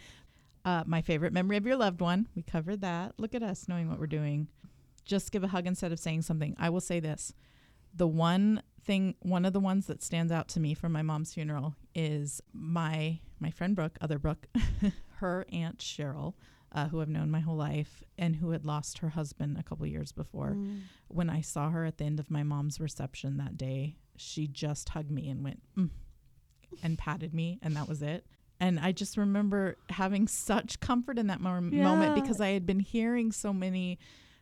Uh, 0.65 0.85
my 0.87 1.01
favorite 1.01 1.33
memory 1.33 1.57
of 1.57 1.67
your 1.67 1.77
loved 1.77 2.01
one. 2.01 2.29
We 2.35 2.43
covered 2.43 2.83
that. 2.83 3.15
Look 3.19 3.35
at 3.35 3.43
us 3.43 3.67
knowing 3.67 3.89
what 3.89 3.99
we're 3.99 4.07
doing 4.07 4.49
just 5.11 5.33
give 5.33 5.43
a 5.43 5.49
hug 5.49 5.67
instead 5.67 5.93
of 5.93 5.99
saying 5.99 6.23
something. 6.23 6.55
I 6.59 6.71
will 6.71 6.81
say 6.81 7.01
this. 7.01 7.35
The 7.95 8.07
one 8.07 8.63
thing 8.85 9.17
one 9.21 9.45
of 9.45 9.53
the 9.53 9.61
ones 9.61 9.87
that 9.87 10.03
stands 10.03 10.33
out 10.33 10.49
to 10.49 10.61
me 10.61 10.73
from 10.73 10.93
my 10.93 11.03
mom's 11.03 11.35
funeral 11.35 11.75
is 11.95 12.41
my 12.53 13.19
my 13.41 13.51
friend 13.51 13.75
Brooke, 13.75 13.99
other 14.01 14.19
Brooke, 14.19 14.47
her 15.17 15.45
aunt 15.53 15.79
Cheryl, 15.79 16.35
uh, 16.73 16.87
who 16.89 17.01
I've 17.01 17.09
known 17.09 17.31
my 17.31 17.41
whole 17.41 17.57
life 17.57 18.05
and 18.17 18.37
who 18.37 18.51
had 18.51 18.65
lost 18.65 18.99
her 18.99 19.09
husband 19.11 19.59
a 19.59 19.65
couple 19.65 19.87
years 19.87 20.13
before. 20.13 20.51
Mm. 20.51 20.83
When 21.09 21.29
I 21.29 21.41
saw 21.41 21.71
her 21.71 21.85
at 21.85 21.99
the 21.99 22.05
end 22.05 22.21
of 22.21 22.31
my 22.31 22.45
mom's 22.45 22.79
reception 22.79 23.37
that 23.39 23.57
day, 23.57 23.97
she 24.17 24.47
just 24.47 24.91
hugged 24.91 25.11
me 25.11 25.29
and 25.29 25.43
went 25.43 25.61
mm, 25.77 25.91
and 26.85 26.97
patted 26.97 27.35
me, 27.35 27.59
and 27.63 27.75
that 27.75 27.89
was 27.89 28.01
it. 28.01 28.27
And 28.61 28.79
I 28.79 28.93
just 28.93 29.17
remember 29.17 29.77
having 29.89 30.29
such 30.29 30.81
comfort 30.81 31.19
in 31.19 31.29
that 31.29 31.41
mom- 31.41 31.77
moment 31.77 32.15
because 32.15 32.41
I 32.41 32.49
had 32.51 32.67
been 32.67 32.81
hearing 32.81 33.33
so 33.33 33.53
many 33.53 33.99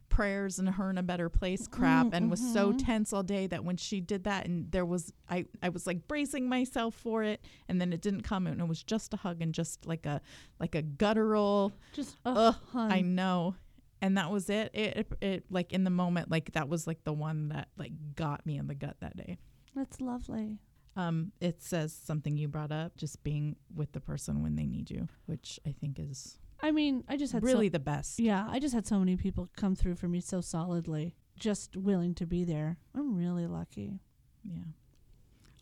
prayers 0.08 0.58
and 0.58 0.68
her 0.70 0.88
in 0.90 0.96
a 0.98 1.02
better 1.02 1.28
place 1.28 1.66
crap 1.68 2.06
Mm, 2.06 2.14
and 2.14 2.30
was 2.30 2.40
so 2.40 2.72
mhm. 2.72 2.78
tense 2.84 3.12
all 3.12 3.22
day 3.22 3.46
that 3.46 3.62
when 3.62 3.76
she 3.76 4.00
did 4.00 4.24
that 4.24 4.46
and 4.46 4.72
there 4.72 4.86
was 4.86 5.12
I 5.28 5.44
I 5.62 5.68
was 5.68 5.86
like 5.86 6.08
bracing 6.08 6.48
myself 6.48 6.94
for 6.94 7.22
it 7.22 7.44
and 7.68 7.78
then 7.78 7.92
it 7.92 8.00
didn't 8.00 8.22
come 8.22 8.46
and 8.46 8.58
it 8.60 8.66
was 8.66 8.82
just 8.82 9.12
a 9.12 9.18
hug 9.18 9.42
and 9.42 9.52
just 9.54 9.84
like 9.86 10.06
a 10.06 10.22
like 10.58 10.74
a 10.74 10.80
guttural 10.82 11.72
Just, 11.92 12.16
Ugh, 12.24 12.36
ugh, 12.36 12.56
hun. 12.72 12.90
I 12.90 13.02
know 13.02 13.54
and 14.00 14.16
that 14.16 14.30
was 14.30 14.48
it. 14.48 14.70
It, 14.74 14.96
it 14.96 15.12
it 15.20 15.44
like 15.50 15.72
in 15.74 15.84
the 15.84 15.90
moment 15.90 16.30
like 16.30 16.52
that 16.52 16.68
was 16.70 16.86
like 16.86 17.04
the 17.04 17.12
one 17.12 17.50
that 17.50 17.68
like 17.76 17.92
got 18.16 18.46
me 18.46 18.56
in 18.56 18.66
the 18.66 18.74
gut 18.74 18.96
that 19.00 19.14
day 19.16 19.36
That's 19.76 20.00
lovely. 20.00 20.58
Um 20.99 21.32
it 21.40 21.62
says 21.62 21.92
something 21.92 22.36
you 22.36 22.49
brought 22.49 22.72
up 22.72 22.96
just 22.96 23.22
being 23.22 23.57
with 23.74 23.92
the 23.92 24.01
person 24.01 24.42
when 24.42 24.57
they 24.57 24.66
need 24.66 24.90
you 24.90 25.09
which 25.26 25.59
I 25.66 25.72
think 25.72 25.99
is 25.99 26.38
I 26.61 26.70
mean, 26.70 27.05
I 27.09 27.16
just 27.16 27.32
had 27.32 27.42
so- 27.42 27.46
really 27.46 27.68
the 27.68 27.78
best. 27.78 28.18
Yeah, 28.18 28.46
I 28.49 28.59
just 28.59 28.74
had 28.74 28.86
so 28.86 28.99
many 28.99 29.16
people 29.16 29.49
come 29.57 29.74
through 29.74 29.94
for 29.94 30.09
me 30.09 30.20
so 30.20 30.40
solidly, 30.40 31.14
just 31.38 31.76
willing 31.76 32.14
to 32.16 32.26
be 32.26 32.44
there. 32.44 32.78
I'm 32.94 33.14
really 33.14 33.46
lucky. 33.46 34.01
Yeah. 34.42 34.64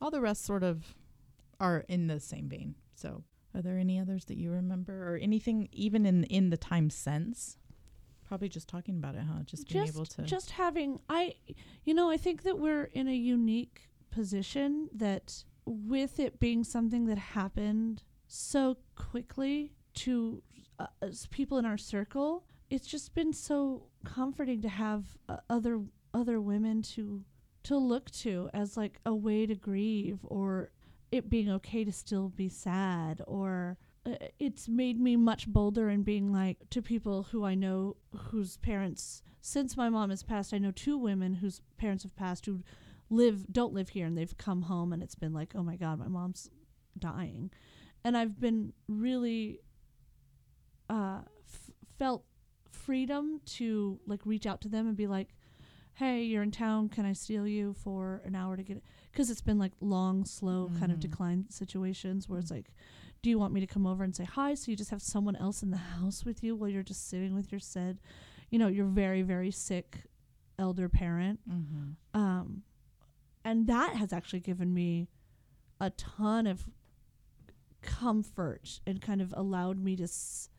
All 0.01 0.11
the 0.11 0.21
rest 0.21 0.45
sort 0.45 0.63
of 0.63 0.95
are 1.61 1.85
in 1.89 2.07
the 2.07 2.21
same 2.21 2.49
vein. 2.49 2.77
So, 2.95 3.25
are 3.55 3.63
there 3.63 3.79
any 3.79 3.99
others 3.99 4.25
that 4.27 4.37
you 4.37 4.51
remember 4.51 5.13
or 5.13 5.17
anything 5.17 5.69
even 5.73 6.07
in 6.07 6.25
in 6.25 6.51
the 6.51 6.57
time 6.57 6.91
since? 6.91 7.59
Probably 8.25 8.49
just 8.49 8.69
talking 8.69 8.97
about 8.97 9.15
it, 9.15 9.23
huh? 9.23 9.43
Just 9.45 9.69
being 9.69 9.87
able 9.87 10.05
to 10.07 10.23
just 10.23 10.53
having 10.53 11.01
I, 11.09 11.35
you 11.85 11.95
know, 11.95 12.11
I 12.11 12.17
think 12.17 12.43
that 12.43 12.59
we're 12.59 12.85
in 12.85 13.07
a 13.07 13.15
unique 13.15 13.89
position 14.11 14.89
that 14.93 15.45
with 15.65 16.21
it 16.21 16.39
being 16.39 16.65
something 16.65 17.07
that 17.07 17.19
happened 17.19 18.03
so 18.29 18.77
quickly 18.95 19.73
to 19.95 20.43
uh, 20.79 20.87
people 21.31 21.59
in 21.59 21.65
our 21.65 21.79
circle, 21.79 22.45
it's 22.71 22.87
just 22.87 23.15
been 23.15 23.33
so 23.33 23.85
comforting 24.05 24.61
to 24.63 24.69
have 24.69 25.05
uh, 25.29 25.39
other 25.51 25.81
other 26.15 26.41
women 26.41 26.83
to 26.83 27.25
to 27.63 27.77
look 27.77 28.11
to 28.11 28.49
as 28.55 28.77
like 28.77 29.01
a 29.05 29.15
way 29.15 29.45
to 29.45 29.55
grieve 29.55 30.21
or 30.23 30.71
it 31.11 31.29
being 31.29 31.51
okay 31.51 31.85
to 31.85 31.93
still 31.93 32.29
be 32.29 32.49
sad 32.49 33.21
or 33.27 33.77
uh, 34.07 34.15
it's 34.39 34.69
made 34.69 35.01
me 35.01 35.17
much 35.17 35.49
bolder 35.49 35.91
in 35.91 36.03
being 36.03 36.33
like 36.33 36.59
to 36.71 36.81
people 36.81 37.25
who 37.25 37.45
I 37.45 37.55
know 37.55 37.97
whose 38.31 38.57
parents 38.59 39.23
since 39.41 39.77
my 39.77 39.89
mom 39.89 40.11
has 40.11 40.23
passed 40.23 40.55
I 40.55 40.59
know 40.59 40.71
two 40.71 40.97
women 40.97 41.35
whose 41.35 41.61
parents 41.77 42.05
have 42.05 42.17
passed 42.17 42.47
who 42.47 42.63
live 43.11 43.47
don't 43.53 43.73
live 43.73 43.91
here 43.91 44.07
and 44.07 44.17
they've 44.19 44.37
come 44.37 44.63
home 44.63 44.93
and 44.93 45.03
it's 45.03 45.15
been 45.15 45.33
like 45.33 45.53
oh 45.55 45.63
my 45.63 45.77
god 45.77 45.99
my 45.99 46.09
mom's 46.09 46.51
dying 46.99 47.51
and 48.05 48.17
I've 48.17 48.41
been 48.41 48.73
really 48.89 49.61
uh 50.89 51.21
f- 51.53 51.71
felt 51.99 52.25
freedom 52.71 53.41
to 53.45 53.99
like 54.07 54.21
reach 54.25 54.47
out 54.47 54.61
to 54.63 54.69
them 54.69 54.87
and 54.87 54.97
be 54.97 55.07
like 55.07 55.29
hey 55.95 56.23
you're 56.23 56.43
in 56.43 56.51
town 56.51 56.89
can 56.89 57.05
I 57.05 57.13
steal 57.13 57.47
you 57.47 57.75
for 57.75 58.23
an 58.25 58.35
hour 58.35 58.57
to 58.57 58.63
get 58.63 58.83
because 59.11 59.31
it's 59.31 59.41
been 59.41 59.59
like 59.59 59.73
long 59.81 60.25
slow 60.25 60.71
kind 60.79 60.93
of 60.93 60.99
Mhm. 60.99 61.03
decline 61.03 61.45
situations 61.49 62.29
where 62.29 62.39
it's 62.39 62.51
like 62.51 62.71
do 63.23 63.31
you 63.31 63.39
want 63.39 63.53
me 63.53 63.61
to 63.61 63.67
come 63.67 63.87
over 63.87 64.05
and 64.05 64.15
say 64.15 64.25
hi 64.25 64.55
so 64.55 64.71
you 64.71 64.77
just 64.77 64.91
have 64.91 65.03
someone 65.03 65.37
else 65.37 65.63
in 65.63 65.71
the 65.71 65.77
house 65.77 66.25
with 66.25 66.43
you 66.45 66.55
while 66.55 66.69
you're 66.69 66.83
just 66.83 67.09
sitting 67.09 67.35
with 67.35 67.51
your 67.51 67.59
said 67.61 67.99
you 68.51 68.59
know 68.59 68.69
your 68.69 68.87
very 68.87 69.23
very 69.23 69.51
sick 69.51 70.03
elder 70.59 70.89
parent 70.89 71.41
mm-hmm. 71.49 72.19
um 72.21 72.63
and 73.47 73.67
that 73.69 73.95
has 73.97 74.13
actually 74.13 74.41
given 74.41 74.75
me 74.75 75.09
a 75.81 75.91
ton 75.91 76.47
of 76.47 76.69
comfort 77.81 78.81
and 78.87 79.01
kind 79.01 79.23
of 79.23 79.33
allowed 79.37 79.79
me 79.79 79.95
to 79.97 80.03
s- 80.05 80.51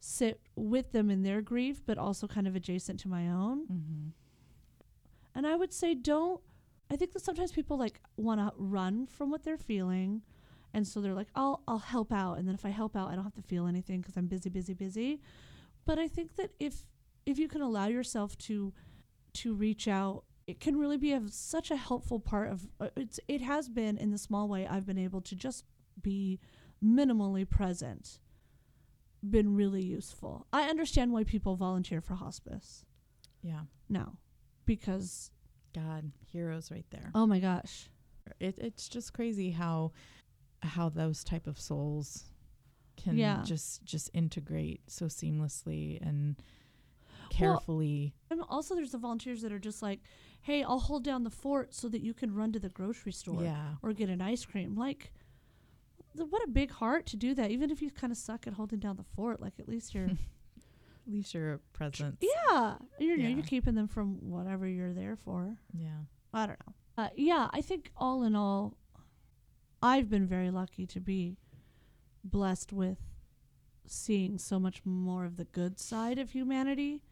sit 0.00 0.40
with 0.56 0.92
them 0.92 1.10
in 1.10 1.22
their 1.22 1.42
grief 1.42 1.82
but 1.84 1.98
also 1.98 2.26
kind 2.26 2.46
of 2.46 2.56
adjacent 2.56 2.98
to 3.00 3.08
my 3.08 3.28
own. 3.28 3.66
Mm-hmm. 3.66 4.08
and 5.34 5.46
I 5.46 5.54
would 5.56 5.72
say 5.72 5.94
don't 5.94 6.40
I 6.90 6.96
think 6.96 7.12
that 7.12 7.22
sometimes 7.24 7.52
people 7.52 7.76
like 7.78 8.00
want 8.16 8.40
to 8.40 8.52
run 8.56 9.06
from 9.06 9.30
what 9.30 9.42
they're 9.42 9.56
feeling. 9.56 10.20
And 10.74 10.86
so 10.86 11.00
they're 11.00 11.14
like 11.14 11.28
I'll 11.34 11.62
I'll 11.66 11.78
help 11.78 12.12
out. 12.12 12.38
And 12.38 12.46
then 12.46 12.54
if 12.54 12.64
I 12.64 12.70
help 12.70 12.94
out 12.96 13.08
I 13.10 13.14
don't 13.14 13.24
have 13.24 13.34
to 13.34 13.42
feel 13.42 13.66
anything 13.66 14.02
cuz 14.02 14.16
I'm 14.16 14.26
busy 14.26 14.50
busy 14.50 14.74
busy. 14.74 15.20
But 15.84 15.98
I 15.98 16.08
think 16.08 16.36
that 16.36 16.50
if 16.58 16.84
if 17.26 17.38
you 17.38 17.48
can 17.48 17.62
allow 17.62 17.86
yourself 17.86 18.36
to 18.38 18.72
to 19.34 19.54
reach 19.54 19.88
out 19.88 20.24
it 20.46 20.60
can 20.60 20.76
really 20.76 20.98
be 20.98 21.12
a, 21.12 21.22
such 21.28 21.70
a 21.70 21.76
helpful 21.76 22.20
part 22.20 22.50
of 22.50 22.66
uh, 22.80 22.88
it's 22.96 23.18
it 23.28 23.40
has 23.40 23.68
been 23.68 23.96
in 23.96 24.10
the 24.10 24.18
small 24.18 24.48
way 24.48 24.66
I've 24.66 24.86
been 24.86 24.98
able 24.98 25.20
to 25.22 25.34
just 25.34 25.64
be 26.00 26.38
minimally 26.84 27.48
present 27.48 28.18
been 29.28 29.56
really 29.56 29.82
useful. 29.82 30.46
I 30.52 30.68
understand 30.68 31.10
why 31.12 31.24
people 31.24 31.56
volunteer 31.56 32.00
for 32.02 32.14
hospice 32.14 32.84
Yeah. 33.42 33.62
now 33.88 34.18
because 34.66 35.30
God, 35.74 36.12
heroes 36.30 36.70
right 36.70 36.84
there. 36.90 37.10
oh 37.14 37.26
my 37.26 37.40
gosh. 37.40 37.88
It, 38.40 38.58
it's 38.58 38.88
just 38.88 39.12
crazy 39.14 39.50
how 39.50 39.92
how 40.62 40.88
those 40.88 41.24
type 41.24 41.46
of 41.46 41.58
souls 41.60 42.24
can 42.96 43.16
Yeah. 43.16 43.42
just 43.44 43.84
just 43.84 44.10
integrate 44.14 44.82
so 44.90 45.06
seamlessly 45.06 46.00
and 46.06 46.36
carefully. 47.30 48.14
And 48.30 48.42
also 48.48 48.74
there's 48.74 48.92
the 48.92 48.98
volunteers 48.98 49.42
that 49.42 49.52
are 49.52 49.58
just 49.58 49.82
like, 49.82 50.00
"Hey, 50.44 50.62
I'll 50.62 50.78
hold 50.80 51.04
down 51.04 51.24
the 51.24 51.30
fort 51.30 51.74
so 51.74 51.88
that 51.88 52.00
you 52.02 52.14
can 52.14 52.34
run 52.34 52.52
to 52.52 52.58
the 52.60 52.68
grocery 52.68 53.12
store 53.12 53.42
yeah. 53.42 53.74
or 53.82 53.92
get 53.92 54.08
an 54.08 54.20
ice 54.20 54.44
cream." 54.44 54.74
Like 54.76 55.12
th- 56.16 56.28
what 56.30 56.42
a 56.44 56.48
big 56.48 56.70
heart 56.70 57.06
to 57.06 57.16
do 57.16 57.34
that 57.34 57.50
even 57.50 57.70
if 57.70 57.82
you 57.82 57.90
kind 57.90 58.10
of 58.12 58.16
suck 58.16 58.46
at 58.46 58.54
holding 58.54 58.78
down 58.78 58.96
the 58.96 59.04
fort 59.16 59.40
like 59.40 59.54
at 59.58 59.68
least 59.68 59.94
you're 59.94 60.06
At 61.06 61.12
least 61.12 61.34
your 61.34 61.60
presence. 61.74 62.16
yeah 62.22 62.76
you're 62.98 63.16
Yeah. 63.18 63.28
you're 63.28 63.42
keeping 63.44 63.74
them 63.74 63.88
from 63.88 64.30
whatever 64.30 64.66
you're 64.66 64.94
there 64.94 65.16
for 65.16 65.56
Yeah. 65.72 66.04
I 66.32 66.46
don't 66.46 66.58
know. 66.66 66.74
Uh, 66.96 67.08
yeah, 67.16 67.48
I 67.52 67.60
think 67.60 67.90
all 67.96 68.22
in 68.22 68.34
all, 68.36 68.76
I've 69.82 70.08
been 70.08 70.26
very 70.26 70.50
lucky 70.50 70.86
to 70.86 71.00
be 71.00 71.36
blessed 72.24 72.72
with 72.72 72.98
seeing 73.86 74.38
so 74.38 74.58
much 74.58 74.80
more 74.84 75.24
of 75.24 75.36
the 75.36 75.44
good 75.44 75.78
side 75.78 76.18
of 76.18 76.30
humanity 76.30 77.02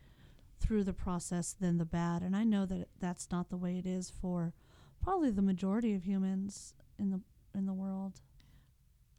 through 0.62 0.84
the 0.84 0.92
process 0.92 1.52
than 1.52 1.76
the 1.78 1.84
bad. 1.84 2.22
And 2.22 2.34
I 2.36 2.44
know 2.44 2.64
that 2.66 2.88
that's 2.98 3.28
not 3.30 3.50
the 3.50 3.56
way 3.56 3.76
it 3.78 3.86
is 3.86 4.10
for 4.10 4.54
probably 5.02 5.30
the 5.30 5.42
majority 5.42 5.94
of 5.94 6.04
humans 6.04 6.74
in 6.98 7.10
the 7.10 7.20
in 7.54 7.66
the 7.66 7.72
world. 7.74 8.20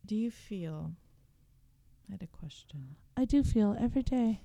Do 0.06 0.16
you 0.16 0.32
feel? 0.32 0.94
I 2.10 2.14
had 2.14 2.22
a 2.24 2.28
question. 2.28 2.96
I 3.16 3.26
do 3.26 3.44
feel 3.44 3.76
every 3.80 4.04
day. 4.04 4.42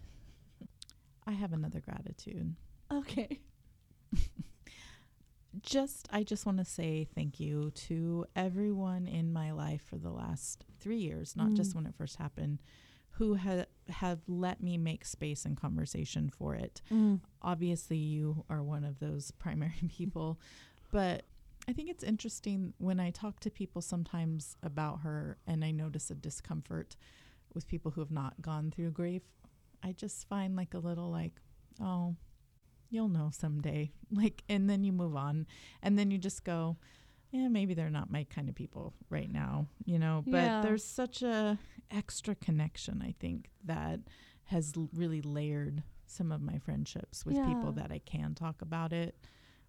I 1.27 1.33
have 1.33 1.53
another 1.53 1.81
gratitude. 1.81 2.55
Okay. 2.93 3.41
Just, 5.63 6.09
I 6.13 6.23
just 6.23 6.47
want 6.47 6.59
to 6.59 6.65
say 6.65 7.09
thank 7.15 7.41
you 7.41 7.73
to 7.89 8.27
everyone 8.37 9.07
in 9.07 9.33
my 9.33 9.51
life 9.51 9.83
for 9.89 9.97
the 9.97 10.11
last 10.11 10.65
three 10.79 10.99
years, 10.99 11.35
not 11.35 11.55
just 11.55 11.73
Mm. 11.73 11.77
when 11.77 11.87
it 11.87 11.95
first 11.97 12.17
happened, 12.17 12.59
who 13.19 13.35
ha- 13.37 13.65
have 13.89 14.21
let 14.27 14.63
me 14.63 14.77
make 14.79 15.05
space 15.05 15.45
and 15.45 15.57
conversation 15.57 16.31
for 16.31 16.55
it. 16.55 16.81
Mm. 16.91 17.21
obviously 17.43 17.97
you 17.97 18.45
are 18.49 18.63
one 18.63 18.85
of 18.85 18.99
those 19.01 19.31
primary 19.39 19.89
people 19.89 20.39
but 20.93 21.25
i 21.69 21.73
think 21.73 21.91
it's 21.91 22.05
interesting 22.05 22.73
when 22.79 22.99
i 23.01 23.11
talk 23.11 23.41
to 23.41 23.51
people 23.51 23.83
sometimes 23.83 24.57
about 24.63 25.01
her 25.01 25.37
and 25.47 25.65
i 25.65 25.71
notice 25.71 26.11
a 26.11 26.15
discomfort 26.15 26.97
with 27.55 27.67
people 27.69 27.91
who 27.93 28.01
have 28.01 28.11
not 28.11 28.41
gone 28.41 28.71
through 28.71 28.91
grief 28.91 29.23
i 29.83 29.93
just 29.93 30.29
find 30.29 30.57
like 30.57 30.75
a 30.75 30.79
little 30.79 31.11
like 31.11 31.33
oh 31.81 32.15
you'll 32.91 33.09
know 33.09 33.31
someday 33.33 33.91
like 34.11 34.43
and 34.49 34.69
then 34.69 34.83
you 34.85 34.93
move 34.93 35.15
on 35.17 35.47
and 35.83 35.99
then 35.99 36.11
you 36.11 36.19
just 36.19 36.45
go 36.45 36.77
yeah 37.31 37.49
maybe 37.49 37.75
they're 37.75 37.91
not 37.91 38.11
my 38.11 38.25
kind 38.25 38.49
of 38.49 38.55
people 38.55 38.95
right 39.11 39.31
now 39.33 39.67
you 39.85 39.99
know 39.99 40.23
but 40.27 40.37
Yeah. 40.37 40.61
there's 40.63 40.85
such 40.85 41.23
a 41.23 41.59
extra 41.91 42.35
connection 42.35 43.03
i 43.03 43.15
think 43.19 43.51
that 43.65 44.01
has 44.45 44.73
l- 44.77 44.89
really 44.95 45.21
layered 45.23 45.83
some 46.07 46.33
of 46.33 46.41
my 46.41 46.59
friendships 46.59 47.27
with 47.27 47.37
people 47.45 47.71
that 47.73 47.93
I 47.93 47.99
can 47.99 48.35
talk 48.35 48.63
about 48.63 48.95
it 48.95 49.15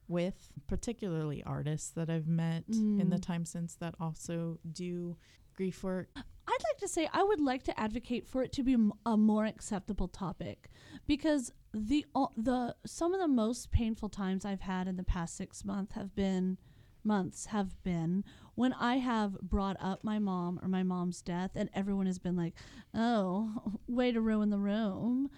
with, 0.07 0.53
particularly 0.67 1.43
artists 1.43 1.89
that 1.91 2.09
I've 2.09 2.29
met 2.29 2.63
in 2.69 3.09
the 3.09 3.17
Mm. 3.17 3.21
time 3.21 3.43
since 3.45 3.75
that 3.75 3.93
also 3.99 4.57
do 4.71 5.17
grief 5.53 5.83
work. 5.83 6.09
I'd 6.15 6.63
like 6.63 6.77
to 6.79 6.87
say 6.87 7.09
I 7.11 7.23
would 7.23 7.41
like 7.41 7.63
to 7.63 7.77
advocate 7.77 8.25
for 8.25 8.41
it 8.41 8.53
to 8.53 8.63
be 8.63 8.73
m- 8.73 8.93
a 9.05 9.17
more 9.17 9.43
acceptable 9.45 10.07
topic 10.07 10.69
because 11.05 11.51
the 11.73 12.05
o- 12.15 12.31
the 12.37 12.73
some 12.85 13.13
of 13.13 13.19
the 13.19 13.27
most 13.27 13.69
painful 13.71 14.07
times 14.07 14.45
I've 14.45 14.61
had 14.61 14.87
in 14.87 14.95
the 14.95 15.03
past 15.03 15.35
6 15.35 15.65
months 15.65 15.93
have 15.95 16.15
been 16.15 16.57
months 17.03 17.47
have 17.47 17.81
been 17.83 18.23
when 18.55 18.73
I 18.73 18.97
have 18.97 19.39
brought 19.41 19.77
up 19.79 20.03
my 20.03 20.19
mom 20.19 20.59
or 20.61 20.67
my 20.67 20.83
mom's 20.83 21.21
death 21.21 21.51
and 21.55 21.69
everyone 21.73 22.05
has 22.07 22.19
been 22.19 22.35
like, 22.35 22.53
"Oh, 22.93 23.79
way 23.87 24.11
to 24.11 24.21
ruin 24.21 24.49
the 24.49 24.57
room." 24.59 25.29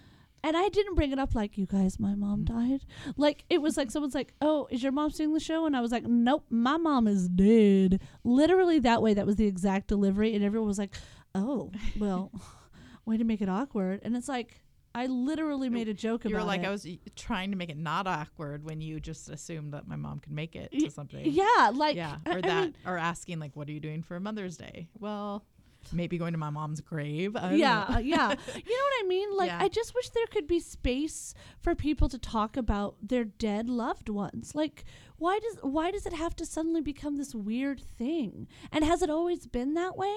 And 0.44 0.56
I 0.56 0.68
didn't 0.70 0.96
bring 0.96 1.12
it 1.12 1.20
up 1.20 1.36
like, 1.36 1.56
"You 1.56 1.66
guys, 1.66 2.00
my 2.00 2.16
mom 2.16 2.40
Mm. 2.40 2.46
died." 2.46 2.84
Like 3.16 3.44
it 3.48 3.62
was 3.62 3.76
like 3.76 3.90
someone's 3.92 4.14
like, 4.14 4.34
"Oh, 4.40 4.66
is 4.70 4.82
your 4.82 4.90
mom 4.92 5.10
seeing 5.10 5.32
the 5.34 5.38
show?" 5.40 5.66
And 5.66 5.76
I 5.76 5.80
was 5.80 5.92
like, 5.92 6.04
"Nope, 6.04 6.46
my 6.50 6.76
mom 6.78 7.06
is 7.06 7.28
dead." 7.28 8.00
Literally 8.24 8.80
that 8.80 9.02
way. 9.02 9.14
That 9.14 9.26
was 9.26 9.36
the 9.36 9.46
exact 9.46 9.86
delivery, 9.86 10.34
and 10.34 10.44
everyone 10.44 10.66
was 10.68 10.78
like, 10.78 10.94
"Oh, 11.34 11.70
well, 11.98 12.32
way 13.04 13.16
to 13.18 13.24
make 13.24 13.40
it 13.40 13.48
awkward." 13.48 14.00
And 14.02 14.16
it's 14.16 14.28
like 14.28 14.61
I 14.94 15.06
literally 15.06 15.68
made 15.70 15.88
a 15.88 15.94
joke 15.94 16.22
about 16.24 16.30
You 16.30 16.36
were 16.36 16.42
like, 16.44 16.62
it. 16.62 16.66
I 16.66 16.70
was 16.70 16.86
trying 17.16 17.50
to 17.50 17.56
make 17.56 17.70
it 17.70 17.76
not 17.78 18.06
awkward 18.06 18.64
when 18.64 18.80
you 18.80 19.00
just 19.00 19.28
assumed 19.30 19.72
that 19.72 19.88
my 19.88 19.96
mom 19.96 20.18
could 20.20 20.32
make 20.32 20.54
it 20.54 20.70
to 20.72 20.90
something. 20.90 21.24
yeah, 21.24 21.70
like 21.74 21.96
yeah. 21.96 22.16
Or 22.26 22.38
I 22.38 22.40
that, 22.42 22.62
mean, 22.64 22.74
or 22.86 22.98
asking, 22.98 23.38
like, 23.38 23.52
what 23.54 23.68
are 23.68 23.72
you 23.72 23.80
doing 23.80 24.02
for 24.02 24.20
Mother's 24.20 24.56
Day? 24.58 24.88
Well, 24.98 25.44
maybe 25.92 26.18
going 26.18 26.32
to 26.32 26.38
my 26.38 26.50
mom's 26.50 26.80
grave. 26.80 27.36
Yeah, 27.52 27.86
uh, 27.88 27.98
yeah. 27.98 28.28
You 28.54 28.76
know 28.76 28.84
what 28.84 29.04
I 29.04 29.06
mean? 29.08 29.36
Like, 29.36 29.48
Yeah. 29.48 29.58
I 29.62 29.68
just 29.68 29.94
wish 29.94 30.10
there 30.10 30.26
could 30.26 30.46
be 30.46 30.60
space 30.60 31.34
for 31.58 31.74
people 31.74 32.08
to 32.10 32.18
talk 32.18 32.56
about 32.56 32.96
their 33.02 33.24
dead 33.24 33.68
loved 33.70 34.08
ones. 34.08 34.54
Like, 34.54 34.84
why 35.16 35.38
does 35.38 35.56
why 35.62 35.90
does 35.90 36.04
it 36.06 36.12
have 36.12 36.36
to 36.36 36.44
suddenly 36.46 36.82
become 36.82 37.16
this 37.16 37.34
weird 37.34 37.80
thing? 37.80 38.46
And 38.70 38.84
has 38.84 39.02
it 39.02 39.08
always 39.10 39.46
been 39.46 39.74
that 39.74 39.96
way? 39.96 40.14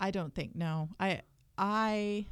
I 0.00 0.10
don't 0.10 0.34
think 0.34 0.54
no. 0.56 0.88
I 0.98 1.22
I 1.56 2.26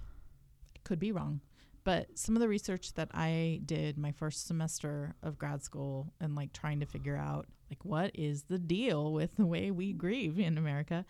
could 0.84 0.98
be 0.98 1.12
wrong. 1.12 1.40
But 1.82 2.18
some 2.18 2.34
of 2.34 2.40
the 2.40 2.48
research 2.48 2.94
that 2.94 3.10
I 3.12 3.60
did 3.66 3.98
my 3.98 4.12
first 4.12 4.46
semester 4.46 5.14
of 5.22 5.36
grad 5.36 5.62
school 5.62 6.12
and 6.20 6.34
like 6.34 6.52
trying 6.54 6.80
to 6.80 6.86
figure 6.86 7.16
out 7.16 7.46
like 7.68 7.84
what 7.84 8.10
is 8.14 8.44
the 8.44 8.58
deal 8.58 9.12
with 9.12 9.36
the 9.36 9.44
way 9.44 9.70
we 9.70 9.92
grieve 9.92 10.38
in 10.38 10.56
America. 10.56 11.04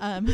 Um, 0.00 0.26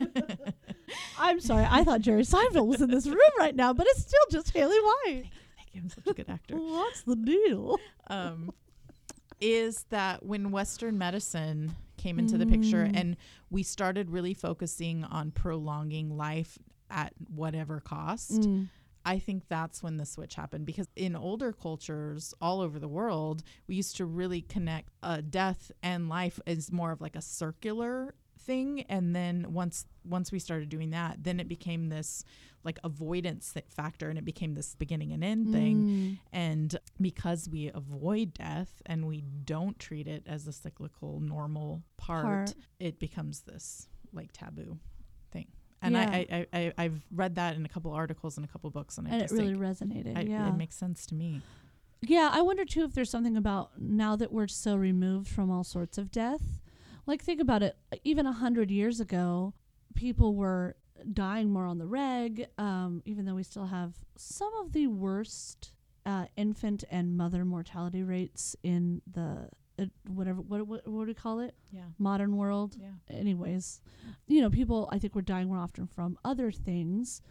I'm 1.18 1.40
sorry. 1.40 1.66
I 1.68 1.84
thought 1.84 2.00
Jerry 2.00 2.22
Seinfeld 2.22 2.66
was 2.66 2.80
in 2.80 2.90
this 2.90 3.06
room 3.06 3.18
right 3.38 3.54
now, 3.54 3.72
but 3.72 3.86
it's 3.90 4.02
still 4.02 4.20
just 4.30 4.50
Haley 4.50 4.78
White. 4.80 5.24
thank 5.56 5.68
you, 5.74 5.80
I'm 5.82 5.88
such 5.88 6.06
a 6.06 6.14
good 6.14 6.28
actor. 6.28 6.56
What's 6.56 7.02
the 7.02 7.16
deal? 7.16 7.78
um, 8.08 8.50
is 9.40 9.84
that 9.90 10.24
when 10.24 10.50
Western 10.50 10.98
medicine 10.98 11.74
came 11.96 12.18
into 12.18 12.36
the 12.38 12.46
picture 12.46 12.84
Mm. 12.84 12.96
and 12.96 13.16
we 13.50 13.62
started 13.62 14.10
really 14.10 14.34
focusing 14.34 15.04
on 15.04 15.30
prolonging 15.30 16.16
life 16.16 16.58
at 16.90 17.12
whatever 17.34 17.80
cost, 17.80 18.30
Mm. 18.42 18.68
I 19.04 19.18
think 19.18 19.44
that's 19.48 19.82
when 19.82 19.96
the 19.96 20.04
switch 20.04 20.34
happened 20.34 20.66
because 20.66 20.88
in 20.94 21.16
older 21.16 21.52
cultures 21.52 22.34
all 22.42 22.60
over 22.60 22.78
the 22.78 22.88
world, 22.88 23.42
we 23.66 23.74
used 23.76 23.96
to 23.96 24.04
really 24.04 24.42
connect 24.42 24.90
uh, 25.02 25.22
death 25.28 25.72
and 25.82 26.08
life 26.10 26.38
as 26.46 26.70
more 26.70 26.92
of 26.92 27.00
like 27.00 27.16
a 27.16 27.22
circular 27.22 28.14
thing 28.40 28.82
and 28.88 29.14
then 29.16 29.46
once 29.52 29.84
once 30.04 30.30
we 30.30 30.38
started 30.38 30.68
doing 30.68 30.90
that 30.90 31.16
then 31.24 31.38
it 31.40 31.48
became 31.48 31.88
this 31.88 32.24
like 32.64 32.78
avoidance 32.84 33.52
factor 33.68 34.08
and 34.08 34.16
it 34.18 34.24
became 34.24 34.54
this 34.54 34.74
beginning 34.76 35.12
and 35.12 35.24
end 35.24 35.50
thing 35.52 35.82
Mm. 35.82 36.18
and 36.32 36.78
because 37.00 37.48
we 37.48 37.68
avoid 37.74 38.32
death 38.34 38.80
and 38.86 39.06
we 39.06 39.22
don't 39.44 39.78
treat 39.78 40.06
it 40.06 40.22
as 40.26 40.46
a 40.46 40.52
cyclical 40.52 41.20
normal 41.20 41.82
part, 41.96 42.24
Part. 42.24 42.54
it 42.78 42.98
becomes 43.00 43.40
this 43.40 43.88
like 44.12 44.30
taboo 44.32 44.78
thing. 45.30 45.48
And 45.80 45.94
Yeah. 45.94 46.10
I, 46.10 46.26
I, 46.30 46.46
I, 46.52 46.72
I've 46.76 47.00
read 47.10 47.36
that 47.36 47.56
in 47.56 47.64
a 47.64 47.68
couple 47.68 47.92
articles 47.92 48.36
and 48.36 48.44
a 48.44 48.48
couple 48.48 48.68
books, 48.70 48.98
and, 48.98 49.06
I 49.06 49.12
And 49.12 49.22
it 49.22 49.28
just 49.28 49.34
really 49.34 49.54
resonated. 49.54 50.16
I, 50.16 50.22
yeah. 50.22 50.48
it 50.48 50.56
makes 50.56 50.76
sense 50.76 51.06
to 51.06 51.14
me. 51.14 51.42
Yeah, 52.00 52.30
I 52.32 52.42
wonder 52.42 52.64
too 52.64 52.84
if 52.84 52.94
there's 52.94 53.10
something 53.10 53.36
about 53.36 53.80
now 53.80 54.16
that 54.16 54.32
we're 54.32 54.48
so 54.48 54.76
removed 54.76 55.28
from 55.28 55.50
all 55.50 55.64
sorts 55.64 55.98
of 55.98 56.10
death. 56.10 56.60
Like 57.06 57.22
think 57.22 57.40
about 57.40 57.62
it. 57.62 57.76
Even 58.04 58.26
a 58.26 58.32
hundred 58.32 58.70
years 58.70 59.00
ago, 59.00 59.54
people 59.94 60.34
were 60.34 60.76
dying 61.12 61.50
more 61.50 61.66
on 61.66 61.78
the 61.78 61.86
reg. 61.86 62.46
Um, 62.58 63.02
even 63.04 63.24
though 63.24 63.34
we 63.34 63.42
still 63.42 63.66
have 63.66 63.94
some 64.16 64.52
of 64.60 64.72
the 64.72 64.86
worst 64.88 65.72
uh, 66.06 66.26
infant 66.36 66.84
and 66.90 67.16
mother 67.16 67.44
mortality 67.44 68.02
rates 68.02 68.54
in 68.62 69.02
the 69.10 69.48
whatever 70.08 70.40
what, 70.40 70.66
what 70.66 70.86
what 70.88 71.02
do 71.04 71.06
we 71.08 71.14
call 71.14 71.40
it 71.40 71.54
Yeah. 71.72 71.84
modern 71.98 72.36
world 72.36 72.76
Yeah. 72.80 72.90
anyways 73.08 73.80
you 74.26 74.40
know 74.40 74.50
people 74.50 74.88
i 74.92 74.98
think 74.98 75.14
were 75.14 75.22
dying 75.22 75.48
more 75.48 75.58
often 75.58 75.86
from 75.86 76.18
other 76.24 76.50
things 76.50 77.22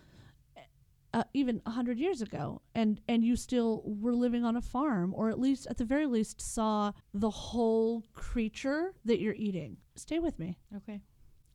uh, 1.14 1.24
even 1.34 1.58
a 1.66 1.70
100 1.70 1.98
years 2.00 2.22
ago 2.22 2.62
and 2.76 3.00
and 3.08 3.24
you 3.24 3.36
still 3.36 3.82
were 3.86 4.14
living 4.14 4.44
on 4.44 4.56
a 4.56 4.62
farm 4.62 5.14
or 5.16 5.30
at 5.30 5.40
least 5.40 5.66
at 5.68 5.78
the 5.78 5.86
very 5.86 6.06
least 6.06 6.42
saw 6.42 6.92
the 7.14 7.30
whole 7.30 8.04
creature 8.14 8.94
that 9.06 9.20
you're 9.20 9.34
eating 9.36 9.78
stay 9.96 10.20
with 10.20 10.38
me 10.40 10.58
Okay. 10.76 11.02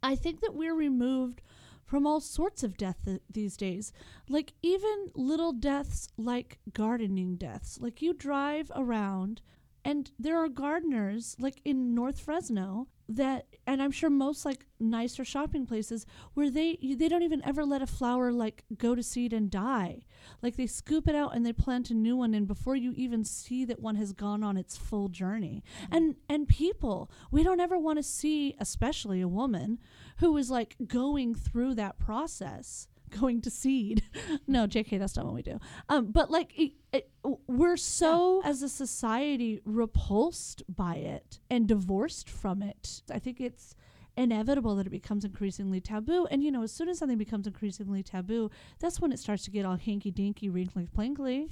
I 0.02 0.16
think 0.16 0.40
that 0.40 0.54
we're 0.54 0.74
removed 0.74 1.42
from 1.84 2.06
all 2.06 2.20
sorts 2.20 2.62
of 2.64 2.76
death 2.76 2.96
th- 3.04 3.20
these 3.30 3.56
days. 3.56 3.92
Like 4.28 4.52
even 4.62 5.10
little 5.14 5.52
deaths 5.52 6.08
like 6.16 6.58
gardening 6.72 7.36
deaths. 7.36 7.78
Like 7.80 8.02
you 8.02 8.12
drive 8.12 8.72
around 8.74 9.42
and 9.84 10.10
there 10.18 10.38
are 10.38 10.48
gardeners 10.48 11.36
like 11.38 11.60
in 11.64 11.94
North 11.94 12.20
Fresno 12.20 12.88
that 13.08 13.46
and 13.66 13.82
I'm 13.82 13.90
sure 13.90 14.10
most 14.10 14.44
like 14.44 14.66
nicer 14.80 15.24
shopping 15.24 15.66
places 15.66 16.06
where 16.34 16.50
they 16.50 16.78
they 16.96 17.08
don't 17.08 17.22
even 17.22 17.44
ever 17.44 17.64
let 17.64 17.82
a 17.82 17.86
flower 17.86 18.32
like 18.32 18.64
go 18.76 18.94
to 18.94 19.02
seed 19.02 19.32
and 19.32 19.50
die. 19.50 20.02
Like 20.40 20.56
they 20.56 20.66
scoop 20.66 21.08
it 21.08 21.14
out 21.14 21.34
and 21.34 21.44
they 21.44 21.52
plant 21.52 21.90
a 21.90 21.94
new 21.94 22.16
one 22.16 22.34
and 22.34 22.46
before 22.46 22.76
you 22.76 22.92
even 22.96 23.24
see 23.24 23.64
that 23.64 23.80
one 23.80 23.96
has 23.96 24.12
gone 24.12 24.42
on 24.42 24.56
its 24.56 24.76
full 24.76 25.08
journey. 25.08 25.62
Mm-hmm. 25.84 25.94
And 25.94 26.16
and 26.28 26.48
people, 26.48 27.10
we 27.30 27.42
don't 27.42 27.60
ever 27.60 27.78
want 27.78 27.98
to 27.98 28.02
see 28.02 28.54
especially 28.58 29.20
a 29.20 29.28
woman 29.28 29.78
who 30.18 30.36
is 30.36 30.50
like 30.50 30.76
going 30.86 31.34
through 31.34 31.74
that 31.74 31.98
process 31.98 32.88
going 33.20 33.40
to 33.40 33.50
seed 33.50 34.02
no 34.46 34.66
jk 34.66 34.98
that's 34.98 35.16
not 35.16 35.24
what 35.24 35.34
we 35.34 35.42
do 35.42 35.58
um 35.88 36.06
but 36.10 36.30
like 36.30 36.52
it, 36.58 36.72
it, 36.92 37.10
we're 37.46 37.76
so 37.76 38.42
as 38.44 38.62
a 38.62 38.68
society 38.68 39.60
repulsed 39.64 40.62
by 40.68 40.96
it 40.96 41.38
and 41.50 41.66
divorced 41.68 42.28
from 42.28 42.62
it 42.62 43.02
i 43.12 43.18
think 43.18 43.40
it's 43.40 43.74
inevitable 44.16 44.76
that 44.76 44.86
it 44.86 44.90
becomes 44.90 45.24
increasingly 45.24 45.80
taboo 45.80 46.26
and 46.30 46.42
you 46.42 46.50
know 46.50 46.62
as 46.62 46.70
soon 46.72 46.88
as 46.88 46.98
something 46.98 47.16
becomes 47.16 47.46
increasingly 47.46 48.02
taboo 48.02 48.50
that's 48.78 49.00
when 49.00 49.10
it 49.10 49.18
starts 49.18 49.44
to 49.44 49.50
get 49.50 49.64
all 49.64 49.76
hinky 49.76 50.12
dinky 50.12 50.50
wrinkly 50.50 50.86
plinkly 50.86 51.48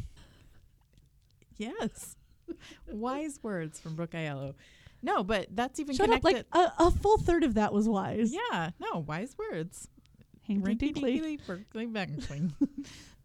Yes. 1.61 2.17
Wise 2.91 3.39
words 3.43 3.79
from 3.79 3.95
Brooke 3.95 4.13
Aiello. 4.13 4.55
No, 5.03 5.23
but 5.23 5.49
that's 5.55 5.79
even 5.79 5.95
shut 5.95 6.11
up 6.11 6.25
like 6.25 6.45
a, 6.53 6.73
a 6.79 6.91
full 6.91 7.19
third 7.19 7.45
of 7.45 7.55
that 7.55 7.73
was 7.73 7.89
wise 7.89 8.35
yeah, 8.35 8.71
no, 8.79 8.99
wise 8.99 9.35
words. 9.39 9.89
Hinky 10.51 10.63
Rinky 10.63 10.79
dinky 10.79 11.01
dinky 11.21 11.39
Berkeley 11.47 11.87
Bang 11.87 12.23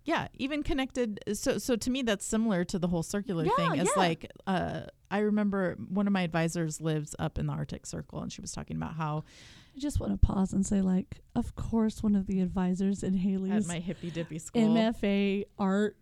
Yeah, 0.04 0.28
even 0.36 0.62
connected. 0.62 1.20
So, 1.34 1.58
so 1.58 1.76
to 1.76 1.90
me, 1.90 2.04
that's 2.04 2.24
similar 2.26 2.64
to 2.66 2.78
the 2.78 2.88
whole 2.88 3.02
circular 3.02 3.44
Yeah, 3.46 3.56
thing. 3.56 3.80
It's 3.80 3.92
yeah. 3.96 4.02
like 4.02 4.32
uh, 4.46 4.82
I 5.10 5.20
remember 5.20 5.76
one 5.90 6.06
of 6.06 6.14
my 6.14 6.22
advisors 6.22 6.80
lives 6.80 7.16
up 7.18 7.40
in 7.40 7.48
the 7.48 7.54
Arctic 7.54 7.88
Circle, 7.88 8.22
and 8.22 8.32
she 8.32 8.40
was 8.40 8.52
talking 8.52 8.78
about 8.78 8.94
how 8.94 9.24
I 9.76 9.80
just 9.80 10.00
want 10.00 10.14
to 10.14 10.26
pause 10.26 10.54
and 10.54 10.64
say, 10.64 10.82
like, 10.82 11.22
of 11.36 11.56
course, 11.56 12.04
one 12.04 12.16
of 12.16 12.28
the 12.28 12.42
advisors 12.42 13.02
in 13.02 13.16
at 13.16 13.20
Haley's 13.20 13.68
my 13.68 13.80
hippy 13.80 14.12
dippy 14.12 14.38
school, 14.38 14.76
MFA 14.76 15.46
art 15.58 15.98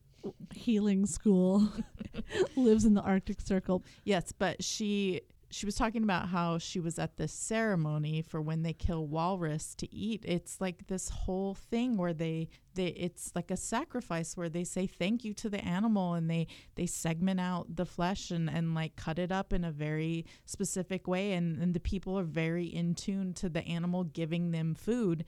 healing 0.54 1.06
school 1.06 1.70
lives 2.58 2.84
in 2.86 2.94
the 2.96 3.02
Arctic 3.02 3.40
Circle. 3.40 3.84
yes, 4.04 4.34
but 4.38 4.64
she 4.64 5.22
she 5.54 5.66
was 5.66 5.76
talking 5.76 6.04
about 6.04 6.30
how 6.30 6.58
she 6.58 6.80
was 6.80 6.98
at 6.98 7.18
this 7.18 7.32
ceremony 7.32 8.22
for 8.22 8.42
when 8.42 8.64
they 8.64 8.74
kill 8.74 9.06
walrus 9.06 9.76
to 9.76 9.94
eat. 9.94 10.24
It's 10.26 10.60
like 10.60 10.88
this 10.88 11.10
whole 11.10 11.54
thing 11.54 11.98
where 11.98 12.14
they 12.14 12.50
they 12.74 12.88
it's 12.88 13.32
like 13.36 13.52
a 13.52 13.58
sacrifice 13.58 14.36
where 14.36 14.50
they 14.50 14.64
say 14.64 14.88
thank 14.88 15.24
you 15.24 15.34
to 15.36 15.50
the 15.50 15.64
animal 15.64 16.16
and 16.16 16.30
they 16.30 16.48
they 16.76 16.88
segment 16.88 17.40
out 17.40 17.76
the 17.76 17.86
flesh 17.86 18.32
and 18.32 18.50
and 18.50 18.74
like 18.74 18.96
cut 18.96 19.20
it 19.20 19.32
up 19.32 19.54
in 19.54 19.64
a 19.64 19.72
very 19.72 20.26
specific 20.46 21.08
way 21.08 21.34
and 21.34 21.62
and 21.62 21.74
the 21.74 21.80
people 21.80 22.18
are 22.18 22.24
very 22.24 22.66
in 22.66 22.96
tune 22.96 23.34
to 23.34 23.48
the 23.48 23.66
animal 23.68 24.04
giving 24.04 24.52
them 24.52 24.74
food 24.74 25.24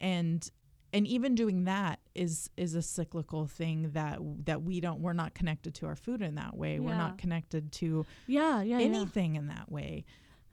and 0.00 0.50
and 0.92 1.06
even 1.06 1.34
doing 1.34 1.64
that 1.64 2.00
is 2.14 2.50
is 2.56 2.74
a 2.74 2.82
cyclical 2.82 3.46
thing 3.46 3.90
that 3.92 4.18
that 4.44 4.62
we 4.62 4.80
don't 4.80 5.00
we're 5.00 5.12
not 5.12 5.34
connected 5.34 5.74
to 5.74 5.86
our 5.86 5.96
food 5.96 6.22
in 6.22 6.34
that 6.36 6.56
way 6.56 6.80
we're 6.80 6.94
not 6.96 7.18
connected 7.18 7.70
to 7.72 8.06
Yeah, 8.26 8.62
yeah, 8.62 8.78
yeah. 8.78 8.84
anything 8.84 9.36
in 9.36 9.48
that 9.48 9.70
way 9.70 10.04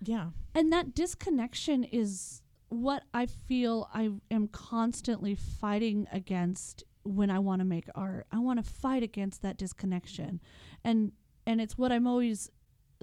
yeah 0.01 0.29
And 0.53 0.71
that 0.73 0.93
disconnection 0.93 1.83
is 1.83 2.41
what 2.69 3.03
I 3.13 3.27
feel 3.27 3.89
I 3.93 4.09
am 4.29 4.47
constantly 4.49 5.35
fighting 5.35 6.07
against 6.11 6.83
when 7.03 7.29
I 7.29 7.39
want 7.39 7.59
to 7.59 7.65
make 7.65 7.87
art. 7.93 8.25
I 8.31 8.39
want 8.39 8.63
to 8.63 8.69
fight 8.69 9.03
against 9.03 9.41
that 9.43 9.57
disconnection. 9.57 10.41
And 10.83 11.11
and 11.47 11.61
it's 11.61 11.77
what 11.77 11.91
I'm 11.91 12.07
always 12.07 12.49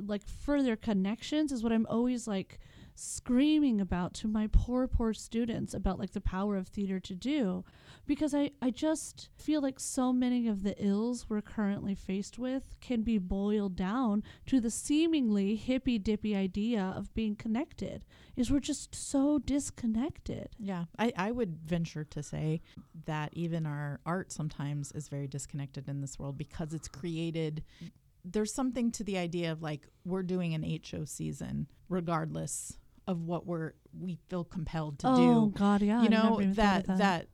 like 0.01 0.27
further 0.27 0.75
connections 0.77 1.53
is 1.53 1.63
what 1.63 1.73
I'm 1.73 1.87
always 1.89 2.27
like 2.27 2.59
screaming 2.95 3.81
about 3.81 4.15
to 4.15 4.29
my 4.29 4.47
poor 4.53 4.87
poor 4.87 5.13
students 5.15 5.75
about 5.75 5.99
like 5.99 6.13
the 6.13 6.21
power 6.21 6.57
of 6.57 6.69
theater 6.69 7.01
to 7.01 7.15
do 7.15 7.65
because 8.07 8.35
I 8.35 8.51
I 8.61 8.71
just 8.71 9.29
feel 9.37 9.63
like 9.63 9.81
so 9.81 10.13
many 10.13 10.49
of 10.49 10.63
the 10.63 10.75
ills 10.79 11.27
we're 11.29 11.41
currently 11.41 11.95
faced 11.95 12.39
with 12.39 12.77
can 12.81 13.03
be 13.03 13.19
boiled 13.19 13.77
down 13.77 14.23
to 14.47 14.61
the 14.61 14.71
seemingly 14.71 15.57
hippy 15.57 15.99
dippy 15.99 16.37
idea 16.37 16.93
of 16.97 17.15
being 17.15 17.35
connected 17.37 18.05
is 18.37 18.51
we're 18.51 18.61
just 18.61 18.95
so 18.95 19.39
disconnected. 19.39 20.49
yeah 20.59 20.85
I, 20.99 21.13
I 21.17 21.31
would 21.31 21.59
venture 21.65 22.05
to 22.05 22.23
say 22.23 22.61
that 23.07 23.31
even 23.33 23.67
our 23.67 24.01
art 24.05 24.33
sometimes 24.33 24.93
is 24.93 25.09
very 25.09 25.27
disconnected 25.27 25.89
in 25.89 26.01
this 26.01 26.19
world 26.19 26.37
because 26.37 26.75
it's 26.75 26.89
created 26.89 27.63
there's 28.25 28.55
something 28.55 28.91
to 28.93 29.05
the 29.05 29.19
idea 29.19 29.51
of 29.51 29.63
like 29.63 29.89
we're 30.05 30.23
doing 30.23 30.55
an 30.55 30.81
show 30.83 31.05
season 31.05 31.67
regardless 31.89 32.79
of 33.07 33.23
what 33.23 33.47
we're 33.47 33.73
we 33.99 34.19
feel 34.29 34.45
compelled 34.45 34.99
to 35.01 35.09
oh 35.09 35.17
do 35.17 35.31
Oh 35.33 35.47
god, 35.47 35.83
yeah. 35.83 36.03
you 36.03 36.09
know 36.09 36.37
thought 36.41 36.55
that, 36.57 36.99
that 36.99 37.27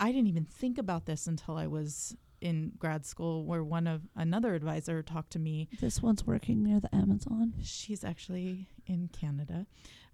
I 0.00 0.12
didn't 0.12 0.28
even 0.28 0.44
think 0.44 0.78
about 0.78 1.06
this 1.06 1.26
until 1.26 1.56
I 1.56 1.66
was 1.66 2.14
in 2.40 2.72
grad 2.78 3.06
school 3.06 3.44
where 3.44 3.62
one 3.62 3.86
of 3.86 4.02
another 4.16 4.54
advisor 4.54 5.00
talked 5.02 5.30
to 5.32 5.38
me 5.38 5.68
this 5.80 6.02
one's 6.02 6.26
working 6.26 6.62
near 6.64 6.80
the 6.80 6.92
Amazon. 6.94 7.54
she's 7.62 8.02
actually 8.04 8.66
in 8.86 9.08
Canada 9.12 9.66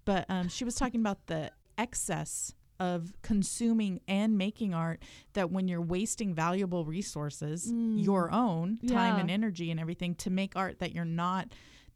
but 0.05 0.25
um, 0.29 0.47
she 0.47 0.63
was 0.63 0.75
talking 0.75 0.99
about 1.01 1.25
the 1.27 1.51
excess 1.77 2.53
of 2.79 3.11
consuming 3.23 3.99
and 4.07 4.37
making 4.37 4.73
art 4.73 5.01
that 5.33 5.51
when 5.51 5.67
you're 5.67 5.81
wasting 5.81 6.33
valuable 6.33 6.85
resources 6.85 7.71
Mm. 7.73 8.01
your 8.05 8.31
own 8.31 8.77
time 8.87 9.15
Yeah. 9.15 9.19
and 9.19 9.29
energy 9.31 9.69
and 9.71 9.79
everything 9.79 10.15
to 10.15 10.29
make 10.29 10.55
art 10.55 10.79
that 10.79 10.93
you're 10.93 11.03
not 11.03 11.49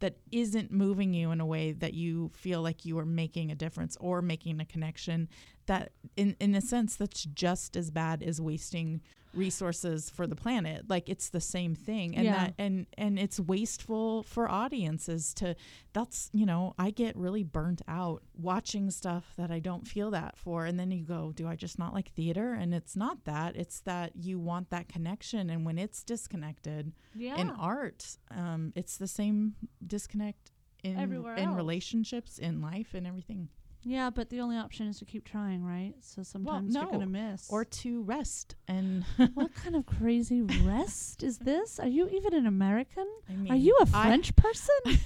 that 0.03 0.17
isn't 0.33 0.69
moving 0.69 1.13
you 1.13 1.31
in 1.31 1.39
a 1.39 1.45
way 1.45 1.71
that 1.71 1.93
you 1.93 2.29
feel 2.33 2.61
like 2.61 2.83
you 2.83 2.99
are 2.99 3.05
making 3.05 3.51
a 3.51 3.55
difference 3.55 3.95
or 4.01 4.21
making 4.21 4.59
a 4.59 4.65
connection 4.65 5.29
that 5.67 5.91
in 6.15 6.35
in 6.39 6.55
a 6.55 6.61
sense 6.61 6.95
that's 6.95 7.23
just 7.25 7.75
as 7.75 7.91
bad 7.91 8.21
as 8.23 8.39
wasting 8.41 9.01
resources 9.33 10.11
for 10.11 10.27
the 10.27 10.35
planet. 10.35 10.87
Like 10.87 11.09
it's 11.09 11.29
the 11.29 11.41
same 11.41 11.73
thing. 11.73 12.15
And 12.15 12.25
Yeah. 12.25 12.31
that 12.45 12.53
and 12.59 12.85
and 12.97 13.17
it's 13.17 13.39
wasteful 13.39 14.21
for 14.23 14.47
audiences 14.49 15.33
to 15.35 15.55
that's 15.91 16.29
you 16.33 16.45
know 16.45 16.75
i 16.77 16.91
get 16.91 17.15
really 17.15 17.43
burnt 17.43 17.81
out 17.87 18.21
watching 18.39 18.91
stuff 18.91 19.33
that 19.37 19.49
i 19.49 19.57
don't 19.59 19.87
feel 19.87 20.11
that 20.11 20.37
for. 20.37 20.65
And 20.65 20.79
then 20.79 20.91
you 20.91 21.03
go 21.03 21.31
do 21.33 21.47
i 21.47 21.55
just 21.55 21.79
not 21.79 21.93
like 21.95 22.09
theater? 22.11 22.53
And 22.53 22.73
it's 22.75 22.95
not 22.95 23.25
that. 23.25 23.55
It's 23.55 23.79
that 23.81 24.15
you 24.15 24.39
want 24.39 24.69
that 24.69 24.87
connection. 24.87 25.49
And 25.49 25.65
when 25.65 25.77
it's 25.79 26.03
disconnected 26.03 26.93
Yeah. 27.15 27.37
in 27.37 27.49
art 27.49 28.17
um 28.29 28.71
it's 28.75 28.97
the 28.97 29.07
same 29.07 29.55
disconnect 29.85 30.51
in 30.83 30.97
Everywhere 30.99 31.35
in 31.37 31.49
else. 31.49 31.55
relationships 31.55 32.37
in 32.37 32.61
life 32.61 32.93
and 32.93 33.07
everything 33.07 33.49
yeah, 33.83 34.09
but 34.09 34.29
the 34.29 34.39
only 34.39 34.57
option 34.57 34.87
is 34.87 34.99
to 34.99 35.05
keep 35.05 35.25
trying, 35.25 35.63
right? 35.63 35.93
So 36.01 36.23
sometimes 36.23 36.73
you're 36.73 36.83
no. 36.85 36.91
gonna 36.91 37.05
miss. 37.05 37.49
or 37.49 37.65
to 37.65 38.01
rest 38.03 38.55
and 38.67 39.03
what 39.33 39.53
kind 39.55 39.75
of 39.75 39.85
crazy 39.85 40.41
rest 40.41 41.23
is 41.23 41.37
this? 41.39 41.79
Are 41.79 41.87
you 41.87 42.09
even 42.09 42.33
an 42.33 42.47
American? 42.47 43.07
I 43.29 43.33
mean, 43.33 43.51
Are 43.51 43.55
you 43.57 43.77
a 43.81 43.85
French 43.85 44.35
person? 44.35 44.75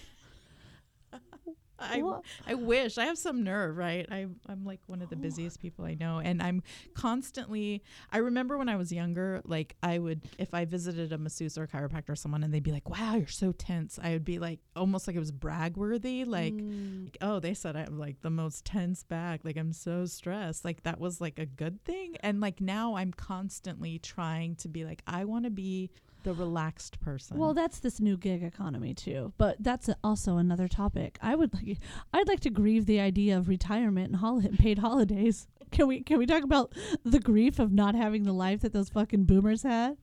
I, 1.79 2.03
I 2.45 2.53
wish 2.55 2.97
I 2.97 3.05
have 3.05 3.17
some 3.17 3.43
nerve, 3.43 3.77
right? 3.77 4.05
I 4.11 4.27
I'm 4.47 4.65
like 4.65 4.79
one 4.87 5.01
of 5.01 5.09
the 5.09 5.15
busiest 5.15 5.59
people 5.59 5.85
I 5.85 5.93
know, 5.93 6.19
and 6.19 6.41
I'm 6.41 6.63
constantly. 6.93 7.83
I 8.11 8.17
remember 8.17 8.57
when 8.57 8.69
I 8.69 8.75
was 8.75 8.91
younger, 8.91 9.41
like 9.45 9.75
I 9.83 9.99
would, 9.99 10.23
if 10.37 10.53
I 10.53 10.65
visited 10.65 11.13
a 11.13 11.17
masseuse 11.17 11.57
or 11.57 11.63
a 11.63 11.67
chiropractor 11.67 12.09
or 12.09 12.15
someone, 12.15 12.43
and 12.43 12.53
they'd 12.53 12.63
be 12.63 12.71
like, 12.71 12.89
"Wow, 12.89 13.15
you're 13.15 13.27
so 13.27 13.51
tense," 13.51 13.99
I 14.01 14.11
would 14.11 14.25
be 14.25 14.39
like, 14.39 14.59
almost 14.75 15.07
like 15.07 15.15
it 15.15 15.19
was 15.19 15.31
brag 15.31 15.77
worthy, 15.77 16.25
like. 16.25 16.53
Mm. 16.53 17.05
like, 17.05 17.17
oh, 17.21 17.39
they 17.39 17.53
said 17.53 17.75
I 17.75 17.81
have 17.81 17.93
like 17.93 18.21
the 18.21 18.29
most 18.29 18.65
tense 18.65 19.03
back. 19.03 19.41
Like 19.43 19.57
I'm 19.57 19.73
so 19.73 20.05
stressed. 20.05 20.65
Like 20.65 20.83
that 20.83 20.99
was 20.99 21.21
like 21.21 21.39
a 21.39 21.45
good 21.45 21.83
thing. 21.83 22.15
And 22.21 22.41
like 22.41 22.61
now 22.61 22.95
I'm 22.95 23.11
constantly 23.11 23.99
trying 23.99 24.55
to 24.57 24.67
be 24.67 24.85
like, 24.85 25.01
I 25.07 25.25
want 25.25 25.45
to 25.45 25.51
be 25.51 25.89
the 26.23 26.33
relaxed 26.33 26.99
person. 26.99 27.37
Well, 27.37 27.53
that's 27.53 27.79
this 27.79 27.99
new 27.99 28.17
gig 28.17 28.43
economy 28.43 28.93
too, 28.93 29.33
but 29.37 29.57
that's 29.59 29.87
a- 29.89 29.97
also 30.03 30.37
another 30.37 30.67
topic. 30.67 31.17
I 31.21 31.35
would, 31.35 31.53
like, 31.53 31.77
I'd 32.13 32.27
like 32.27 32.39
to 32.41 32.49
grieve 32.49 32.85
the 32.85 32.99
idea 32.99 33.37
of 33.37 33.47
retirement 33.47 34.07
and 34.07 34.15
hol- 34.17 34.41
paid 34.59 34.79
holidays. 34.79 35.47
Can 35.71 35.87
we 35.87 36.01
can 36.01 36.17
we 36.17 36.25
talk 36.25 36.43
about 36.43 36.73
the 37.03 37.19
grief 37.19 37.59
of 37.59 37.71
not 37.73 37.93
having 37.95 38.23
the 38.23 38.33
life 38.33 38.61
that 38.61 38.73
those 38.73 38.89
fucking 38.89 39.25
boomers 39.25 39.63
had? 39.63 39.97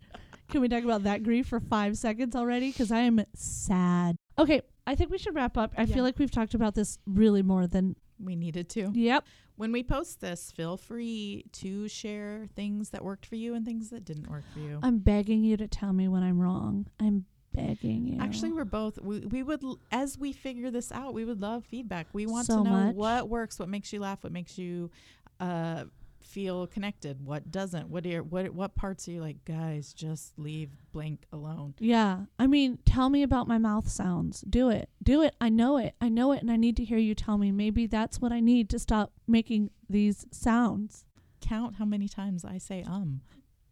Can 0.49 0.61
we 0.61 0.69
talk 0.69 0.85
about 0.85 1.05
that 1.05 1.23
grief 1.23 1.49
for 1.49 1.59
five 1.59 1.97
seconds 1.97 2.37
already? 2.37 2.71
Because 2.71 2.93
I 2.93 3.01
am 3.01 3.21
sad. 3.35 4.17
Okay, 4.39 4.61
I 4.87 4.95
think 4.95 5.11
we 5.11 5.17
should 5.19 5.35
wrap 5.35 5.57
up. 5.57 5.73
I 5.79 5.83
Yeah. 5.85 5.95
feel 5.95 6.05
like 6.05 6.19
we've 6.19 6.31
talked 6.31 6.55
about 6.55 6.75
this 6.75 6.99
really 7.07 7.43
more 7.43 7.67
than. 7.67 7.97
We 8.23 8.37
needed 8.37 8.69
to. 8.71 8.91
Yep. 8.95 9.27
When 9.57 9.71
we 9.71 9.83
post 9.83 10.21
this, 10.21 10.51
feel 10.51 10.77
free 10.77 11.45
to 11.53 11.87
share 11.89 12.47
things 12.57 12.91
that 12.91 13.05
worked 13.05 13.25
for 13.27 13.37
you 13.37 13.55
and 13.55 13.65
things 13.65 13.91
that 13.91 14.05
didn't 14.05 14.29
work 14.29 14.45
for 14.53 14.59
you. 14.59 14.81
I'm 14.83 14.99
begging 14.99 15.45
you 15.45 15.57
to 15.57 15.69
tell 15.69 15.93
me 15.93 16.09
when 16.09 16.23
I'm 16.23 16.41
wrong. 16.41 16.87
I'm 16.99 17.25
begging 17.53 18.09
you. 18.09 18.21
Actually, 18.21 18.53
we're 18.53 18.65
both. 18.65 18.99
We, 19.01 19.21
we 19.21 19.43
would, 19.45 19.62
as 19.93 20.19
we 20.19 20.33
figure 20.33 20.73
this 20.73 20.91
out, 20.91 21.15
we 21.15 21.25
would 21.25 21.41
love 21.41 21.65
feedback. 21.65 22.09
We 22.12 22.27
want 22.27 22.49
So 22.49 22.59
to 22.59 22.65
know 22.65 22.77
much. 22.87 22.97
what 22.97 23.29
works, 23.29 23.59
what 23.61 23.69
makes 23.69 23.93
you 23.93 24.01
laugh, 24.01 24.25
what 24.25 24.33
makes 24.33 24.59
you 24.59 24.91
uh, 25.39 25.85
feel 26.25 26.66
connected, 26.66 27.25
what 27.25 27.51
doesn't. 27.51 27.89
What 27.89 28.07
are 28.07 28.22
what 28.22 28.51
what 28.51 28.75
parts 28.75 29.07
are 29.07 29.12
you 29.12 29.20
like, 29.20 29.45
guys? 29.45 29.93
Just 29.93 30.39
leave 30.39 30.70
blank 30.93 31.27
alone. 31.33 31.75
Yeah. 31.79 32.25
I 32.39 32.47
mean, 32.47 32.79
tell 32.85 33.11
me 33.11 33.22
about 33.22 33.47
my 33.47 33.59
mouth 33.59 33.89
sounds. 33.89 34.41
Do 34.43 34.70
it. 34.70 34.89
Do 35.03 35.22
it. 35.22 35.35
I 35.41 35.49
know 35.49 35.77
it. 35.77 35.95
I 36.01 36.09
know 36.09 36.33
it. 36.33 36.41
And 36.41 36.51
I 36.51 36.57
need 36.57 36.77
to 36.79 36.85
hear 36.85 36.99
you 36.99 37.14
tell 37.14 37.39
me. 37.39 37.53
Maybe 37.53 37.87
that's 37.87 38.20
what 38.20 38.33
I 38.33 38.41
need 38.41 38.70
to 38.70 38.79
stop 38.79 39.12
making 39.27 39.70
these 39.89 40.27
sounds. 40.31 41.05
Count 41.41 41.77
how 41.77 41.85
many 41.85 42.09
times 42.09 42.45
I 42.45 42.59
say 42.59 42.83
um. 42.83 43.20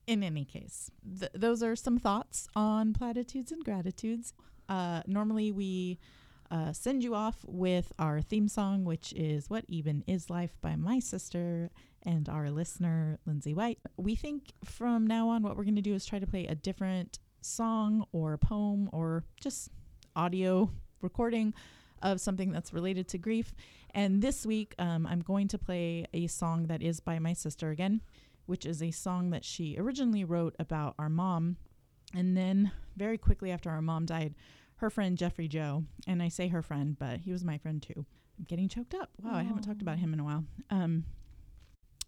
In 0.07 0.25
any 0.25 0.45
case, 0.45 0.91
th- 1.21 1.31
those 1.33 1.63
are 1.63 1.77
some 1.77 1.97
thoughts 1.97 2.49
on 2.57 2.93
platitudes 2.93 3.53
and 3.53 3.65
gratitudes. 3.65 4.35
Uh, 4.69 5.03
normally, 5.07 5.53
we 5.53 5.99
uh, 6.53 6.71
send 6.71 7.03
you 7.03 7.15
off 7.15 7.39
with 7.47 7.95
our 7.99 8.21
theme 8.21 8.47
song, 8.47 8.85
which 8.85 9.15
is 9.15 9.49
What 9.49 9.65
Even 9.69 10.05
Is 10.07 10.29
Life 10.29 10.55
by 10.61 10.77
my 10.77 10.99
sister 10.99 11.71
and 12.03 12.29
our 12.29 12.51
listener, 12.51 13.19
Lindsay 13.25 13.55
White. 13.55 13.79
We 13.97 14.15
think 14.15 14.53
from 14.63 15.07
now 15.07 15.31
on, 15.31 15.43
what 15.43 15.57
we're 15.57 15.65
going 15.65 15.77
to 15.77 15.81
do 15.83 15.95
is 15.95 16.05
try 16.05 16.19
to 16.19 16.27
play 16.27 16.47
a 16.47 16.55
different 16.55 17.21
song 17.41 18.05
or 18.13 18.37
poem 18.37 18.91
or 18.93 19.25
just 19.41 19.71
audio 20.15 20.71
recording 21.01 21.55
of 22.03 22.21
something 22.21 22.53
that's 22.53 22.75
related 22.75 23.09
to 23.09 23.19
grief. 23.19 23.55
And 23.95 24.21
this 24.21 24.45
week, 24.45 24.75
um, 24.79 25.07
I'm 25.07 25.21
going 25.21 25.49
to 25.49 25.59
play 25.59 26.05
a 26.13 26.27
song 26.27 26.67
that 26.67 26.83
is 26.83 27.01
by 27.01 27.19
my 27.19 27.33
sister 27.33 27.71
again, 27.71 28.03
which 28.45 28.67
is 28.67 28.83
a 28.83 28.91
song 28.91 29.31
that 29.31 29.45
she 29.45 29.79
originally 29.79 30.25
wrote 30.25 30.55
about 30.59 30.97
our 30.99 31.09
mom. 31.09 31.57
And 32.15 32.37
then, 32.37 32.73
very 32.95 33.17
quickly 33.17 33.51
after 33.51 33.71
our 33.71 33.81
mom 33.81 34.05
died, 34.05 34.35
her 34.83 34.91
friend 34.91 35.17
Jeffrey 35.17 35.49
Joe, 35.49 35.85
and 36.07 36.23
I 36.23 36.29
say 36.29 36.49
her 36.49 36.61
friend, 36.61 36.97
but 36.99 37.21
he 37.21 37.33
was 37.33 37.45
my 37.45 37.57
friend 37.57 37.83
too. 37.83 38.05
I'm 38.39 38.45
getting 38.47 38.69
choked 38.69 38.95
up. 38.95 39.11
Wow, 39.23 39.35
I 39.35 39.43
haven't 39.43 39.63
talked 39.63 39.81
about 39.81 39.99
him 39.99 40.13
in 40.13 40.21
a 40.21 40.25
while. 40.25 40.45
Um, 40.71 41.05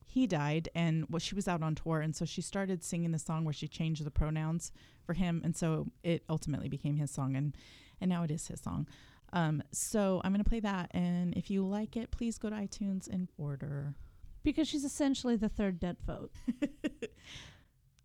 he 0.07 0.27
died, 0.27 0.68
and 0.75 1.07
well, 1.09 1.20
she 1.20 1.35
was 1.35 1.49
out 1.49 1.62
on 1.62 1.75
tour, 1.75 2.01
and 2.01 2.14
so 2.14 2.25
she 2.25 2.43
started 2.43 2.83
singing 2.85 3.12
the 3.12 3.18
song 3.18 3.45
where 3.45 3.55
she 3.55 3.68
changed 3.68 4.05
the 4.05 4.11
pronouns 4.11 4.72
for 5.05 5.14
him, 5.14 5.41
and 5.45 5.57
so 5.57 5.87
it 6.03 6.25
ultimately 6.29 6.68
became 6.68 6.97
his 6.97 7.11
song, 7.11 7.37
and 7.37 7.57
and 8.01 8.09
now 8.09 8.22
it 8.25 8.31
is 8.31 8.47
his 8.49 8.61
song. 8.61 8.87
Um, 9.33 9.62
so 9.72 10.20
I'm 10.25 10.33
gonna 10.33 10.45
play 10.45 10.61
that, 10.61 10.91
and 10.93 11.35
if 11.37 11.51
you 11.51 11.64
like 11.66 11.97
it, 11.97 12.11
please 12.11 12.39
go 12.39 12.51
to 12.51 12.57
iTunes 12.57 13.09
and 13.09 13.29
order. 13.39 13.95
Because 14.43 14.68
she's 14.68 14.85
essentially 14.85 15.37
the 15.37 15.49
third 15.49 15.81
dead 15.81 15.97
vote. 16.05 16.31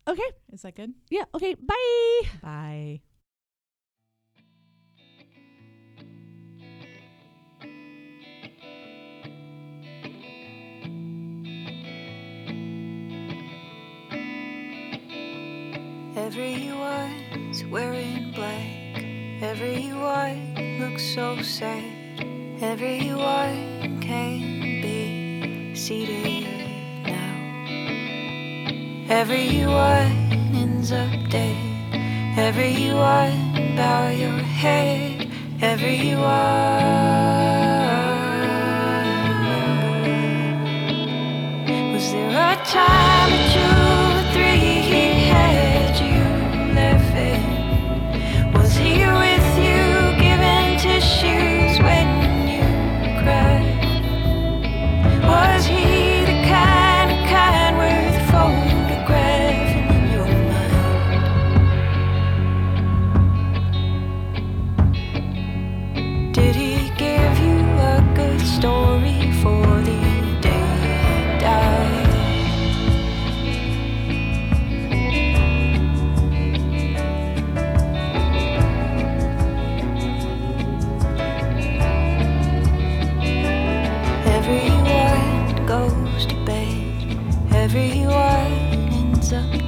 Okay. 0.10 0.24
Is 0.52 0.64
that 0.64 0.76
good? 0.76 0.94
Yeah. 1.12 1.26
Okay. 1.36 1.54
Bye. 1.54 2.22
Bye. 2.42 3.02
Everyone's 16.32 17.66
wearing 17.66 18.32
black. 18.36 19.04
Everyone 19.42 20.78
looks 20.80 21.02
so 21.02 21.42
sad. 21.42 21.84
Everyone 22.62 24.00
can 24.00 24.40
be 24.80 25.74
seated 25.74 26.46
now. 27.04 27.34
Everyone 29.10 30.14
ends 30.54 30.92
up 30.92 31.10
dead. 31.32 31.58
Everyone 32.38 33.76
bow 33.76 34.10
your 34.10 34.38
head. 34.38 35.32
Everyone. 35.64 36.22
Was 41.92 42.12
there 42.12 42.54
a 42.54 42.56
time 42.66 43.49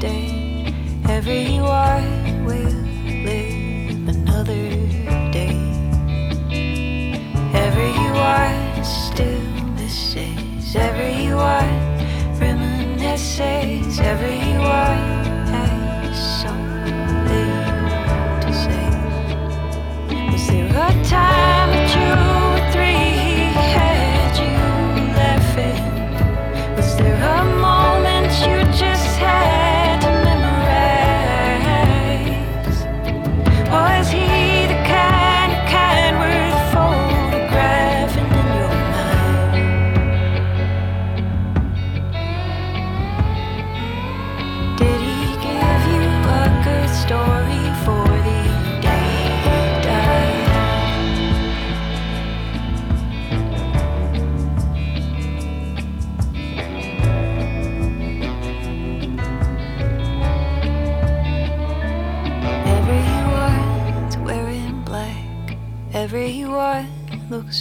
day. 0.01 0.73
Everyone 1.07 2.43
will 2.43 2.77
live 3.29 4.07
another 4.09 4.69
day. 5.31 5.61
Everyone 7.53 8.83
still 8.83 9.45
misses. 9.77 10.75
Everyone 10.75 11.77
reminisces. 12.39 13.99
Everyone. 13.99 14.50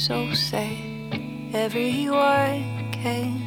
So 0.01 0.33
safe. 0.33 1.13
Can 1.53 1.69
be 1.71 2.09
seated. 2.09 3.40